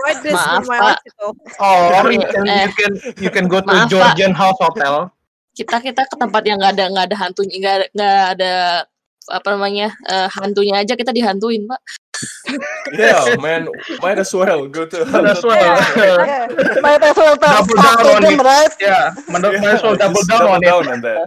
[0.07, 1.31] Write this Maaf, in my article.
[1.59, 2.67] Or you can Eh.
[2.67, 3.91] you can you can go to Maaf.
[3.91, 5.11] Georgian House Hotel.
[5.55, 8.53] Kita kita ke tempat yang nggak ada nggak ada hantunya nggak ada- nggak ada
[9.25, 11.81] apa namanya eh, hantunya aja kita dihantuin pak.
[12.93, 13.67] Yeah, man.
[14.01, 15.05] Might as well go to.
[15.09, 15.57] Might as well.
[15.97, 16.47] Yeah,
[16.85, 18.39] might as well Double down on it.
[18.41, 18.73] right?
[18.79, 20.67] Yeah, might as well double down on it.
[20.69, 21.27] down on that.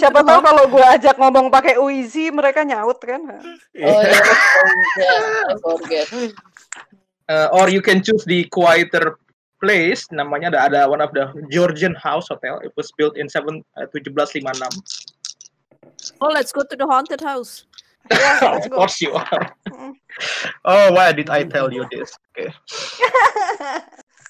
[0.00, 3.22] Siapa tahu kalau gue ajak ngomong pakai Uizi, mereka nyaut kan?
[3.78, 5.14] Oh ya,
[5.46, 6.06] I forget.
[7.28, 9.20] Uh, or you can choose the quieter
[9.60, 13.60] place namanya ada ada one of the Georgian House Hotel it was built in 7
[13.76, 14.48] uh, 1756
[16.22, 17.67] Oh, let's go to the haunted house.
[18.42, 19.54] Of course you are.
[19.68, 19.94] Mm.
[20.64, 22.12] oh why did I tell you this?
[22.32, 22.52] Okay.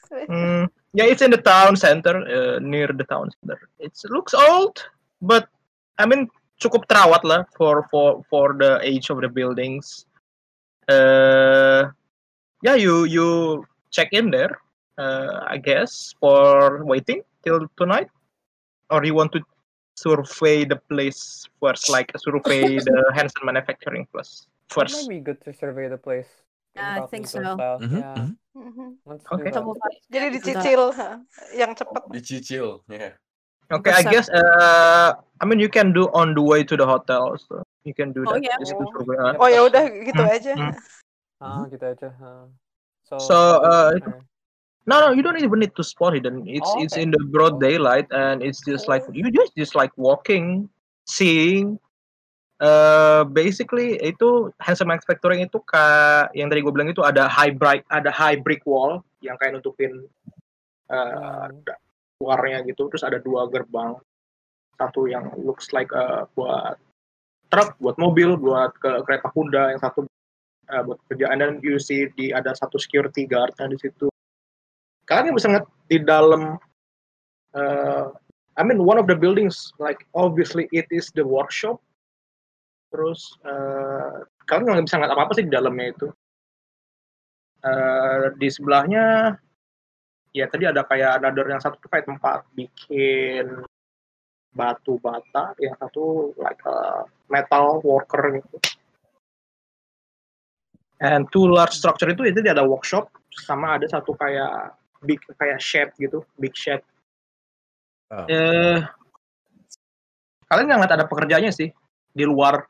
[0.08, 0.64] Hmm,
[0.96, 3.60] yeah it's in the town center uh, near the town center.
[3.78, 4.80] It looks old
[5.20, 5.52] but
[5.98, 10.08] I mean cukup terawat lah for for for the age of the buildings.
[10.88, 11.92] Uh,
[12.64, 14.56] yeah you you check in there
[14.98, 18.08] uh, I guess for waiting till tonight?
[18.90, 19.40] Or you want to
[19.98, 25.40] survey the place first like survey the Hanson Manufacturing Plus It first might be good
[25.48, 26.28] to survey the place.
[26.76, 27.40] Yeah, I think so.
[27.40, 28.28] Yeah,
[29.32, 29.50] Okay.
[29.56, 30.92] of us Jadi dicicil
[31.56, 32.02] yang cepet.
[32.12, 32.84] Dicicil.
[32.86, 33.16] Yeah.
[33.72, 37.36] Okay, I guess uh, I mean you can do on the way to the hotel,
[37.40, 38.44] so you can do Oh, that.
[38.44, 38.56] yeah.
[38.60, 38.92] Just to Oh.
[38.92, 40.52] survey, uh, Oh ya udah gitu Hmm, aja.
[40.56, 40.72] hmm.
[41.40, 42.08] Ah, gitu aja.
[42.12, 42.44] huh.
[43.08, 44.27] So, So, uh, or-
[44.88, 46.24] No, no, you don't even need to spot it.
[46.24, 47.04] And it's Oh, it's okay.
[47.04, 49.12] in the broad daylight, and it's just like Oh.
[49.12, 50.72] you just just like walking,
[51.04, 51.76] seeing.
[52.58, 57.86] Uh, basically itu handsome manufacturing itu kayak yang tadi gue bilang itu ada high brick
[57.86, 60.10] ada high brick wall yang kayak nutupin
[60.90, 61.62] uh, Hmm.
[61.62, 61.78] da-
[62.18, 63.94] luarnya gitu terus ada dua gerbang
[64.74, 66.74] satu yang looks like uh, buat
[67.54, 70.10] truk buat mobil buat ke kereta kuda yang satu
[70.74, 74.10] uh, buat kerjaan dan you see di ada satu security guard di situ
[75.08, 76.60] kalian bisa ngeliat di dalam
[77.56, 78.04] uh,
[78.58, 81.80] I mean one of the buildings like obviously it is the workshop.
[82.92, 86.08] Terus uh, kalian nggak bisa ngeliat apa apa sih di dalamnya itu.
[87.58, 89.34] Eh, di sebelahnya
[90.30, 93.66] ya tadi ada kayak another yang satu tuh kayak tempat bikin
[94.54, 98.56] batu bata yang satu like a metal worker gitu.
[101.02, 103.10] And two large structure itu itu ada workshop
[103.42, 106.82] sama ada satu kayak big kayak shed gitu big shed
[108.08, 108.24] Ah.
[108.24, 108.80] eh
[110.48, 111.68] kalian nggak ngeliat ada pekerjaannya sih
[112.08, 112.64] di luar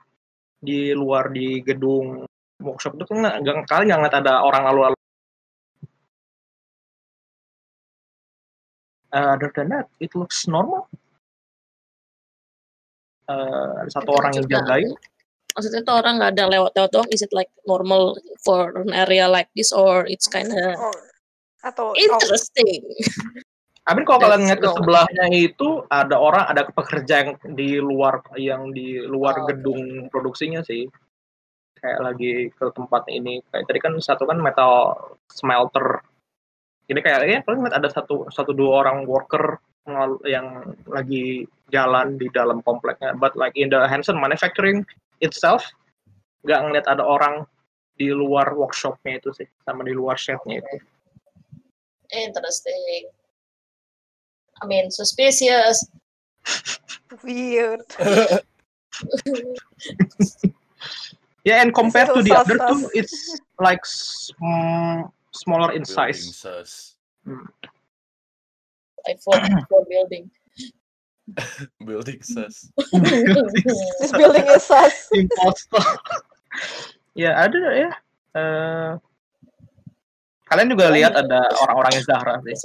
[0.59, 2.27] di luar di gedung
[2.59, 4.99] workshop itu kan nggak nggak- kali nggak ngeliat ada orang lalu-lalu.
[9.09, 10.85] Uh, other than that, it looks normal.
[13.25, 14.91] Uh, ada satu Itu orang yang jagain.
[15.55, 17.09] maksudnya tuh orang nggak ada lewat-lewat doang.
[17.15, 20.77] Is it like normal for an area like this or it's kind of
[21.63, 22.83] atau interesting?
[23.89, 28.69] Amin kalau kalian ngeliat ke sebelahnya itu ada orang, ada pekerja yang di luar yang
[28.69, 29.47] di luar Oh.
[29.49, 30.85] gedung produksinya sih.
[31.81, 33.41] Kayak lagi ke tempat ini.
[33.49, 34.93] Kayak tadi kan satu kan metal
[35.33, 36.05] smelter.
[36.85, 39.57] Ini kayak ya paling ngeliat ada satu satu dua orang worker
[39.89, 40.47] yang- yang
[40.85, 43.17] lagi jalan di dalam kompleknya.
[43.17, 44.85] But like in the Hanson manufacturing
[45.25, 45.65] itself,
[46.45, 47.49] nggak ngeliat ada orang
[47.97, 50.77] di luar workshopnya itu sih, sama di luar chefnya itu.
[52.13, 53.05] Interesting.
[54.63, 55.87] I mean, suspicious.
[57.23, 57.81] weird.
[61.45, 62.83] Yeah, and compared to little the other sus-sus.
[62.83, 66.37] two, it's like sm- smaller in Building size.
[66.37, 66.97] sus.
[69.07, 69.33] I for
[69.71, 70.29] for building.
[71.87, 72.69] Building sus.
[72.93, 75.09] This building is sus.
[75.15, 75.81] Imposter.
[77.17, 77.91] ya ada ya.
[78.37, 78.91] Eh,
[80.49, 82.57] kalian juga lihat ada orang-orangnya Zahra sih,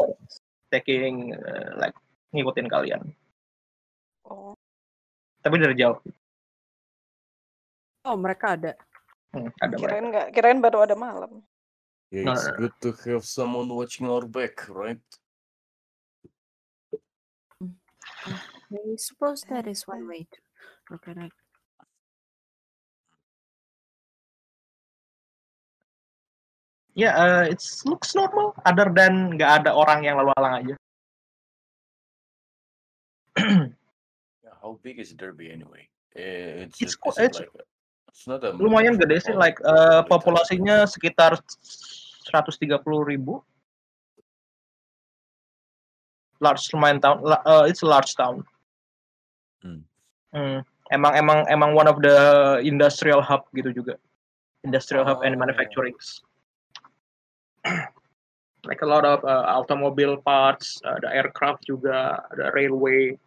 [0.71, 1.95] taking eh, like
[2.33, 3.01] ngikutin kalian.
[4.25, 4.55] Oh,
[5.43, 5.99] Tapi dari jauh.
[8.03, 8.73] Oh, mereka ada.
[9.33, 11.43] Hmm, ada kirain nggak, kirain baru ada malam.
[12.13, 12.57] Yeah, it's no, no.
[12.61, 15.01] good to have someone watching our back, right?
[18.73, 20.39] I suppose that is one way to
[20.91, 21.07] look
[26.93, 27.01] it.
[27.01, 28.53] Ya, eh, it's looks normal.
[28.61, 30.75] Other than nggak ada orang yang lalu lalang aja.
[33.37, 35.89] Yeah, how big is Derby anyway?
[36.13, 37.65] It's, It's just, qu- is it it's- like a-
[38.13, 41.33] it's not a Lumayan gede sih, like metropolitan populasinya sekitar
[42.29, 43.41] 130 ribu.
[46.37, 48.43] Large lumayan town, eh, it's a large town.
[49.63, 49.81] Hmm.
[50.29, 50.59] Hmm,
[50.91, 52.13] Emang emang emang one of the
[52.61, 53.95] industrial hub gitu juga.
[54.61, 55.39] Industrial hub and Oh.
[55.41, 55.95] manufacturing.
[58.63, 63.17] like a lot of uh, automobile parts, the aircraft juga, the railway.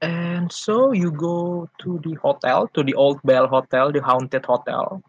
[0.00, 5.02] And so you go to the hotel, to the Old Bell Hotel, the haunted hotel.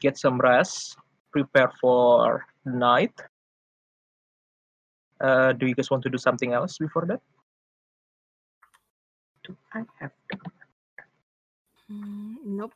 [0.00, 0.96] Get some rest,
[1.30, 3.14] prepare for the night.
[5.20, 7.20] Uh, do you guys want to do something else before that?
[9.44, 10.10] Do I have
[11.90, 12.74] Mm, nope.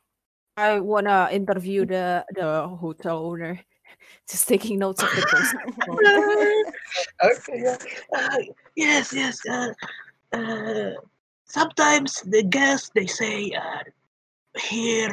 [0.61, 3.57] I wanna interview the the hotel owner.
[4.29, 5.25] Just taking notes of the
[7.25, 7.81] okay, yeah.
[8.13, 8.37] Uh,
[8.77, 9.41] yes, yes.
[9.49, 9.73] Uh,
[10.31, 10.93] uh,
[11.45, 13.81] sometimes the guests they say uh,
[14.61, 15.09] hear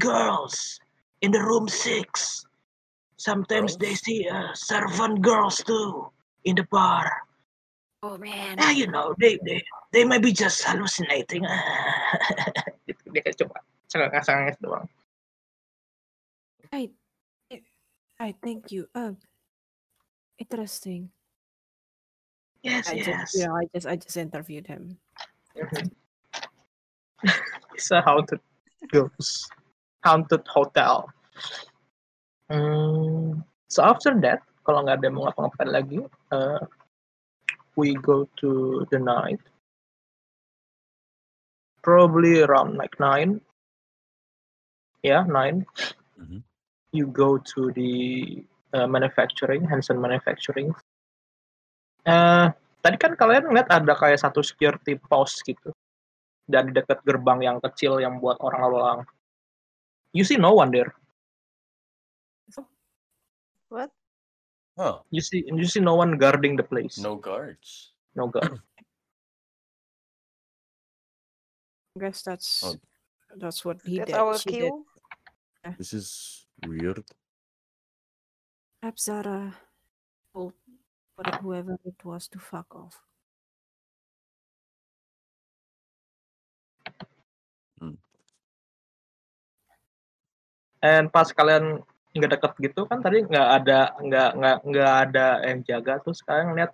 [0.00, 0.80] girls
[1.20, 2.46] in the room six.
[3.20, 6.08] Sometimes they see uh, servant girls too
[6.48, 7.04] in the bar.
[8.02, 8.56] oh man.
[8.56, 9.60] Ah, you know, they they
[9.92, 11.44] they may be just hallucinating.
[13.90, 14.86] Gitu, Dia kayak cuma cengenges doang.
[16.70, 16.94] I,
[18.22, 18.86] I thank you.
[18.94, 19.18] Um,
[20.38, 21.10] interesting.
[22.62, 23.06] Yes, I yes.
[23.06, 24.98] just, you know, I just, I just interviewed him.
[27.74, 28.40] It's a haunted
[28.92, 29.50] ghost,
[30.04, 31.08] haunted hotel.
[32.48, 36.00] Hmm, so after that, kalau nggak ada mau ngapa-ngapain lagi,
[36.32, 36.60] uh,
[37.76, 39.40] we go to the night.
[41.84, 43.40] Probably around like nine.
[45.00, 45.64] Yeah, nine.
[46.20, 46.44] Mhm.
[46.92, 47.92] You go to the
[48.74, 50.74] uh, manufacturing, Hanson Manufacturing.
[52.04, 52.50] Uh,
[52.82, 55.70] tadi kan kalian ngeliat ada kayak satu security post gitu
[56.50, 59.00] dan di dekat gerbang yang kecil yang buat orang lalu lalang.
[60.10, 60.92] You see no one there.
[63.70, 63.94] What?
[64.74, 65.06] Huh?
[65.14, 66.98] You see you see no one guarding the place.
[66.98, 67.94] No guards.
[68.18, 68.58] No guard.
[71.94, 72.74] I guess that's Oh.
[73.38, 74.18] that's what he That's did.
[74.18, 74.74] our She did.
[75.64, 75.74] Cue.
[75.76, 77.04] This is weird.
[78.80, 79.56] Perhaps Zara
[80.32, 80.54] told
[81.16, 83.04] what- whoever it was to fuck off.
[90.80, 91.84] And pas kalian
[92.16, 96.56] nggak deket gitu kan tadi nggak ada nggak nggak nggak ada yang jaga terus kalian
[96.56, 96.72] lihat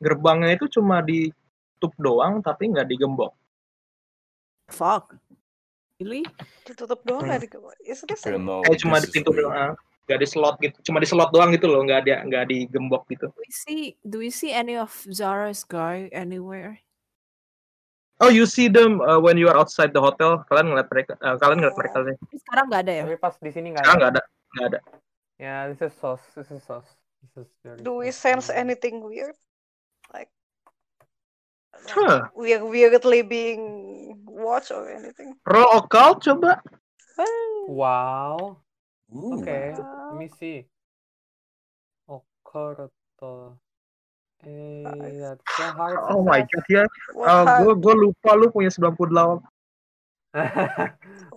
[0.00, 3.34] gerbangnya itu cuma ditutup doang tapi nggak digembok.
[4.70, 5.18] Fuck.
[5.98, 6.22] Really?
[6.62, 7.34] Ditutup doang Hmm.
[7.34, 7.48] nggak di
[7.90, 9.74] Is this Okay, a- no, Kayak cuma di pintu doang,
[10.06, 10.76] nggak di slot gitu.
[10.86, 13.26] Cuma di slot doang gitu loh, nggak ada nggak digembok gitu.
[13.26, 16.78] Do we see do we see any of Zara's guy anywhere?
[18.18, 20.42] Oh, you see them uh, when you are outside the hotel.
[20.50, 21.14] Kalian ngeliat mereka.
[21.18, 22.14] uh, kalian ngeliat mereka sih.
[22.18, 23.02] Tapi sekarang nggak ada ya?
[23.06, 24.02] Tapi pas di sini nggak Sekarang ada.
[24.02, 24.22] nggak ada,
[24.54, 24.80] nggak ada.
[25.38, 26.22] Yeah, this is sauce.
[26.34, 26.90] This is sauce.
[27.22, 29.34] This is dirty Do we sense anything weird?
[31.86, 32.28] Huh.
[32.34, 35.36] we're weirdly being watched or anything?
[35.46, 36.60] Roll occult coba.
[37.68, 38.58] Wow.
[39.14, 39.40] Ooh.
[39.40, 39.72] Okay.
[39.72, 40.16] Let wow.
[40.18, 40.66] me see.
[42.08, 42.92] Occult.
[44.46, 46.84] Eh, that's so hard to Oh my god ya.
[47.12, 49.42] Uh, gue gue lupa lu punya 98.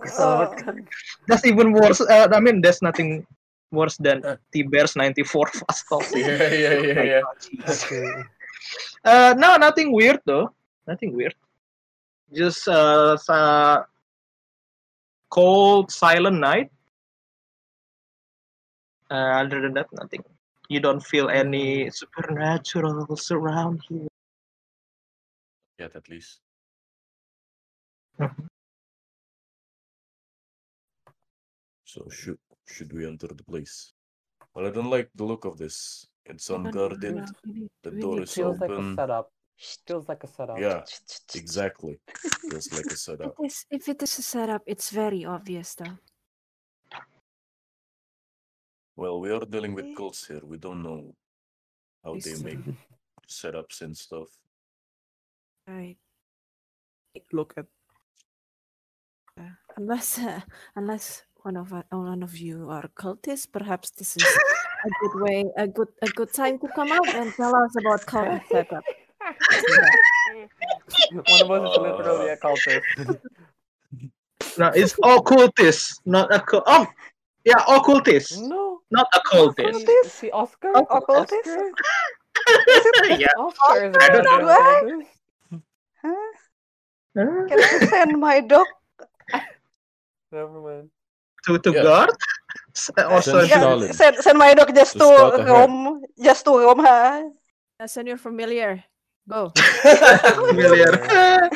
[0.02, 0.76] Kesel banget Oh, kan?
[1.30, 2.02] That's even worse.
[2.02, 3.26] Uh, I mean, there's nothing
[3.72, 6.06] worse than T-Bears 94 fast talk.
[6.16, 7.24] Yeah, yeah, yeah, yeah.
[7.74, 8.10] Okay.
[9.04, 10.54] Uh, no, nothing weird though.
[10.88, 11.36] Nothing weird.
[12.34, 13.84] Just uh, sa-
[15.30, 16.72] cold, silent night.
[19.10, 20.24] Uh, other than that, nothing.
[20.70, 24.08] You don't feel any supernatural around you.
[25.78, 26.40] Yet at least.
[31.84, 33.92] So should should we enter the place?
[34.54, 36.08] Well, I don't like the look of this.
[36.26, 37.16] It's I don't unguarded.
[37.16, 37.26] yeah,
[37.84, 39.32] The door need is It feels like a setup.
[39.88, 40.60] Feels like a setup.
[40.60, 40.84] Yeah,
[41.36, 42.00] exactly.
[42.50, 43.36] Feels like a setup.
[43.40, 45.98] It is, if it is a setup, it's very obvious though.
[48.96, 50.42] Well, we are dealing with cults here.
[50.44, 51.16] We don't know
[52.04, 52.60] how they make
[53.28, 54.28] setups and stuff.
[55.68, 55.98] Right.
[57.32, 57.66] Look at.
[59.40, 60.42] Uh, unless, uh,
[60.76, 65.46] unless one of uh, one of you are cultists, perhaps this is a good way,
[65.58, 68.84] a good a good time to come out and tell us about cultist setup.
[71.12, 72.82] One of us is literally a cultist.
[74.58, 76.64] No, it's occultist, not a cult.
[76.68, 76.86] Oh,
[77.46, 78.82] yeah, occultist, No.
[78.92, 79.70] not a cultist.
[79.70, 80.16] Occultist?
[80.16, 80.72] See Oscar?
[80.76, 81.48] Occultist?
[81.48, 81.72] Oscar?
[83.16, 83.28] yeah.
[83.38, 84.40] Oscar is a I don't know.
[84.42, 85.62] cultist.
[86.02, 86.32] Huh?
[87.16, 87.48] Huh?
[87.48, 88.66] Can I send my dog?
[90.32, 90.90] Never mind.
[91.48, 91.84] To to Yeah.
[91.84, 92.12] guard.
[92.72, 96.80] S- Also, Send Yeah, send, send my dog just To to roam, just to roam,
[96.80, 97.28] huh?
[97.82, 98.84] Uh, send your familiar.
[99.28, 99.52] Go.
[100.52, 100.92] familiar.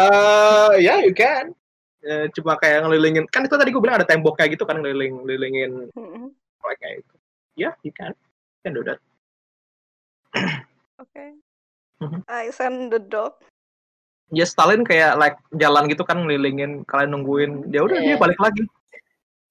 [0.00, 1.52] uh, yeah, you can.
[2.00, 3.28] Eh, cuma kayak ngelilingin.
[3.28, 6.32] Kan itu tadi gue bilang ada tembok kayak gitu kan ngeliling ngelilingin Mhm.
[6.80, 7.14] kayak gitu.
[7.60, 8.16] Yeah, you can.
[8.16, 8.98] You can do that.
[10.96, 11.36] Okay.
[12.00, 12.24] Mhm.
[12.24, 13.36] I send the dog.
[14.30, 17.66] Ya Stalin kayak like jalan gitu kan ngelilingin kalian nungguin.
[17.74, 18.18] Ya udah dia Iya.
[18.18, 18.62] balik lagi.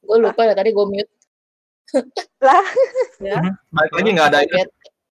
[0.04, 1.12] Gue lupa ya tadi gue mute.
[2.46, 2.64] Lah,
[3.20, 3.38] Ya.
[3.44, 3.52] Mhm.
[3.76, 4.40] Balik lagi nggak ada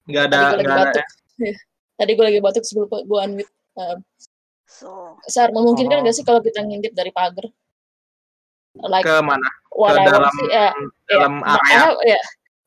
[0.05, 1.03] nggak ada Tadi gue lagi nggak ada.
[1.97, 3.51] Tadi gue lagi batuk sebelum gue unmute.
[3.75, 3.97] Um,
[4.69, 6.03] so Sar, memungkinkan Oh.
[6.05, 7.49] nggak sih kalau kita ngintip dari pagar?
[8.75, 9.47] Like Ke mana?
[9.71, 10.69] Ke I want dalam sih, ya,
[11.09, 11.75] dalam I area.
[11.79, 12.23] have, yeah,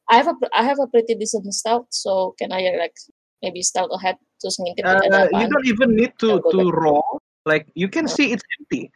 [0.08, 2.96] I have a I have a pretty decent stealth, so can I like
[3.40, 5.50] maybe stealth ahead terus ngintip Uh, ada you apaan?
[5.50, 6.72] don't even need to to there.
[6.74, 7.18] roll.
[7.44, 8.90] Like you can see it's empty.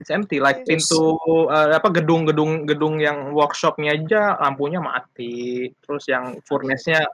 [0.00, 0.40] It's empty.
[0.40, 0.88] Like Yes.
[0.88, 5.68] pintu uh, apa gedung-gedung gedung yang workshopnya aja lampunya mati.
[5.84, 7.04] Terus yang furnace-nya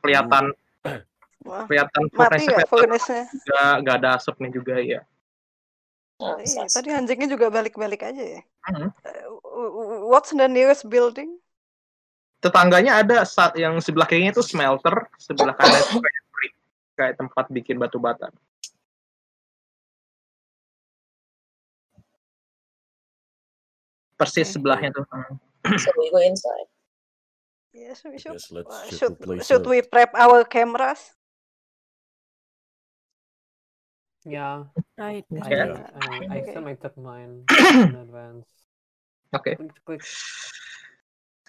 [0.00, 0.56] kelihatan
[1.44, 3.28] wah, kelihatan furnace-nya furnace-nya?
[3.28, 5.00] nggak nggak ada asapnya juga ya.
[6.22, 6.78] Oh, Iya, sus.
[6.78, 8.40] tadi anjingnya juga balik-balik aja ya.
[8.70, 8.88] Mhm.
[9.42, 11.41] Uh, what's the nearest building?
[12.42, 16.52] Tetangganya ada saat yang sebelah kirinya itu smelter, sebelah kanan itu kayak brick,
[16.98, 18.34] kayak tempat bikin batu bata.
[24.18, 25.06] Persis sebelahnya tuh.
[25.78, 26.66] So we go inside.
[27.70, 28.36] Yes, we should.
[28.36, 29.14] Yes, let's uh, should
[29.46, 31.14] should we prep our cameras?
[34.26, 34.66] Yeah.
[34.98, 35.24] Right.
[35.30, 35.56] I, Okay.
[35.62, 35.78] right.
[35.78, 36.58] I, I Okay.
[36.58, 37.46] assume I took mine
[37.86, 38.46] in advance.
[39.30, 39.56] Oke.
[39.56, 40.02] Click, click.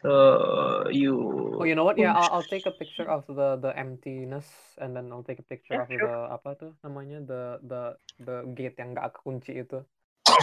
[0.04, 1.16] So you.
[1.60, 1.96] Oh, you know what?
[1.98, 4.46] Yeah, I'll, I'll take a picture of the the emptiness
[4.78, 6.04] and then I'll take a picture Yeah, of sure.
[6.04, 7.82] the apa tuh namanya the the
[8.20, 9.80] the gate yang nggak kekunci itu.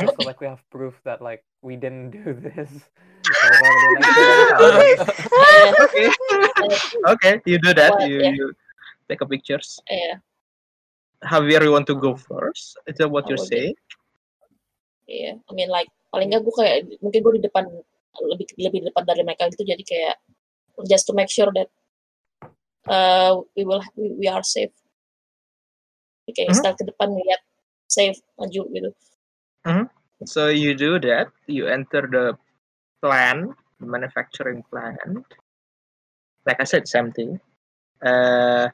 [0.00, 2.72] Just so like we have proof that like we didn't do this.
[5.84, 6.08] Okay.
[7.12, 7.92] okay, you do that.
[7.92, 8.08] What?
[8.08, 8.32] You, Yeah.
[8.32, 8.46] you
[9.12, 9.76] take a pictures.
[9.92, 10.24] yeah,
[11.20, 12.80] Javier, you want to go first?
[12.88, 13.76] Is that what I you're saying?
[15.04, 15.36] yeah.
[15.36, 17.64] I mean like paling nggak gue kayak mungkin gue di depan
[18.18, 20.16] lebih lebih di depan dari mereka gitu jadi kayak
[20.88, 21.68] just to make sure that
[22.88, 24.72] uh, we will we, we are safe.
[26.30, 26.58] Kayak Mhm.
[26.62, 27.42] start ke depan lihat
[27.90, 28.90] safe maju gitu.
[30.24, 31.32] So you do that.
[31.50, 32.36] You enter the
[33.02, 35.26] plant, the manufacturing plant.
[36.46, 37.40] Like I said, same thing.
[38.04, 38.68] Uh,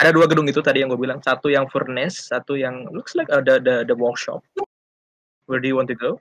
[0.00, 1.20] ada dua gedung itu tadi yang gue bilang.
[1.22, 4.42] Satu yang furnace, satu yang looks like uh, the the the workshop.
[5.46, 6.18] Where do you want to go?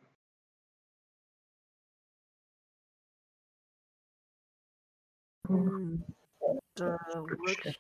[5.54, 6.02] Hmm.
[6.76, 6.98] The
[7.30, 7.76] workshop.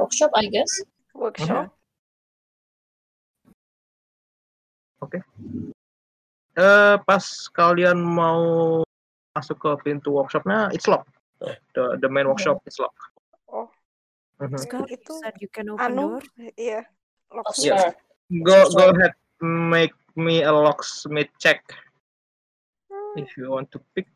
[0.00, 0.72] Workshop I guess.
[1.12, 1.68] Workshop.
[6.52, 7.24] Eh, pas
[7.56, 8.84] kalian mau
[9.32, 11.08] masuk ke pintu workshopnya, it's locked.
[11.72, 13.00] The the main workshop is locked.
[13.48, 13.72] Oh.
[14.36, 14.60] Mhm.
[14.60, 16.22] Scott, you Itu said you can open Anu, door.
[16.60, 16.84] iya.
[17.32, 17.72] Oh, Locksmith.
[17.72, 17.92] sure.
[18.44, 21.64] Go go ahead, make me a locksmith check
[23.16, 24.08] if you want to pick.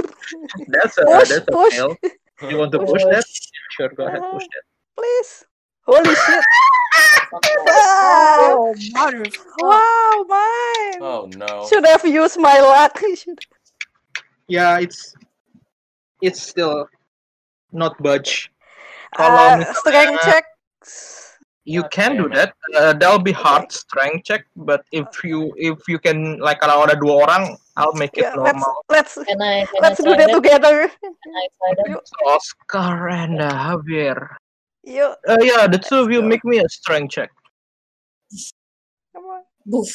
[0.70, 1.72] That's a Push, that's a push.
[1.74, 1.90] fail.
[2.48, 3.24] You want to push that?
[3.76, 4.64] Sure, go ahead, push that.
[4.96, 5.44] Please.
[5.84, 6.44] Holy shit.
[7.30, 8.52] Fuck that.
[8.52, 9.34] Oh, motherfucker.
[9.60, 10.98] wow, mine.
[11.02, 11.66] Oh no.
[11.68, 13.00] Should have used my luck.
[14.48, 15.14] Yeah, it's
[16.20, 16.88] it's still
[17.72, 18.50] not budge.
[19.16, 20.44] Uh, Kalau strength misalnya- check.
[21.70, 22.50] You can do that.
[22.74, 26.98] Uh, that'll be hard strength check, but if you if you can like kalau ada
[26.98, 28.74] dua orang, I'll make it Yeah, let's normal.
[28.90, 30.34] let's Can I can let's I do that that?
[30.34, 30.76] together.
[32.26, 34.34] Oscar and uh, Javier.
[34.82, 37.30] Uh, yeah, the two of you make me a strength check.
[39.14, 39.46] come on.
[39.62, 39.90] Boof.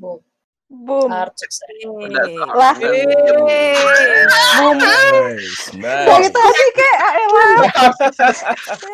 [0.00, 0.24] Boom.
[0.70, 1.10] Boom.
[1.12, 1.28] Lah.
[4.56, 4.78] Boom.
[4.80, 6.32] Nice, Dari nice.
[6.32, 7.52] tadi kayak elah.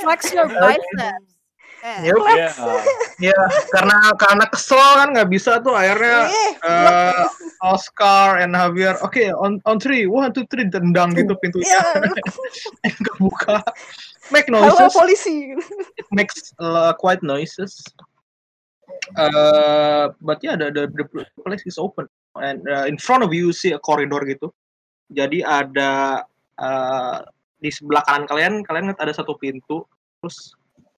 [0.02, 1.35] Flex your biceps.
[1.84, 2.16] Eh, Yep.
[2.36, 2.52] Yeah.
[3.32, 3.40] Ya,
[3.72, 6.28] karena karena kesel kan nggak bisa tuh akhirnya
[6.60, 7.24] eh,
[7.64, 8.92] Oscar and Javier.
[9.00, 11.64] Oke, on on three, one two three, tendang gitu pintunya
[12.84, 12.92] ya.
[12.92, 13.64] kebuka.
[14.28, 14.92] Make Halo noises.
[14.92, 15.56] polisi.
[15.96, 17.80] It makes uh, quite noises.
[19.16, 21.04] Uh, but yeah, the, the the
[21.40, 22.04] place is open
[22.36, 24.52] and uh, in front of you you see a corridor gitu.
[25.08, 26.20] Jadi ada
[26.60, 27.24] uh,
[27.56, 29.88] di sebelah kanan kalian kalian lihat ada satu pintu,
[30.20, 30.52] terus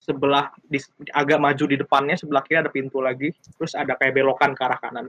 [0.09, 0.81] sebelah di,
[1.13, 3.29] agak maju di depannya sebelah kiri ada pintu lagi,
[3.61, 5.07] terus ada kayak belokan ke arah kanan.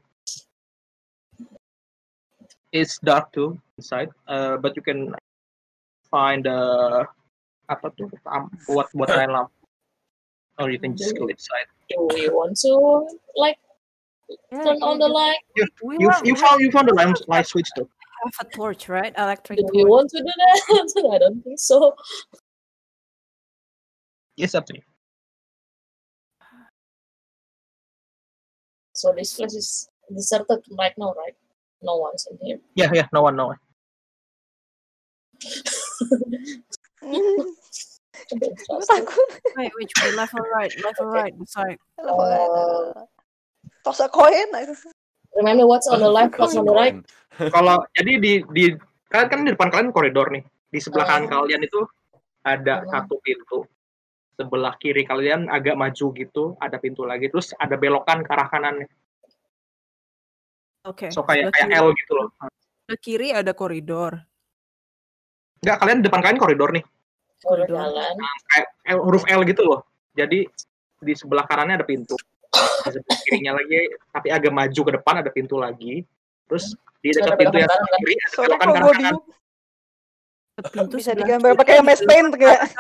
[2.76, 5.15] It's dark too inside, uh, but you can
[6.11, 7.07] find uh,
[7.71, 9.55] apa tuh am- buat buat lain lampu.
[10.59, 11.71] Or you can just go inside.
[11.88, 13.07] Do we want to
[13.39, 13.55] like
[14.51, 15.39] yeah, turn on the light?
[15.80, 17.88] We You you we found you found the light, light switch though.
[17.88, 19.15] have a torch, right?
[19.15, 19.89] Electric Do we torch.
[19.89, 20.59] want to do that?
[21.15, 21.95] I don't think so.
[24.35, 24.84] Yes, up to you.
[28.99, 31.31] So this place is deserted right now, right?
[31.80, 32.59] No one's in here.
[32.76, 33.59] Yeah, yeah, no one, no one.
[39.55, 40.11] Wait, which way?
[40.19, 40.73] Left or right?
[40.84, 41.31] Left or right?
[41.31, 41.80] Beside.
[41.95, 43.07] Uh,
[43.88, 44.51] Toss a coin.
[45.39, 46.99] Remember what's on the left, what's on the right?
[47.39, 48.76] Kalau jadi di di
[49.07, 50.43] kan kan di depan kalian koridor nih.
[50.67, 51.47] Di sebelah kanan Oh.
[51.47, 51.88] kalian itu
[52.43, 53.63] ada satu pintu.
[54.40, 57.28] Sebelah kiri kalian agak maju gitu, ada pintu lagi.
[57.28, 58.88] Terus ada belokan ke arah kanan.
[60.88, 61.11] Okay.
[61.11, 61.76] So kayak kayak.
[61.76, 62.32] L gitu loh.
[62.40, 64.16] Sebelah kiri ada koridor.
[65.60, 66.88] Enggak, kalian depan kalian koridor nih.
[67.44, 67.84] Koridor.
[67.84, 68.16] jalan.
[68.48, 69.84] Kayak L, huruf L gitu loh.
[70.16, 70.48] Jadi
[71.03, 72.16] di sebelah kanannya ada pintu.
[72.88, 76.07] Di sebelah kirinya lagi, tapi agak maju ke depan ada pintu lagi.
[76.48, 79.16] Terus di dekat Ada pintu yang kiri ada Soalnya belokan ke kanan.
[80.72, 82.72] Pintu bisa digambar pakai MS Paint kayak.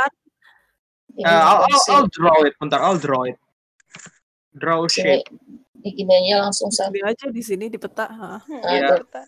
[1.19, 1.83] Uh, I'll, I'll.
[1.95, 3.35] I'll draw it, bentar, I'll draw it.
[4.55, 5.27] Draw shape,
[5.83, 6.89] aja langsung saya.
[6.91, 8.07] Ambil aja di sini di peta.
[8.07, 8.39] ha.
[8.43, 9.03] Hmm, Iya.
[9.03, 9.25] betul.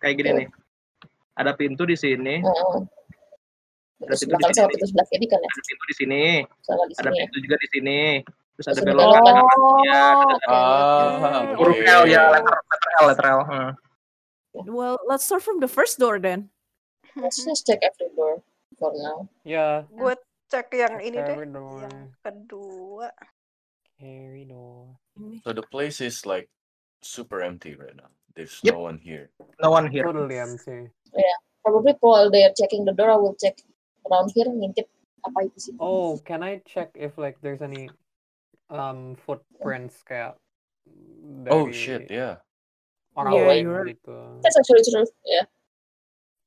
[0.00, 0.48] kayak gini nih.
[1.36, 2.78] Ada pintu di sini, Heeh.
[4.00, 5.48] ada pintu di sini, pintu sebelah kiri kan ya?
[5.50, 7.22] ada pintu di sini, di ada sini ya.
[7.28, 7.98] pintu juga di sini.
[8.56, 9.34] Terus ada Terus ini belokan belokan.
[9.36, 11.88] kanannya, ada Ah, huruf okay.
[11.90, 13.40] L ya, letter, letter L, letter L.
[13.44, 13.70] Hmm.
[14.68, 16.48] Well, let's start from the first door then.
[17.14, 18.40] Let's just check every door
[18.76, 19.28] for now.
[19.44, 20.16] Yeah, Gue
[20.50, 21.36] cek yang ini deh.
[21.38, 21.86] corridor.
[21.86, 23.08] Yang kedua.
[23.96, 24.98] Corridor.
[25.16, 25.36] Ini.
[25.46, 26.50] So the place is like
[27.00, 28.10] super empty right now.
[28.34, 28.74] There's Yep.
[28.74, 29.30] no one here.
[29.62, 30.02] No one here.
[30.06, 30.90] Totally empty.
[31.62, 33.60] Probably while they're checking the door, I will check
[34.08, 34.88] around here, ngintip
[35.20, 35.74] apa itu sih.
[35.76, 37.92] Oh, can I check if like there's any
[38.72, 40.40] um footprints kayak
[41.52, 42.40] Oh dari shit, yeah.
[43.12, 44.16] orang Yeah, lain you're gitu.
[44.40, 45.04] That's actually true.
[45.28, 45.46] Yeah.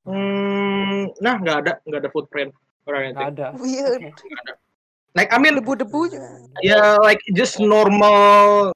[0.03, 2.51] Hmm, nah nggak ada, nggak ada footprint
[2.87, 3.19] or anything.
[3.19, 3.47] Nggak ada.
[3.57, 4.01] Weird.
[4.11, 4.13] Okay.
[5.13, 6.09] Like I mean, Debu-debu
[6.65, 8.73] ya like just normal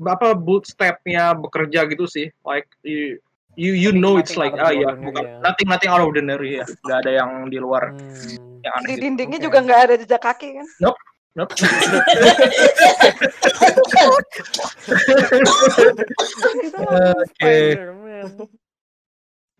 [0.00, 2.28] apa bootstepnya bekerja gitu sih.
[2.44, 3.16] Like you
[3.56, 5.40] you, you know it's like ah ya bukan ya.
[5.40, 6.68] nothing nothing out of the ordinary ya.
[6.84, 8.60] Nggak ada yang di luar Hmm.
[8.60, 9.02] yang aneh Di gitu.
[9.08, 9.46] dindingnya Oke.
[9.48, 10.68] juga nggak ada jejak kaki kan?
[10.84, 11.00] Nope.
[11.40, 11.64] Oke.
[17.40, 18.59] Spider-Man.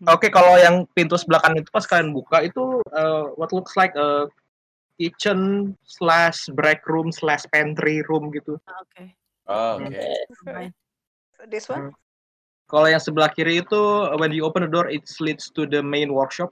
[0.09, 3.93] Oke, kalau yang pintu sebelah kanan itu pas kalian buka itu uh, what looks like
[3.93, 4.25] a
[4.97, 8.57] kitchen slash break room slash pantry room gitu.
[8.65, 9.07] Ah, Okay.
[9.45, 9.85] Ah, Hmm.
[9.93, 10.65] okay.
[11.49, 11.93] This one?
[12.65, 13.81] Kalau yang sebelah kiri itu
[14.17, 16.49] when you open the door it leads to the main workshop.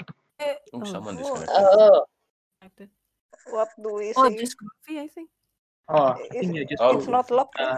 [0.76, 0.86] Oh, Oh.
[0.86, 1.34] someone Oh.
[1.42, 1.66] disconnected.
[1.66, 2.06] Oh,
[3.50, 4.38] What do we Oh, see?
[4.46, 5.30] just coffee, I think.
[5.90, 7.02] Oh, I It's, think you just Oh.
[7.02, 7.58] it's not locked.
[7.58, 7.74] Uh.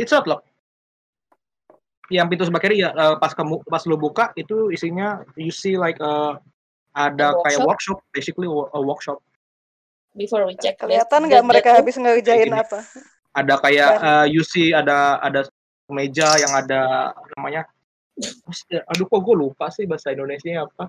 [0.00, 0.48] It's not locked.
[2.06, 5.74] Yang pintu sebelah kiri ya uh, pas kamu pas lu buka itu isinya you see
[5.74, 6.38] like uh,
[6.94, 7.98] ada A kayak workshop?
[8.00, 9.18] workshop, basically a workshop.
[10.16, 10.80] Before we check.
[10.80, 12.56] Kelihatan nggak mereka that room, habis ngerjain gini.
[12.56, 12.78] apa?
[13.36, 15.44] Ada kayak uh, you see ada ada
[15.92, 17.68] meja yang ada namanya
[18.88, 20.88] aduh kok gue lupa sih bahasa Indonesia apa?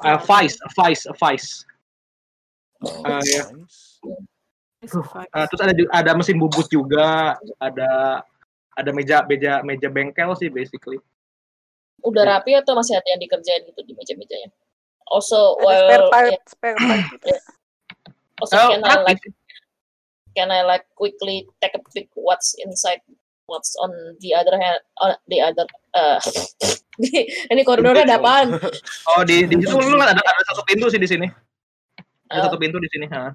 [0.00, 1.48] Uh, vice, vice, vice.
[2.80, 3.44] Oh, Uh, yeah.
[3.52, 4.00] nice.
[4.80, 5.28] It's a fact.
[5.36, 8.24] Uh, terus ada ada mesin bubut juga, ada
[8.76, 10.98] ada meja meja meja bengkel sih basically.
[12.00, 14.48] Udah rapi atau masih ada yang dikerjain gitu di meja-mejanya?
[15.10, 17.28] Also, Ada well, spare part, yeah, spare part gitu.
[18.40, 19.22] also Oh, can I like
[20.32, 23.02] can I like quickly take a peek what's inside
[23.50, 23.90] what's on
[24.22, 26.22] the other hand on the other uh
[27.52, 28.54] ini koridornya ada apaan?
[29.12, 31.26] Oh di di situ lu ada ada satu pintu sih di sini.
[32.30, 32.42] Ada Oh.
[32.46, 33.10] satu pintu di sini.
[33.10, 33.34] Ha.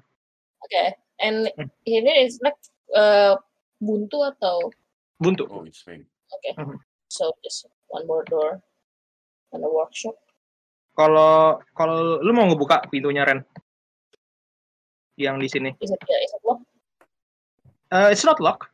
[0.64, 0.84] Oke.
[1.20, 1.68] And Hmm.
[1.84, 2.56] ini is like
[2.96, 3.36] uh,
[3.78, 4.72] buntu atau
[5.16, 5.48] Buntu.
[5.48, 6.04] Oh, it's big.
[6.32, 6.50] oke.
[6.58, 6.78] Mhm.
[7.08, 8.58] So just one more door
[9.54, 10.18] and a workshop.
[10.96, 13.44] Kalau kalau lu mau ngebuka pintunya Ren
[15.20, 15.70] yang di sini.
[15.80, 16.66] Is it yeah, is it locked?
[17.92, 18.68] Uh, it's not lock.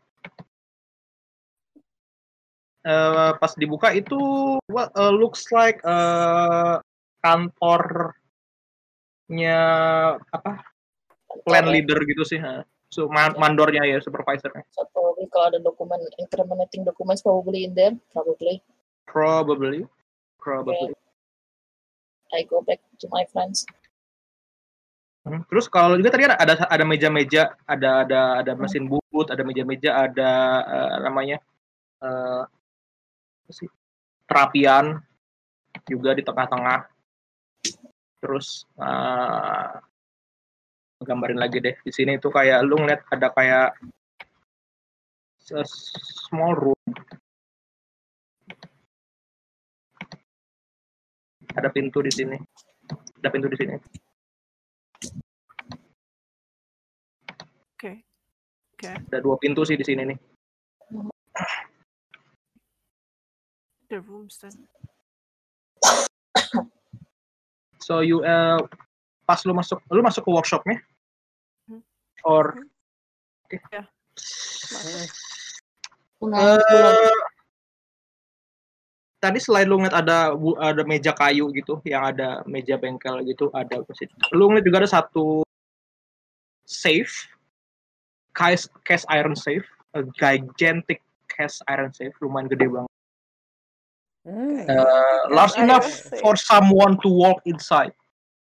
[2.83, 4.19] Uh, pas dibuka itu
[4.67, 6.83] what uh, looks like uh,
[7.23, 8.19] kantornya
[10.35, 10.67] apa
[11.47, 11.73] plan ya.
[11.79, 12.43] leader gitu sih.
[12.43, 12.67] ha.
[12.93, 14.69] So man- mandornya ya supervisornya.
[14.69, 17.97] So probably kalau ada dokumen incriminating documents probably in there.
[18.13, 18.61] Probably.
[19.09, 19.89] Probably.
[20.37, 20.93] Probably.
[22.37, 23.65] I go back to my friends.
[25.25, 29.41] Hmm, Terus kalau juga tadi ada ada ada meja-meja, ada ada ada mesin bubut, ada
[29.41, 30.33] meja-meja, ada
[30.67, 31.39] eh, namanya
[32.03, 33.71] eh, apa sih
[34.29, 35.01] perapian
[35.89, 36.91] juga di tengah-tengah.
[38.21, 39.73] Terus eh,
[41.05, 43.77] gambarin lagi deh di sini tuh kayak lu ngeliat ada kayak
[46.31, 46.81] small room.
[51.53, 52.39] Ada pintu di sini.
[53.21, 53.75] Ada pintu di sini.
[57.77, 58.01] Okay.
[58.79, 58.95] Okay.
[59.11, 60.19] Ada dua pintu sih di sini nih.
[63.93, 64.57] The rooms then.
[67.83, 68.63] So you uh,
[69.27, 70.81] pas lu masuk lu masuk ke workshopnya.
[72.25, 72.67] Or
[73.47, 73.83] oke Ya.
[76.23, 77.19] Nah, Eh,
[79.23, 83.83] tadi selain lu ngeliat ada ada meja kayu gitu yang ada meja bengkel gitu ada
[84.35, 85.47] lu ngeliat juga ada satu
[86.67, 87.31] safe
[88.35, 92.93] cast, cast iron safe a gigantic cast iron safe lumayan gede banget.
[94.23, 94.71] Mm.
[94.71, 95.87] Uh, large enough
[96.23, 97.91] for someone to walk inside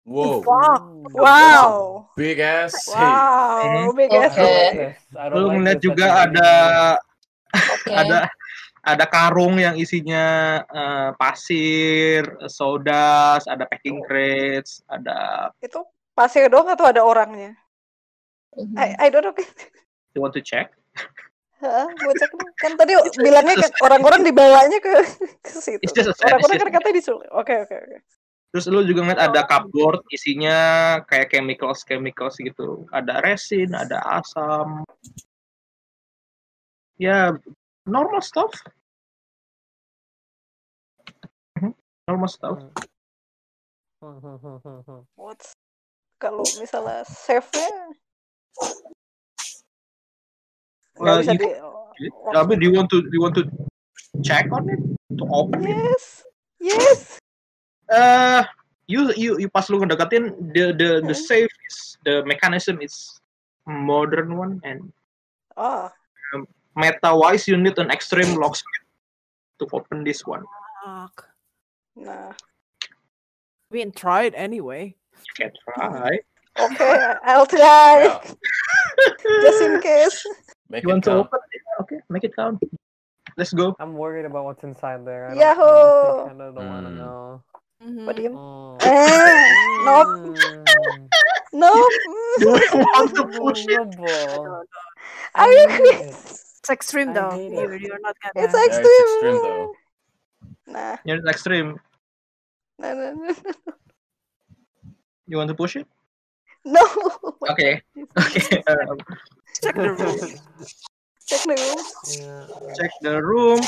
[0.07, 1.11] Whoa, Ooh.
[1.19, 2.07] Wow.
[2.15, 2.87] big ass.
[2.95, 4.23] Wow, big Okay.
[4.23, 6.51] ass like don't lu like this that juga ada
[7.75, 7.91] Oke.
[8.07, 8.19] ada
[8.87, 15.83] ada karung yang isinya eh, pasir, soda, ada packing crates, ada Itu
[16.15, 17.59] pasir doang atau ada orangnya?
[18.55, 18.79] Mhm.
[18.79, 19.35] I, I don't know.
[20.15, 20.71] you want to check?
[21.59, 22.31] Hah, gue cek.
[22.61, 24.93] Kan tadi bilangnya orang-orang dibawanya ke
[25.41, 25.81] ke situ.
[25.83, 27.25] It's just a set, Orang-orang kan katanya disuruh.
[27.33, 27.97] Oke, oke, oke.
[28.55, 30.57] Terus lu juga ngeliat ada cupboard isinya
[31.05, 32.89] kayak chemicals chemicals gitu.
[32.95, 34.87] Ada resin, ada asam.
[36.97, 37.37] Ya
[37.85, 38.53] normal stuff.
[41.61, 41.73] Mhm,
[42.09, 42.59] Normal stuff.
[45.17, 45.53] What's
[46.17, 47.69] kalau misalnya save-nya
[50.97, 53.45] nggak Uh, bisa you- di Tapi do you want to do you want to
[54.25, 54.81] check on it
[55.17, 55.77] to open it?
[55.77, 56.05] Yes.
[56.61, 57.01] Yes.
[57.87, 58.43] Uh,
[58.91, 61.27] you you you pas lu ngedeketin the the the Hmm.
[61.27, 61.77] safe is
[62.07, 63.19] the mechanism is
[63.67, 64.91] modern one and
[65.57, 65.89] Oh,
[66.77, 68.85] meta wise you need an extreme locksmith
[69.59, 70.45] to open this one.
[70.85, 71.33] Fuck.
[71.97, 72.37] nah.
[73.73, 74.95] We didn't try it anyway.
[75.17, 76.21] You can try.
[76.61, 76.95] okay,
[77.25, 78.05] I'll try.
[78.05, 78.21] Yeah,
[79.43, 80.23] Just in case.
[80.71, 81.41] make You it want to open?
[81.51, 81.63] it?
[81.83, 82.61] Okay, make it count.
[83.35, 83.75] Let's go.
[83.81, 85.27] I'm worried about what's inside there.
[85.27, 85.65] I don't, Yahoo!
[85.65, 87.01] I kind of don't want to Mm.
[87.01, 87.43] know.
[87.83, 88.05] Mhm.
[88.07, 88.31] What do you?
[88.31, 88.79] Mm.
[88.83, 89.49] Eh,
[89.85, 90.13] nope.
[91.57, 91.89] Nope.
[92.41, 93.89] You want to push it?
[95.35, 96.13] Are you I.
[96.13, 97.33] It's extreme though.
[97.33, 97.81] it.
[97.81, 98.45] you're not gonna.
[98.45, 99.07] It's Yeah, it's extreme.
[99.07, 99.73] extreme though.
[100.67, 101.69] Nah, Yeah, it's extreme.
[102.79, 103.33] no, no, no.
[105.31, 105.87] You want to push it?
[106.67, 106.83] No.
[107.55, 107.81] Okay.
[108.19, 108.61] Okay.
[108.69, 108.99] Um,
[109.63, 110.19] Check the room.
[111.27, 111.73] Cek dulu.
[112.13, 112.45] Yeah.
[112.77, 113.61] check the room.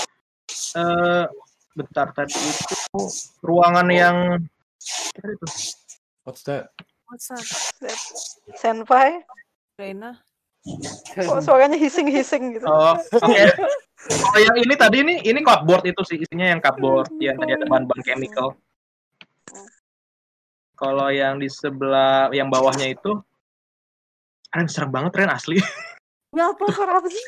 [0.77, 1.25] Eh,
[1.79, 2.75] bentar tadi itu
[3.45, 4.17] ruangan yang
[5.21, 5.47] itu?
[6.25, 6.73] What's that?
[7.09, 7.29] What's
[7.81, 7.99] That
[8.61, 9.25] senpai.
[9.79, 10.19] Reina?
[11.15, 12.67] Kok suaranya hissing-hissing gitu.
[12.67, 13.43] Oh, oke.
[13.99, 17.67] Kalau yang ini tadi nih, ini cupboard itu sih isinya yang cupboard, yang tadi ada
[17.67, 18.59] bahan-bahan chemical.
[20.79, 23.19] Kalau yang di sebelah, yang bawahnya itu,
[24.55, 25.59] Ren serem banget Ren asli.
[26.37, 27.25] Ya apa suara apa sih?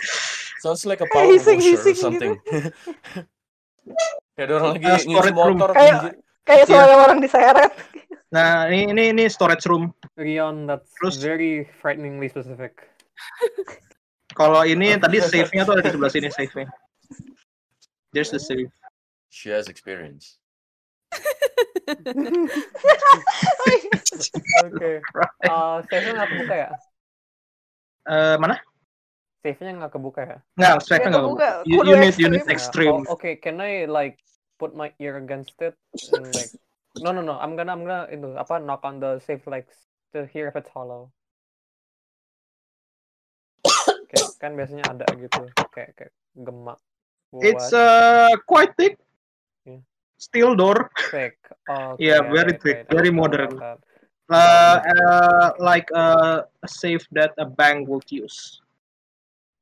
[0.60, 2.28] Sounds like a power washer hising-hising or gitu.
[4.34, 5.58] Kayak ada orang lagi Uh, room.
[5.58, 5.70] motor.
[5.76, 5.96] Kayak
[6.44, 7.72] kayak suara orang diseret.
[8.30, 9.90] Nah, ini ini ini storage room.
[10.14, 12.78] Rion, that's Terus- very frighteningly specific.
[14.38, 16.70] Kalau ini tadi safe-nya tuh ada di sebelah sini safe-nya.
[18.14, 18.70] There's the safe.
[19.28, 20.38] She has experience.
[24.64, 25.02] Oke.
[25.50, 26.68] Uh, safe-nya nggak kebuka ya?
[28.06, 28.54] Eh, mana?
[29.40, 30.38] Safe-nya nggak kebuka ya?
[30.60, 31.48] Nggak, safe-nya Nggak kebuka.
[31.64, 32.52] You, you need you need ekstrim.
[32.52, 33.00] extreme.
[33.08, 34.20] Oh, okay, can I like
[34.60, 35.72] put my ear against it
[36.12, 36.52] and like
[37.00, 39.64] no no no I'm gonna I'm gonna itu apa knock on the safe like
[40.12, 41.08] to hear if it's hollow.
[44.12, 46.76] Kayak kan biasanya ada gitu kayak kayak gemak.
[47.40, 49.00] It's buat uh quite thick.
[49.64, 49.80] Yeah.
[50.20, 50.92] Steel door.
[51.08, 51.40] thick.
[51.64, 52.92] Oh, yeah, okay, very okay, thick, okay.
[52.92, 53.56] very modern.
[54.30, 58.60] Uh, uh, like uh, a safe that a bank would use.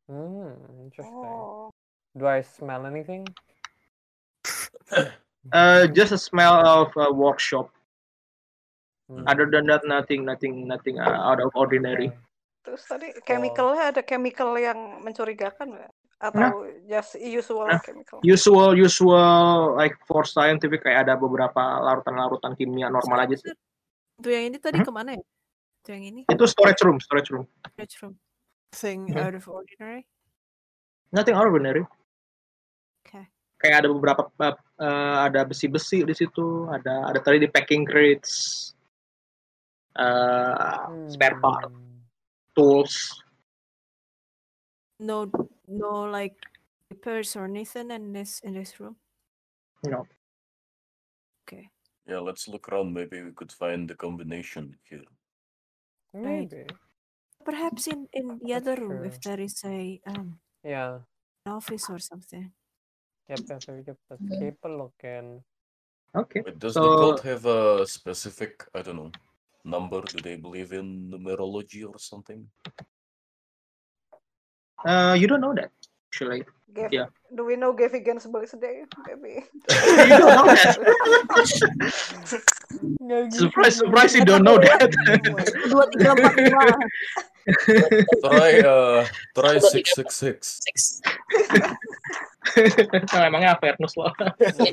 [0.08, 1.36] Hmm, interesting.
[1.36, 1.68] Oh.
[2.16, 3.28] Do I smell anything?
[5.48, 7.72] Uh, just a smell of a workshop.
[9.08, 12.12] Hmm, Other than that, nothing, nothing, nothing uh, out of ordinary.
[12.12, 12.20] okay.
[12.68, 15.92] Terus tadi chemicalnya ada chemical yang mencurigakan nggak?
[16.20, 17.80] Atau just usual Nah.
[17.80, 18.20] chemical?
[18.20, 23.48] Usual, usual, like for scientific kayak ada beberapa larutan-larutan kimia normal aja sih.
[24.20, 24.84] Tuh yang ini tadi Hmm?
[24.84, 25.24] ke mana ya?
[25.80, 27.48] Tuh yang ini Itu storage room, storage room.
[27.72, 28.20] storage room.
[28.72, 29.16] Thing Mhm.
[29.16, 30.06] out of ordinary.
[31.12, 31.84] Nothing ordinary.
[33.06, 33.24] Okay.
[33.58, 38.70] Kayak ada beberapa uh, uh, ada besi-besi di situ, ada ada tadi di packing crates,
[39.96, 42.04] uh, spare part, Hmm.
[42.52, 43.08] tools.
[45.00, 45.30] No,
[45.66, 46.36] no like
[46.90, 49.00] papers or anything in this in this room.
[49.86, 50.04] No.
[51.48, 51.72] Okay.
[52.04, 52.92] Yeah, let's look around.
[52.92, 55.08] Maybe we could find the combination here.
[56.12, 56.52] Right.
[57.48, 57.56] Maybe.
[57.56, 61.00] Perhaps in in the That's other room if there is a um Yeah.
[61.46, 62.52] an office or something.
[63.28, 63.96] Yep, yep, yep, yep.
[64.10, 64.38] Let's Mhm.
[64.40, 65.44] keep a looking.
[66.14, 66.40] okay.
[66.44, 69.12] Wait, does the So- cult have a specific, I don't know,
[69.64, 70.00] number?
[70.02, 72.50] Do they believe in numerology or something?
[74.84, 75.70] Uh, you don't know that
[76.08, 76.44] actually.
[76.72, 77.06] Gav- Yeah.
[77.34, 78.84] Do we know Gavigan's birthday?
[79.08, 79.44] Maybe.
[79.44, 80.76] you don't know that.
[83.32, 84.12] surprise, surprise!
[84.16, 84.88] You don't know that.
[85.68, 86.64] Dua tiga empat lima.
[88.24, 89.04] Try, uh,
[89.36, 90.40] try six six six.
[93.12, 94.08] Nah, emangnya Avernus loh.
[94.40, 94.72] Then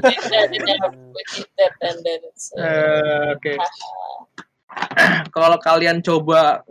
[2.23, 3.53] it's uh, Eh, Oke.
[5.35, 6.63] Kalau kalian coba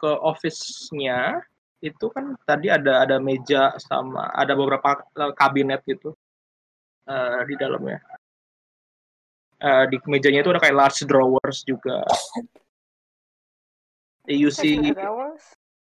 [0.00, 1.44] ke office-nya,
[1.84, 6.16] itu kan tadi ada ada meja sama ada beberapa eh, kabinet gitu
[7.08, 8.00] eh, di dalamnya.
[9.56, 12.04] Eh, di mejanya itu ada kayak large drawers juga.
[14.26, 14.92] You Check the see,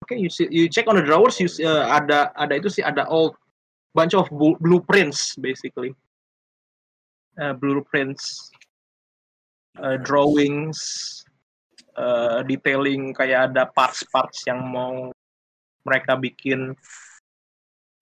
[0.03, 2.83] okay, you see, you check on the drawers, you see, eh, ada ada itu sih
[2.83, 3.39] ada old
[3.95, 5.95] bunch of blueprints basically.
[7.37, 8.49] Eh, blueprints,
[9.79, 10.81] eh, drawings,
[11.97, 15.13] eh, detailing kayak ada parts-parts yang mau
[15.87, 16.75] mereka bikin.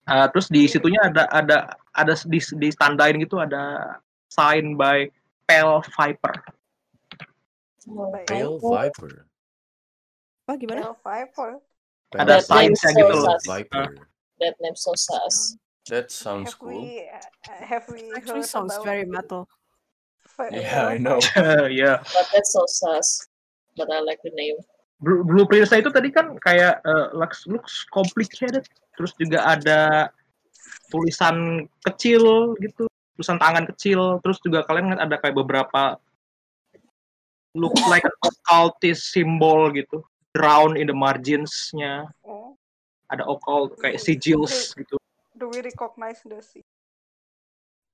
[0.05, 1.57] Eh, terus di situnya ada ada
[1.93, 3.95] ada di di tandain gitu ada
[4.33, 5.05] sign by
[5.45, 6.35] Pale Viper.
[8.25, 9.11] Pale Viper.
[10.49, 10.81] Oh gimana?
[10.81, 11.49] Pale Viper.
[12.15, 13.37] Ada signs-nya so gitu loh.
[13.45, 13.85] Viper.
[14.39, 15.57] that name so sus.
[15.87, 16.81] That sounds Have cool.
[16.81, 19.47] we uh, have we Actually heard sounds about very metal.
[20.51, 21.19] Yeah, I know.
[21.71, 22.01] Ya.
[22.01, 23.27] But that's so sus.
[23.77, 24.57] But I like the name.
[24.95, 28.63] Blue, blueprintsnya itu tadi kan kayak eh, looks, looks complicated.
[28.95, 30.07] Terus juga ada
[30.87, 32.87] tulisan kecil gitu,
[33.19, 34.23] tulisan tangan kecil.
[34.23, 35.99] Terus juga kalian lihat ada kayak beberapa
[37.55, 40.03] look like an occultist symbol gitu,
[40.35, 42.07] drawn in the margins-nya.
[42.23, 42.55] Oh,
[43.11, 44.95] Ada occult kayak sigils gitu.
[45.35, 46.63] do we recognize the sea?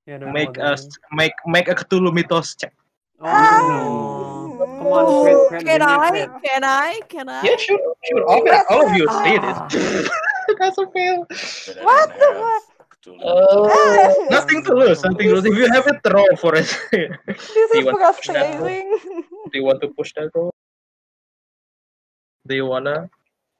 [0.06, 2.74] Yeah, don't Make us make make a Cthulhu mythos check.
[3.22, 4.41] Oh, Ah!
[4.82, 6.40] Come on, crit, Oh, crit, can I, me a I?
[6.42, 7.00] Can I?
[7.08, 7.42] Can I?
[7.44, 8.24] Yeah, sure, sure.
[8.26, 9.40] All, all of you say it.
[9.44, 9.68] Ah.
[10.58, 11.18] That's a fail.
[11.22, 12.88] What the fuck?
[12.98, 13.18] Cthulhu.
[13.22, 15.04] Oh, Nothing to lose.
[15.04, 15.44] Nothing to lose.
[15.44, 16.66] If you have a throw for it.
[16.92, 18.58] This Do is you want to push that roll?
[18.58, 18.98] frustrating.
[19.52, 20.50] Do you want to push that roll?
[22.46, 23.08] Do you wanna?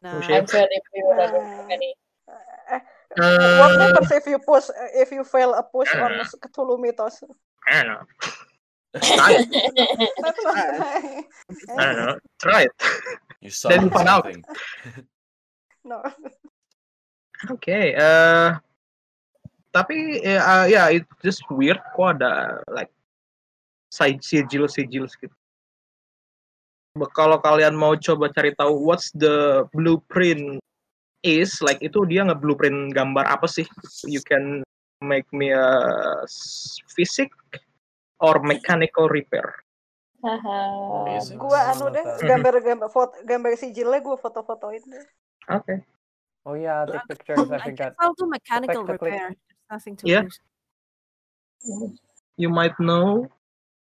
[0.02, 0.16] Nah.
[0.18, 0.34] Push it.
[0.34, 1.94] I'm very if you don't have any.
[2.28, 2.78] Uh,
[3.60, 6.24] what Uh, happens if you push if you fail a push on Uh.
[6.42, 7.22] Cthulhu Mythos?
[7.68, 8.02] I don't know.
[8.92, 10.44] That's
[11.72, 12.16] I don't know.
[12.40, 12.74] Try it.
[13.40, 14.26] You Then you saw find out.
[15.82, 15.98] No.
[17.50, 17.74] Oke.
[17.74, 18.50] eh
[19.74, 22.92] tapi ya ya it just weird kok ada like
[23.90, 25.34] side sigil sigil gitu.
[27.18, 30.62] Kalau kalian mau coba cari tahu what's the blueprint
[31.26, 33.66] is like itu dia nge blueprint gambar apa sih?
[34.06, 34.62] You can
[35.02, 35.66] make me a
[36.28, 37.34] s- physic
[38.22, 39.58] or mechanical repair.
[40.22, 41.18] Haha.
[41.34, 45.04] Gua anu deh, gambar-gambar foto gambar sijilnya gua foto-fotoin deh.
[45.50, 45.82] Oke.
[46.46, 47.50] Oh yeah, take pictures.
[47.50, 47.98] I forgot.
[47.98, 49.34] I'll do mechanical repair.
[49.66, 50.22] Nothing to Yeah.
[50.26, 50.38] lose.
[52.38, 53.30] You might know.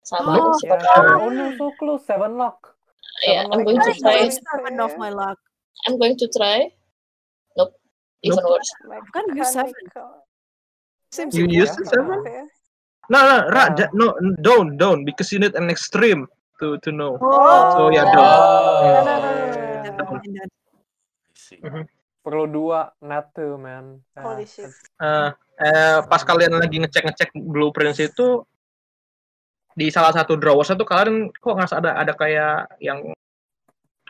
[0.04, 0.80] Sama Oh, Yeah.
[1.20, 2.04] Oh no, so close.
[2.04, 2.76] Seven lock.
[3.24, 4.28] Yeah, Seven I'm going to try.
[4.28, 5.40] used seven of my luck.
[5.88, 6.68] I'm going to try.
[7.56, 7.76] Nope.
[8.22, 8.60] Even Nope.
[8.60, 8.72] worse.
[9.12, 9.72] gonna use seven.
[11.12, 11.64] Seems You Yeah.
[11.64, 12.20] use the seven?
[13.07, 13.87] No, no, Ra, Yeah.
[13.87, 14.07] ja- no,
[14.37, 16.27] don't, don't, because you need an extreme
[16.59, 17.15] to to know.
[17.16, 17.70] Oh.
[17.73, 18.15] So yeah, Yeah.
[18.15, 18.27] don't.
[18.27, 21.87] Oh, No, no, no, no, yeah.
[22.27, 24.03] Perlu dua, not two, man.
[24.19, 24.74] Holy Yeah, shit.
[24.99, 25.31] Eh,
[25.62, 28.43] eh, pas kalian lagi ngecek-ngecek blueprints itu
[29.70, 33.15] di salah satu drawers itu kalian kok ngerasa ada ada kayak yang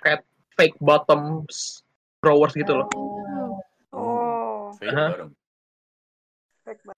[0.01, 0.25] kayak
[0.57, 1.85] fake bottoms
[2.25, 3.61] drawers gitu loh, Oh.
[3.93, 4.73] Oh.
[4.81, 5.11] Fake Huh?
[5.13, 5.29] bottom.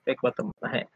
[0.06, 0.46] Fake bottom.
[0.62, 0.86] Nah, ya.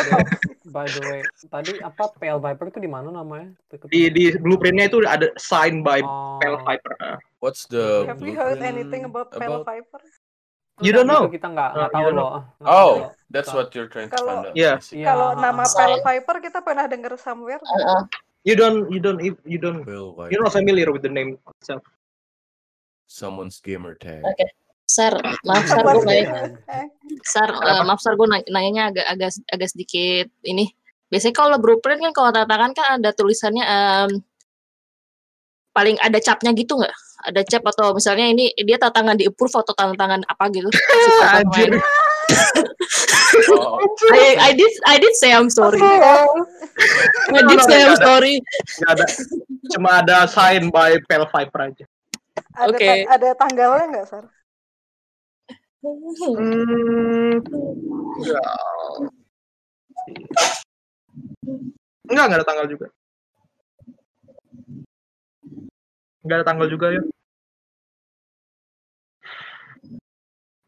[0.74, 1.20] By the way,
[1.50, 3.50] tadi apa PL Viper itu di mana namanya?
[3.90, 6.38] Di di blueprintnya itu ada sign by Oh.
[6.38, 6.94] Pale Viper.
[7.02, 9.98] Eh, What's the Have we heard anything about Pale Viper?
[10.80, 11.26] You don't know?
[11.26, 12.40] Itu kita nggak nggak Oh, tahu you don't loh.
[12.64, 12.92] Oh,
[13.28, 14.56] that's what you're trying to Kalau- find out.
[14.56, 14.78] Yeah.
[14.94, 15.06] Iya.
[15.12, 15.62] Kalau nama.
[15.66, 17.58] Pale Viper kita pernah denger somewhere.
[17.60, 18.06] Uh-uh.
[18.46, 19.82] You don't you don't you don't
[20.30, 21.82] you're not familiar with the name itself.
[23.10, 24.22] Someone's gamer tag.
[24.22, 24.46] Oke.
[24.90, 25.14] Sar,
[25.46, 26.50] maaf Sar, gue nanya,
[27.22, 30.66] Sar, eh, maaf Sar, gue nanyanya agak agak agak sedikit ini.
[31.10, 34.10] Biasanya kalau blueprint kan kalau tanda tangan kan ada tulisannya em,
[35.70, 36.94] paling ada capnya gitu nggak?
[37.30, 40.66] Ada cap atau misalnya ini dia tanda tangan di approve atau tanda tangan apa gitu?
[41.38, 41.78] Anjir.
[43.50, 43.78] Oh,
[44.14, 45.78] I, I did I did say I'm sorry.
[45.78, 48.42] I did say I'm sorry.
[48.86, 49.06] Ada.
[49.70, 51.84] Cuma ada sign by Pale Viper aja.
[52.58, 52.86] Ada Oke.
[52.86, 54.24] ta- ada tanggalnya nggak, Sar?
[55.80, 57.40] Hmm,
[58.20, 58.44] enggak.
[62.04, 62.86] Enggak, enggak ada tanggal juga.
[66.20, 67.02] Enggak ada tanggal juga ya.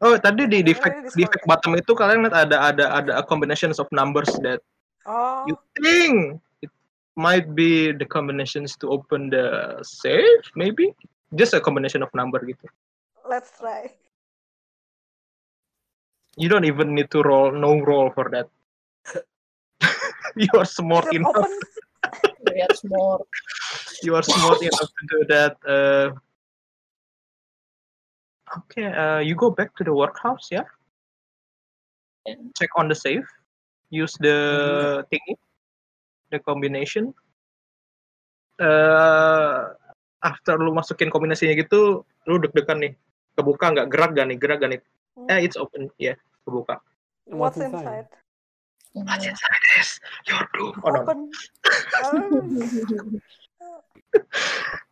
[0.03, 1.15] Oh, tadi di di fact
[1.47, 4.59] bottom itu kalian lihat ada ada ada a combinations of numbers that
[5.03, 5.43] Oh.
[5.47, 6.71] you think it
[7.19, 10.95] might be the combinations to open the safe, maybe?
[11.35, 12.67] Just a combination of number gitu.
[13.27, 13.91] Let's try.
[16.37, 18.49] You don't even need to roll no roll for that.
[20.35, 21.49] you are smart enough.
[22.53, 23.25] We are small.
[24.03, 25.55] You are smart enough to do that.
[25.63, 26.07] Uh,
[28.65, 30.67] okay, uh, you go back to the workhouse, yeah?
[32.25, 32.35] Yeah.
[32.57, 33.25] Check on the safe.
[33.89, 35.37] Use the thingy,
[36.31, 37.13] the combination.
[38.59, 39.73] Uh,
[40.21, 42.93] after lu masukin kombinasinya gitu, lu deg-degan nih.
[43.33, 43.87] Kebuka nggak?
[43.89, 44.37] Gerak gak nih?
[44.37, 44.81] Gerak gak nih?
[45.17, 45.29] Hmm.
[45.29, 45.89] Eh, it's open.
[45.97, 46.15] Ya, yeah,
[46.45, 46.81] kebuka.
[47.25, 48.07] What's inside?
[48.93, 49.99] What's inside this?
[50.27, 50.73] Your doom.
[50.83, 51.01] Oh, no.
[51.01, 51.29] Open.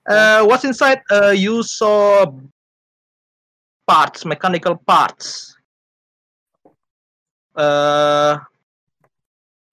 [0.07, 1.01] Uh, what's inside?
[1.09, 2.25] Uh, you saw
[3.87, 5.57] parts, mechanical parts.
[7.55, 8.39] Uh,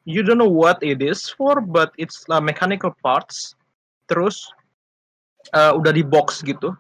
[0.05, 3.55] you don't know what it is for, but it's uh, mechanical parts.
[4.09, 4.49] Terus
[5.53, 6.73] uh, udah di box gitu,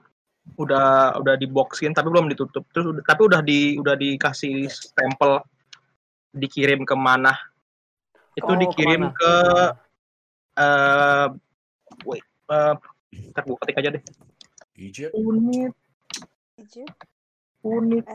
[0.56, 2.64] udah udah di boxin tapi belum ditutup.
[2.72, 5.42] Terus udah, tapi udah di udah dikasih stempel,
[6.32, 7.36] dikirim ke mana?
[8.32, 9.76] Itu Oh, dikirim ke mana?
[10.56, 11.26] ke uh,
[12.06, 12.74] wait, uh,
[13.34, 14.04] ntar gue ketik aja deh.
[14.78, 15.12] Egypt?
[15.12, 15.74] Unit
[16.56, 16.94] Egypt?
[17.64, 18.06] unit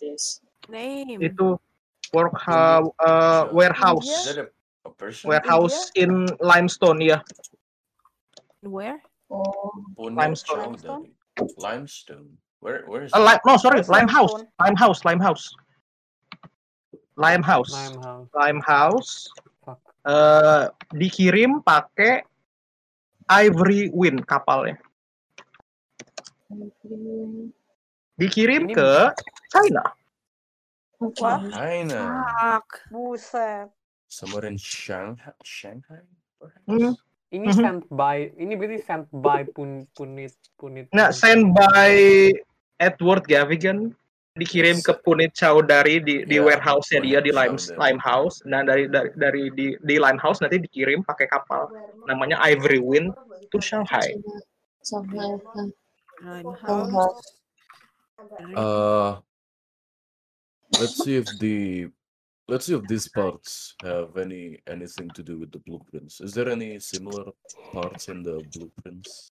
[0.00, 0.40] is.
[0.68, 1.20] Name.
[1.20, 1.56] Itu
[2.12, 4.08] workhouse uh, warehouse.
[5.24, 7.18] Warehouse in limestone ya.
[8.62, 8.98] Where?
[9.30, 10.74] Oh, Limestone.
[10.76, 11.12] Chowdhury.
[11.58, 12.28] Limestone.
[12.60, 14.32] Where where is Uh, li- no sorry, limehouse.
[14.34, 14.48] limestone.
[14.58, 15.44] Limehouse, limehouse.
[17.16, 17.70] Limehouse.
[17.70, 18.28] Limehouse.
[18.34, 19.12] Limehouse.
[20.08, 22.22] Uh, dikirim pakai
[23.28, 24.80] Ivory Wind kapalnya.
[28.18, 28.90] Dikirim Ini- ke
[29.52, 29.82] China.
[30.98, 31.38] Wah.
[31.54, 32.02] China.
[32.90, 33.70] Buset.
[34.10, 35.30] Somewhere in Shanghai.
[35.44, 36.02] Shanghai,
[36.40, 36.64] perhaps.
[36.66, 36.96] Hmm.
[37.28, 37.60] Ini Mhm.
[37.60, 40.88] sent by, ini berarti sent by pun punit punit.
[40.96, 41.20] Nah, punit.
[41.20, 41.92] sent by
[42.80, 43.92] Edward Gavigan
[44.38, 47.58] dikirim ke Punit Chowdhury di di Ya, warehouse-nya dia di Lime.
[47.74, 48.40] Limehouse.
[48.46, 51.68] Nah, dari dari dari di di Limehouse nanti dikirim pakai kapal
[52.06, 53.12] namanya Ivory Wind
[53.50, 54.14] to Shanghai.
[54.86, 55.36] Shanghai.
[55.52, 55.68] Hah.
[56.22, 57.34] Limehouse.
[58.54, 59.18] Uh,
[60.78, 61.90] let's see if the
[62.48, 66.20] let's see if these parts have any anything to do with the blueprints.
[66.20, 67.32] Is there any similar
[67.72, 69.30] parts in the blueprints?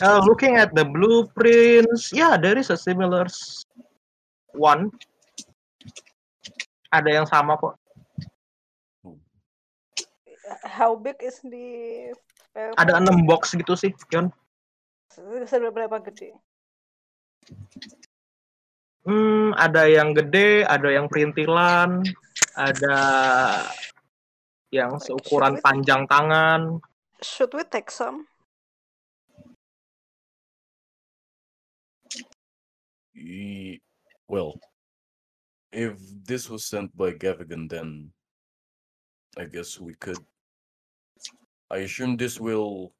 [0.00, 3.26] Uh, looking at the blueprints, yeah, there is a similar
[4.52, 4.92] one.
[6.92, 7.74] Ada yang sama kok.
[10.64, 12.12] How big is the
[12.58, 14.34] spare Ada enam box gitu sih, Yon.
[15.46, 16.34] Seberapa gede?
[19.08, 22.04] Hmm, ada yang gede, ada yang perintilan,
[22.52, 22.98] ada
[24.68, 26.60] yang Like, seukuran should we- panjang tangan.
[27.24, 28.28] Should we take some?
[33.16, 33.80] Ye-
[34.28, 34.60] well,
[35.72, 35.96] if
[36.28, 38.12] this was sent by Gavigan, then
[39.40, 40.20] I guess we could.
[41.72, 42.92] I assume this will,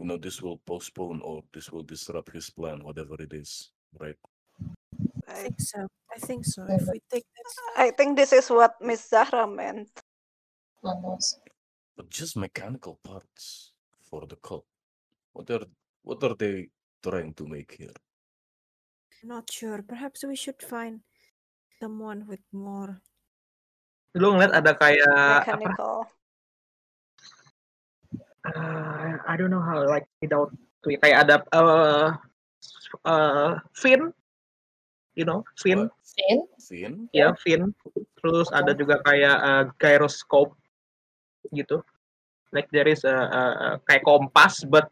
[0.00, 4.16] you know, this will postpone or this will disrupt his plan, whatever it is, right?
[5.30, 5.80] I I, think so.
[6.10, 6.66] I think so.
[6.66, 9.90] If we take this, I think this is what Miss Zahra meant.
[10.82, 11.38] Almost.
[11.96, 14.66] But just mechanical parts for the cult.
[15.32, 15.66] What are
[16.02, 16.68] what are they
[17.02, 17.94] trying to make here?
[19.22, 19.84] not sure.
[19.84, 21.00] Perhaps we should find
[21.80, 23.00] someone with more.
[24.16, 25.44] Lu ngeliat ada kayak apa?
[25.44, 25.94] Mechanical.
[28.40, 30.50] Uh, I don't know how like without
[30.82, 32.16] to kayak ada uh,
[33.04, 34.16] uh, fin,
[35.14, 35.90] you know, fin?
[36.04, 36.38] Fin?
[36.58, 36.92] Fin?
[37.14, 37.74] ya fin.
[38.20, 40.54] Terus ada juga kayak uh, gyroscope
[41.54, 41.82] gitu.
[42.50, 44.90] Like there is a, a, a kayak kompas, but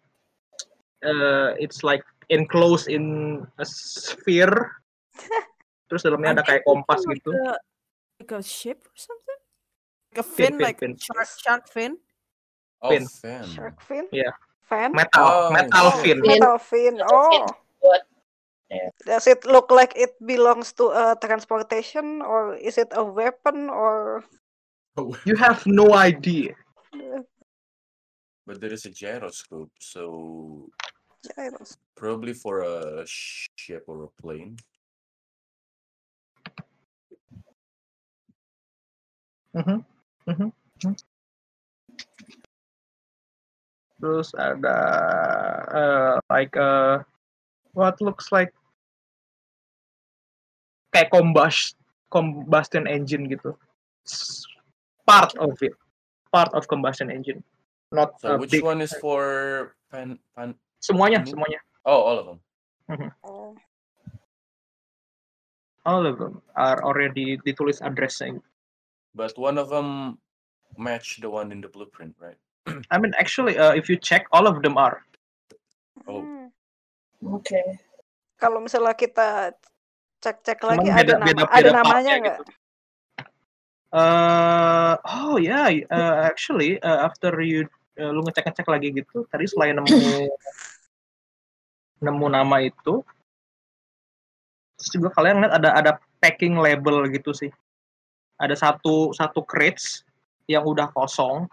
[1.03, 4.79] uh, it's like enclosed in a sphere.
[5.91, 7.31] Terus dalamnya ada kayak kompas thinking gitu.
[7.35, 7.55] Like a,
[8.23, 9.41] like a ship or something?
[10.13, 10.95] Like a Fin, fin, fin, like fin.
[10.97, 11.93] shark, shark fin?
[12.79, 13.05] Oh, Fin.
[13.11, 13.45] fan.
[13.45, 14.07] Shark fin?
[14.15, 14.31] Yeah.
[14.71, 14.93] Fan?
[14.95, 16.21] Metal, Oh, fin.
[16.23, 16.39] Fin.
[16.39, 16.95] Metal fin.
[17.01, 17.03] Metal fin.
[17.03, 17.47] Oh.
[18.69, 18.93] What?
[19.07, 24.25] Does it look like it belongs to a transportation or is it a weapon or
[25.25, 26.55] You have no idea.
[28.47, 30.71] But there is a gyroscope, so
[31.23, 31.77] gyros?
[31.95, 34.57] probably for a ship or a plane.
[39.55, 39.85] Mhm,
[40.27, 40.51] mhm,
[40.81, 40.95] mhm.
[44.01, 44.79] Terus ada
[45.69, 47.03] uh, like uh,
[47.75, 48.55] what looks like
[50.95, 51.77] kayak combust
[52.09, 53.53] combustion engine gitu.
[55.05, 55.73] Part of it,
[56.33, 57.41] part of combustion engine,
[57.93, 58.65] not So which big.
[58.65, 60.53] one is for fan fan?
[60.81, 61.33] Semuanya, ini?
[61.33, 62.39] semuanya, Oh, all of them.
[63.25, 63.53] Oh.
[65.89, 68.45] all of them are already ditulis addressnya.
[69.17, 70.21] But one of them
[70.77, 72.37] match the one in the blueprint, right?
[72.93, 75.01] I mean, actually, uh, if you check, all of them are.
[76.05, 76.21] Oh.
[76.21, 76.53] Hmm.
[77.25, 77.57] Oke.
[78.37, 79.57] Kalau misalnya kita
[80.19, 82.39] cek-cek Cuman lagi beda- ada nama beda- ada namanya partnya nggak?
[82.39, 82.53] gitu.
[83.89, 87.65] Uh, oh ya, yeah, uh, actually uh, after you
[87.97, 90.29] uh, lu ngecek-ngecek lagi gitu, tadi selain nemu
[92.05, 93.01] nemu nama itu,
[94.77, 97.49] terus juga kalian lihat ada ada packing label gitu sih.
[98.37, 100.05] Ada satu satu crates
[100.45, 101.49] yang udah kosong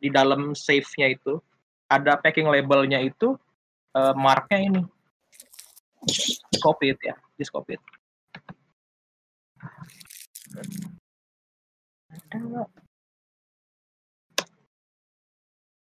[0.00, 1.36] di dalam safe-nya itu.
[1.88, 3.36] Ada packing labelnya itu
[3.92, 4.82] uh, marknya ini.
[6.62, 7.82] Copy it ya, just copy it.
[12.32, 12.66] Ada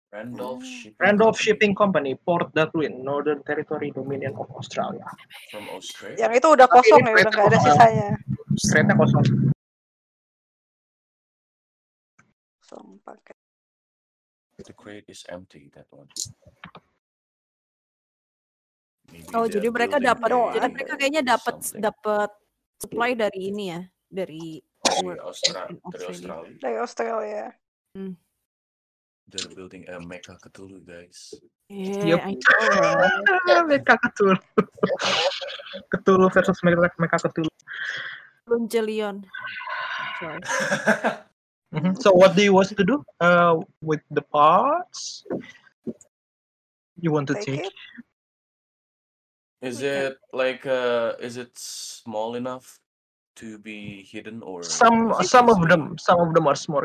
[0.09, 0.73] Randolph Hmm.
[0.73, 0.97] Shipping.
[0.99, 5.05] Randolph Company Shipping Company, Port Darwin, Northern Territory, Dominion of Australia.
[5.53, 6.17] from Australia.
[6.17, 8.09] Yang itu udah kosong ya, udah nggak ada sisanya.
[8.57, 9.25] Kereta kosong.
[12.65, 13.37] Kosong pakai.
[14.59, 15.71] The crate is empty.
[15.77, 16.09] That one.
[19.33, 22.31] Oh, jadi mereka dapat, No, jadi mereka kayaknya dapat dapat
[22.81, 24.61] supply dari ini ya, dari
[25.21, 25.77] Australia.
[25.85, 26.33] Australia.
[26.61, 27.45] Dari Australia.
[29.29, 31.37] They're building a mecha Cthulhu, guys.
[31.69, 32.21] Yeah, Yup.
[32.25, 33.69] I know.
[33.69, 34.41] Mecha Cthulhu.
[35.93, 37.53] Cthulhu versus Mecha Cthulhu.
[38.49, 39.29] Lunjelion.
[40.21, 40.41] Sorry.
[41.69, 42.01] Mhm.
[42.01, 45.21] So what do you want to do uh, with the parts?
[46.97, 47.73] You want to Take take?
[49.63, 49.69] It.
[49.69, 52.79] Is We can- it like uh is it small enough
[53.43, 56.83] to be hidden or Some is it some of them some of them are small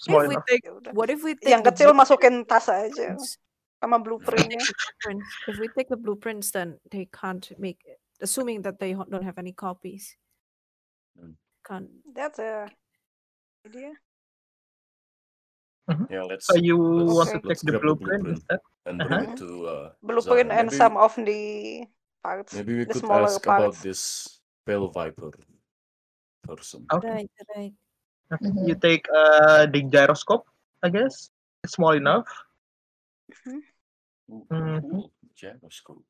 [0.00, 0.44] small If we enough.
[0.48, 0.92] take, Ya udah.
[0.92, 3.36] what if we take Yang the kecil masukin tas aja blueprints?
[3.80, 4.60] sama blueprintnya.
[4.60, 7.80] take the blueprints, if we take the blueprints, then they can't make
[8.20, 10.16] assuming that they ho- don't have any copies.
[11.16, 11.36] Mm.
[11.64, 11.88] Can't.
[12.16, 12.68] That's a
[13.64, 13.92] idea.
[16.10, 18.40] Yeah, let's So you want to let's the grab the blueprint blueprint.
[18.42, 18.60] instead?
[18.86, 19.08] and Uh-huh.
[19.08, 20.58] bring it to uh, Blueprint Zara.
[20.62, 21.40] and Maybe- some of the
[22.26, 22.50] parts.
[22.58, 24.02] Maybe we could smaller ask about this
[24.66, 25.30] Pale Viper
[26.42, 26.82] person.
[26.90, 27.22] Okay.
[27.22, 27.74] Right, right.
[28.34, 28.50] okay.
[28.50, 28.66] Mhm.
[28.66, 30.46] You take uh, the gyroscope,
[30.82, 31.30] I guess.
[31.62, 32.26] It's small enough.
[33.30, 33.62] Mhm.
[34.50, 34.82] Mhm.
[34.90, 35.06] Cool.
[35.38, 36.02] Gyroscope.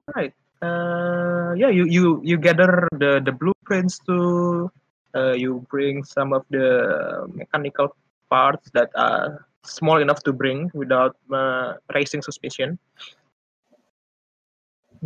[0.65, 4.73] Uh, yeah, you you you gather the the blueprints too.
[5.13, 7.93] Uh, you bring some of the mechanical
[8.33, 12.81] parts that are small enough to bring without uh, raising suspicion.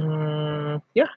[0.00, 1.12] Hmm, yeah,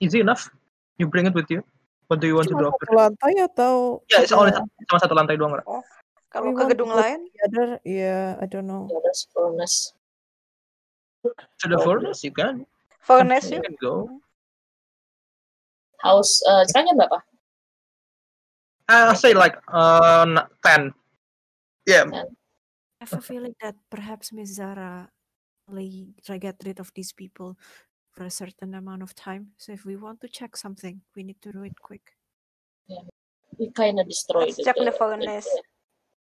[0.00, 0.48] easy enough.
[0.96, 1.60] You bring it with you.
[2.08, 2.88] What do you want to do Cuma after?
[2.88, 3.72] satu lantai atau
[4.08, 5.60] Yeah, it's only ada cuma satu lantai doang.
[5.60, 5.64] Ra.
[6.32, 7.68] Kalau ke want to gedung go lain, together?
[7.84, 8.88] Yeah, I don't know.
[8.88, 9.92] Yeah, that's furnace.
[11.20, 12.64] To the furnace, you can.
[13.04, 13.68] furnace You yuk.
[13.68, 13.92] can go.
[16.00, 17.20] House, uh, jam berapa?
[18.88, 20.96] I'll say like uh n- ten.
[21.84, 22.24] Yeah, I
[23.04, 25.12] have a feeling that perhaps Miss Zara
[25.70, 27.56] only try get rid of these people
[28.12, 29.48] for a certain amount of time.
[29.58, 32.02] So if we want to check something, we need to do it quick.
[33.58, 35.48] We kind of destroyed Let's check the furnace.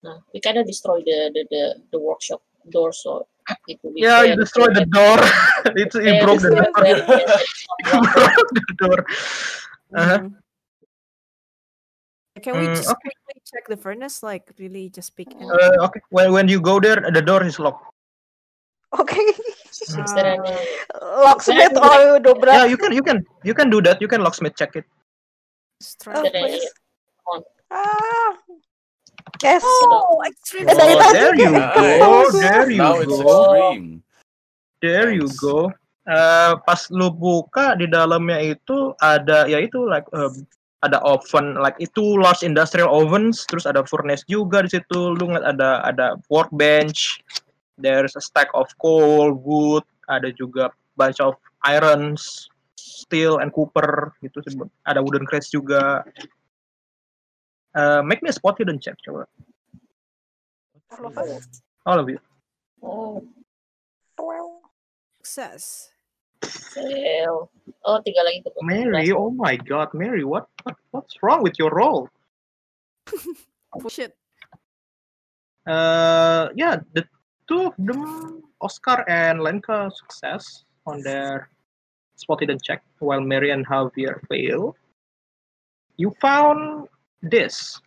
[0.03, 1.63] Nah, we kind of destroy the, the the
[1.93, 3.27] the workshop door, so
[3.69, 4.23] it will be yeah.
[4.23, 5.19] You fair- destroyed the door.
[5.77, 6.87] it, you fair broke the door.
[6.87, 8.99] everyone broke the door.
[9.95, 10.19] Uh-huh.
[10.19, 10.35] Mhm.
[12.43, 13.01] Can we Mm, just okay.
[13.05, 14.23] quickly check the furnace?
[14.23, 15.51] Like really just peek in?
[15.51, 16.01] Uh, okay.
[16.09, 17.85] When when you go there, the door is locked.
[18.91, 19.31] Any
[21.23, 22.67] Locksmith or Yeah, dobrak.
[22.71, 24.03] you can you can you can do that.
[24.03, 24.85] You can locksmith check it.
[26.11, 26.67] Oh, please.
[27.71, 28.35] Ah.
[29.41, 29.63] Yes.
[29.65, 30.69] Oh, extreme.
[30.69, 32.13] Eh, dari Oh, there you kayak go.
[32.35, 33.55] There you Now it's go.
[33.55, 33.87] extreme.
[34.83, 35.71] There you go.
[36.11, 40.33] Eh, pas lu buka di dalamnya itu ada ya itu like eh,
[40.83, 45.55] ada oven like itu large industrial ovens terus ada furnace juga di situ lu ngeliat
[45.55, 47.21] ada ada workbench
[47.81, 51.35] there's a stack of coal wood ada juga bunch of
[51.65, 54.41] irons steel and copper gitu
[54.85, 56.05] ada wooden crates juga
[57.71, 59.31] Eh, make me a spot hidden check coba
[61.87, 62.19] All of you
[62.83, 63.23] Oh,
[65.23, 65.95] Success.
[66.75, 67.47] fail.
[67.87, 71.71] Oh, tinggal lagi ke Mary oh my god Mary what, what what's wrong with your
[71.71, 72.11] roll
[73.79, 74.19] Push it.
[75.63, 77.07] Uh, yeah, the
[77.51, 81.51] two of them, Oscar and Lenka, success on their
[82.15, 84.77] spot hidden check, while Mary and Javier fail.
[85.99, 86.87] You found
[87.21, 87.83] this.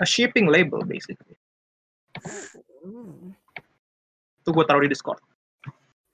[0.00, 1.38] A shipping label, basically.
[4.42, 5.20] Itu gue taruh di Discord.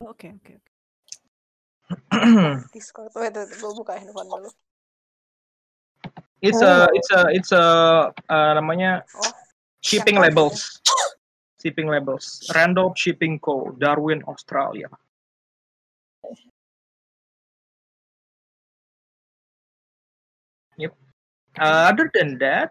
[0.02, 0.60] Okay, okay.
[0.60, 0.74] okay.
[2.76, 3.14] Discord.
[3.16, 4.50] Wait, gue buka handphone dulu.
[6.42, 7.64] it's a, it's a, it's a,
[8.28, 9.45] uh, namanya Oh,
[9.86, 10.82] shipping yang labels.
[11.62, 12.42] Shipping labels.
[12.54, 13.70] Random Shipping Co.
[13.78, 14.90] Darwin, Australia.
[20.76, 20.92] Yep.
[21.58, 22.70] Uh, other than that,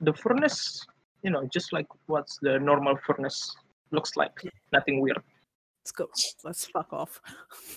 [0.00, 0.86] the furnace,
[1.22, 3.54] you know, just like what's the normal furnace
[3.90, 4.32] looks like.
[4.72, 5.20] Nothing weird.
[5.82, 6.08] Let's go.
[6.44, 7.20] Let's fuck off.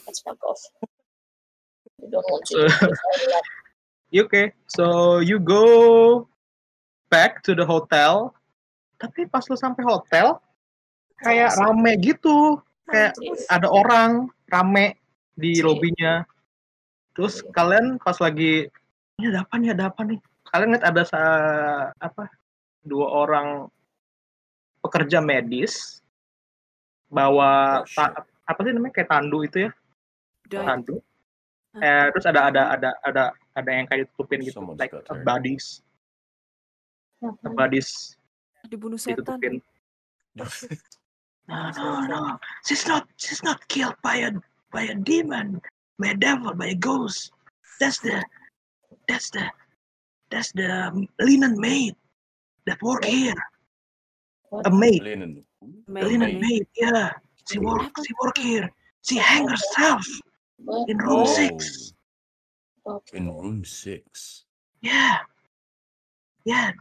[0.08, 0.62] Let's fuck off.
[1.98, 2.92] We don't want to.
[4.26, 6.28] okay, so you go
[7.10, 8.36] back to the hotel.
[8.96, 10.40] Tapi pas lu sampai hotel,
[11.20, 12.60] kayak rame gitu.
[12.86, 13.50] Kayak Yes.
[13.50, 14.96] ada orang rame
[15.34, 15.66] di Iya.
[15.66, 16.14] lobinya.
[17.16, 18.68] Terus kalian pas lagi
[19.16, 20.20] ini ada apa nih ada apa nih?
[20.46, 22.28] Kalian lihat ada sa- apa?
[22.86, 23.66] Dua orang
[24.84, 26.04] pekerja medis
[27.10, 28.14] bawa Oh, ta-
[28.46, 29.72] apa sih namanya kayak tandu itu ya?
[30.46, 31.02] Tandu.
[31.76, 34.94] Eh, terus ada ada ada ada ada yang kayak ditutupin gitu, Someone's like
[35.26, 35.82] bodies,
[37.42, 38.16] bodies
[38.70, 39.40] Dibunuh setan.
[39.40, 39.62] ditutupin.
[41.48, 42.40] No, no, no.
[42.66, 43.06] She's not.
[43.22, 44.34] She's not killed by a
[44.74, 45.62] by a demon,
[46.02, 47.30] by a devil, by a ghost.
[47.80, 48.18] That's the.
[49.08, 49.46] That's the.
[50.34, 50.90] That's the
[51.22, 51.94] linen maid
[52.66, 53.38] that work here.
[54.66, 55.46] A maid, Linen.
[55.62, 56.42] a linen Maid.
[56.42, 56.66] maid.
[56.76, 57.14] Yeah,
[57.46, 57.94] she work.
[58.02, 58.66] She work here.
[59.06, 60.02] She hang herself
[60.66, 60.90] What?
[60.90, 61.94] in room Oh, six.
[62.90, 63.18] Okay.
[63.22, 64.46] in room six.
[64.82, 65.22] Yeah,
[66.44, 66.72] yeah.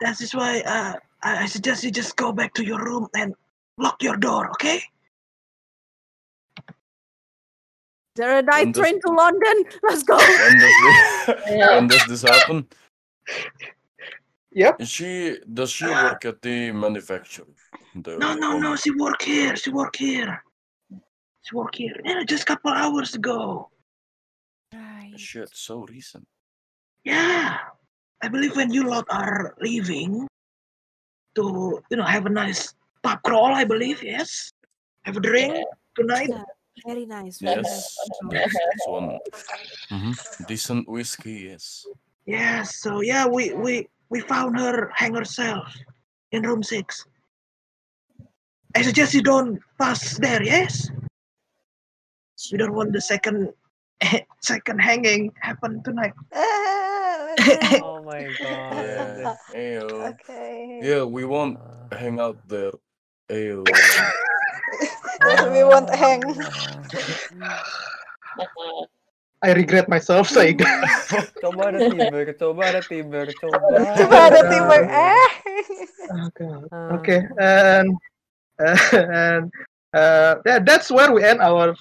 [0.00, 0.96] That is why uh,
[1.26, 3.34] I, I suggest you just go back to your room and
[3.78, 4.48] lock your door.
[4.52, 4.80] Okay?
[8.14, 9.56] There a night When does- train to London.
[9.82, 10.16] Let's go.
[10.16, 11.74] When does this, Yeah.
[11.76, 12.66] when does this happen?
[14.52, 14.80] Yep.
[14.80, 17.46] Is she does she work at the manufacturer?
[17.94, 18.76] The No, no, no.
[18.76, 19.54] She work here.
[19.56, 20.42] She work here.
[21.42, 21.96] She work here.
[22.04, 23.68] Yeah, just a couple hours ago.
[24.72, 25.12] Right.
[25.16, 26.26] Shit, so recent.
[27.04, 27.58] Yeah,
[28.22, 30.26] I believe when you lot are leaving
[31.36, 33.54] to, you know, have a nice pub crawl.
[33.54, 34.50] I believe yes.
[35.04, 35.54] Have a drink
[35.94, 36.28] tonight.
[36.28, 36.42] Yeah,
[36.84, 37.38] very nice.
[37.38, 37.96] Very Yes,
[38.32, 38.50] nice.
[38.50, 39.18] this, this one.
[39.88, 40.12] hmm
[40.48, 41.86] Decent whiskey, yes.
[42.26, 42.76] Yes.
[42.82, 45.68] So yeah, we we we found her hang herself
[46.32, 47.06] in room six.
[48.74, 50.42] I suggest you don't pass there.
[50.42, 50.90] Yes.
[52.50, 53.52] We don't want the second
[54.42, 56.12] second hanging happen tonight.
[57.38, 58.38] Oh my Yeah.
[58.38, 59.36] god.
[59.50, 59.86] Ayo.
[60.14, 60.78] Okay.
[60.82, 62.70] Yeah, we won't Uh, hang out there.
[63.26, 63.66] Ayo.
[65.50, 66.22] we won't hang.
[66.22, 66.86] Uh,
[69.42, 70.62] I regret myself saying
[71.42, 73.58] coba ada tiber, coba ada tiber, coba.
[73.98, 74.86] Coba ada timbang.
[74.86, 75.28] Eh.
[76.30, 76.52] Okay.
[76.70, 76.90] Ah.
[76.96, 77.20] Okay.
[77.42, 77.90] And
[79.18, 79.44] and
[79.92, 81.74] uh, yeah, that's where we end our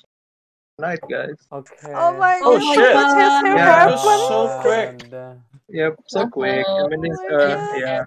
[0.81, 1.37] night, guys.
[1.53, 1.93] Okay.
[1.95, 2.75] Oh my Oh, god.
[2.75, 2.93] shit.
[2.93, 3.95] What has Yeah, happened?
[3.95, 4.89] that's so quick.
[5.09, 5.44] God.
[5.69, 6.65] Yep, so quick.
[6.67, 8.05] I mean, it's, uh, yeah.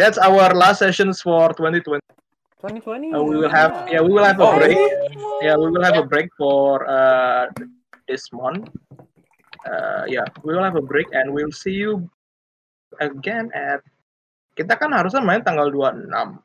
[0.00, 2.00] That's our last sessions for 2020.
[2.60, 3.12] 2020.
[3.12, 4.76] Uh, we will have yeah, we will have a Oh, break.
[5.44, 7.52] Yeah, we will have a break for uh,
[8.08, 8.68] this month.
[9.68, 12.08] Uh, yeah, we will have a break and we'll see you
[13.00, 13.84] again at
[14.56, 16.40] kita kan harusnya main tanggal 26.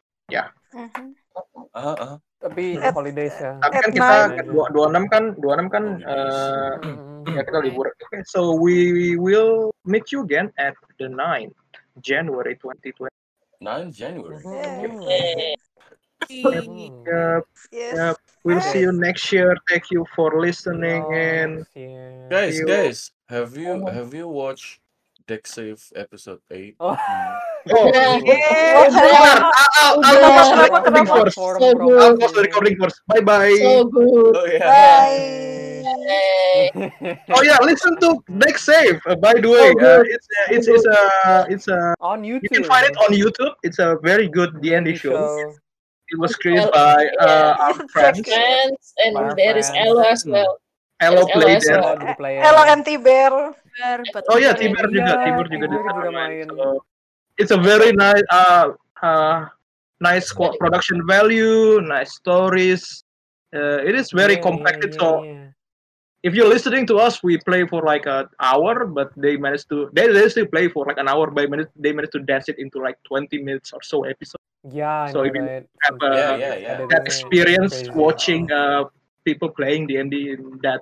[0.76, 1.16] Mhm.
[1.76, 2.16] Ah, ah.
[2.46, 3.58] Tapi At- holidays ya.
[3.58, 4.16] Tapi kan kita
[4.46, 6.38] dua- 26 kan 26 kan Holidays.
[7.26, 7.90] uh, ya kita libur.
[8.06, 11.50] Okay, so we will meet you again at the 9
[12.06, 13.10] January 2020.
[13.66, 14.38] 9 January.
[14.46, 15.02] Mhm.
[15.10, 15.58] eh,
[16.26, 17.06] Mhm.
[17.06, 17.94] Yep, Yes.
[17.98, 18.16] yep.
[18.42, 19.54] We'll see you next year.
[19.70, 22.30] Thank you for listening Oh, next year.
[22.30, 22.66] Guys, you.
[22.66, 24.82] guys, have you have you watched
[25.26, 26.78] Deck Save episode 8?
[26.82, 26.98] Oh.
[27.72, 28.22] Oh, Yeah.
[28.78, 28.94] oh.
[29.82, 31.38] I'll, I'll, recording first.
[31.40, 33.02] I'll pause recording first.
[33.08, 33.58] Bye bye.
[33.60, 34.36] so good.
[34.38, 34.70] Oh yeah.
[34.70, 35.62] Bye.
[37.34, 39.00] Oh yeah, listen to Deck Save.
[39.06, 40.08] Uh, by the way, So uh, good.
[40.14, 41.00] it's uh, it's it's a
[41.50, 42.44] it's a on YouTube.
[42.44, 43.54] you can find it on YouTube.
[43.64, 45.18] It's a very good D&D D&D show.
[45.18, 45.54] show.
[46.14, 47.26] It was created Well, by yeah.
[47.26, 48.22] uh, our friends.
[48.22, 49.90] friends and Our there is friends.
[49.90, 50.62] Ella as well.
[51.02, 52.44] Hello, Yes, play there.
[52.46, 53.34] Hello MT Bear.
[54.32, 55.66] Oh Iya, Tiber juga Tiber juga
[56.14, 56.48] main.
[56.48, 56.80] main.
[57.38, 58.70] So, it's a very nice, uh,
[59.02, 59.46] uh,
[60.00, 63.04] nice production value, nice stories.
[63.56, 64.94] Uh, it is very Yeah, compacted.
[64.94, 65.48] yeah, so yeah,
[66.24, 69.90] if you're listening to us, we play for like an hour, but they managed to
[69.94, 72.58] they they still play for like an hour, by managed, they managed to dance it
[72.60, 74.42] into like 20 minutes or so episode.
[74.64, 75.68] Yeah, I So if you right?
[75.84, 76.86] have, Sometimes uh, Yeah, yeah, yeah.
[76.90, 78.86] That experience watching uh,
[79.26, 80.82] people playing D&D in that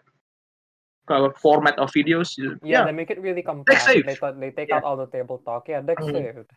[1.09, 3.81] uh, format of videos, Yeah, yeah, they make it really compact.
[3.83, 4.05] save.
[4.05, 4.77] They thought they take Yeah.
[4.77, 5.67] out all the table talk.
[5.67, 6.11] Yeah, deck Mhm.
[6.13, 6.51] saved.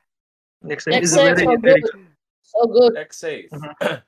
[0.62, 2.08] next time Deck is very so very good.
[2.42, 2.94] So good.
[2.94, 3.50] Deck Save.
[3.50, 4.02] Mhm.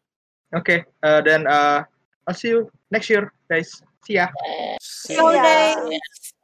[0.62, 0.84] okay.
[1.02, 1.84] Uh, then uh,
[2.26, 3.70] I'll see you next year, guys.
[4.06, 4.28] See ya.
[4.80, 5.20] See Yeah.
[5.20, 6.34] holidays.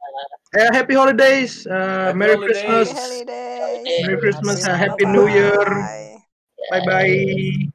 [0.55, 1.67] Uh, happy holidays.
[1.67, 2.63] Uh, Happy Merry holidays.
[2.63, 2.87] Christmas.
[2.95, 4.01] Holidays.
[4.05, 4.57] Merry Christmas.
[4.63, 5.65] Uh, Happy happy New Year.
[5.65, 6.23] Bye.
[6.71, 7.71] Bye bye.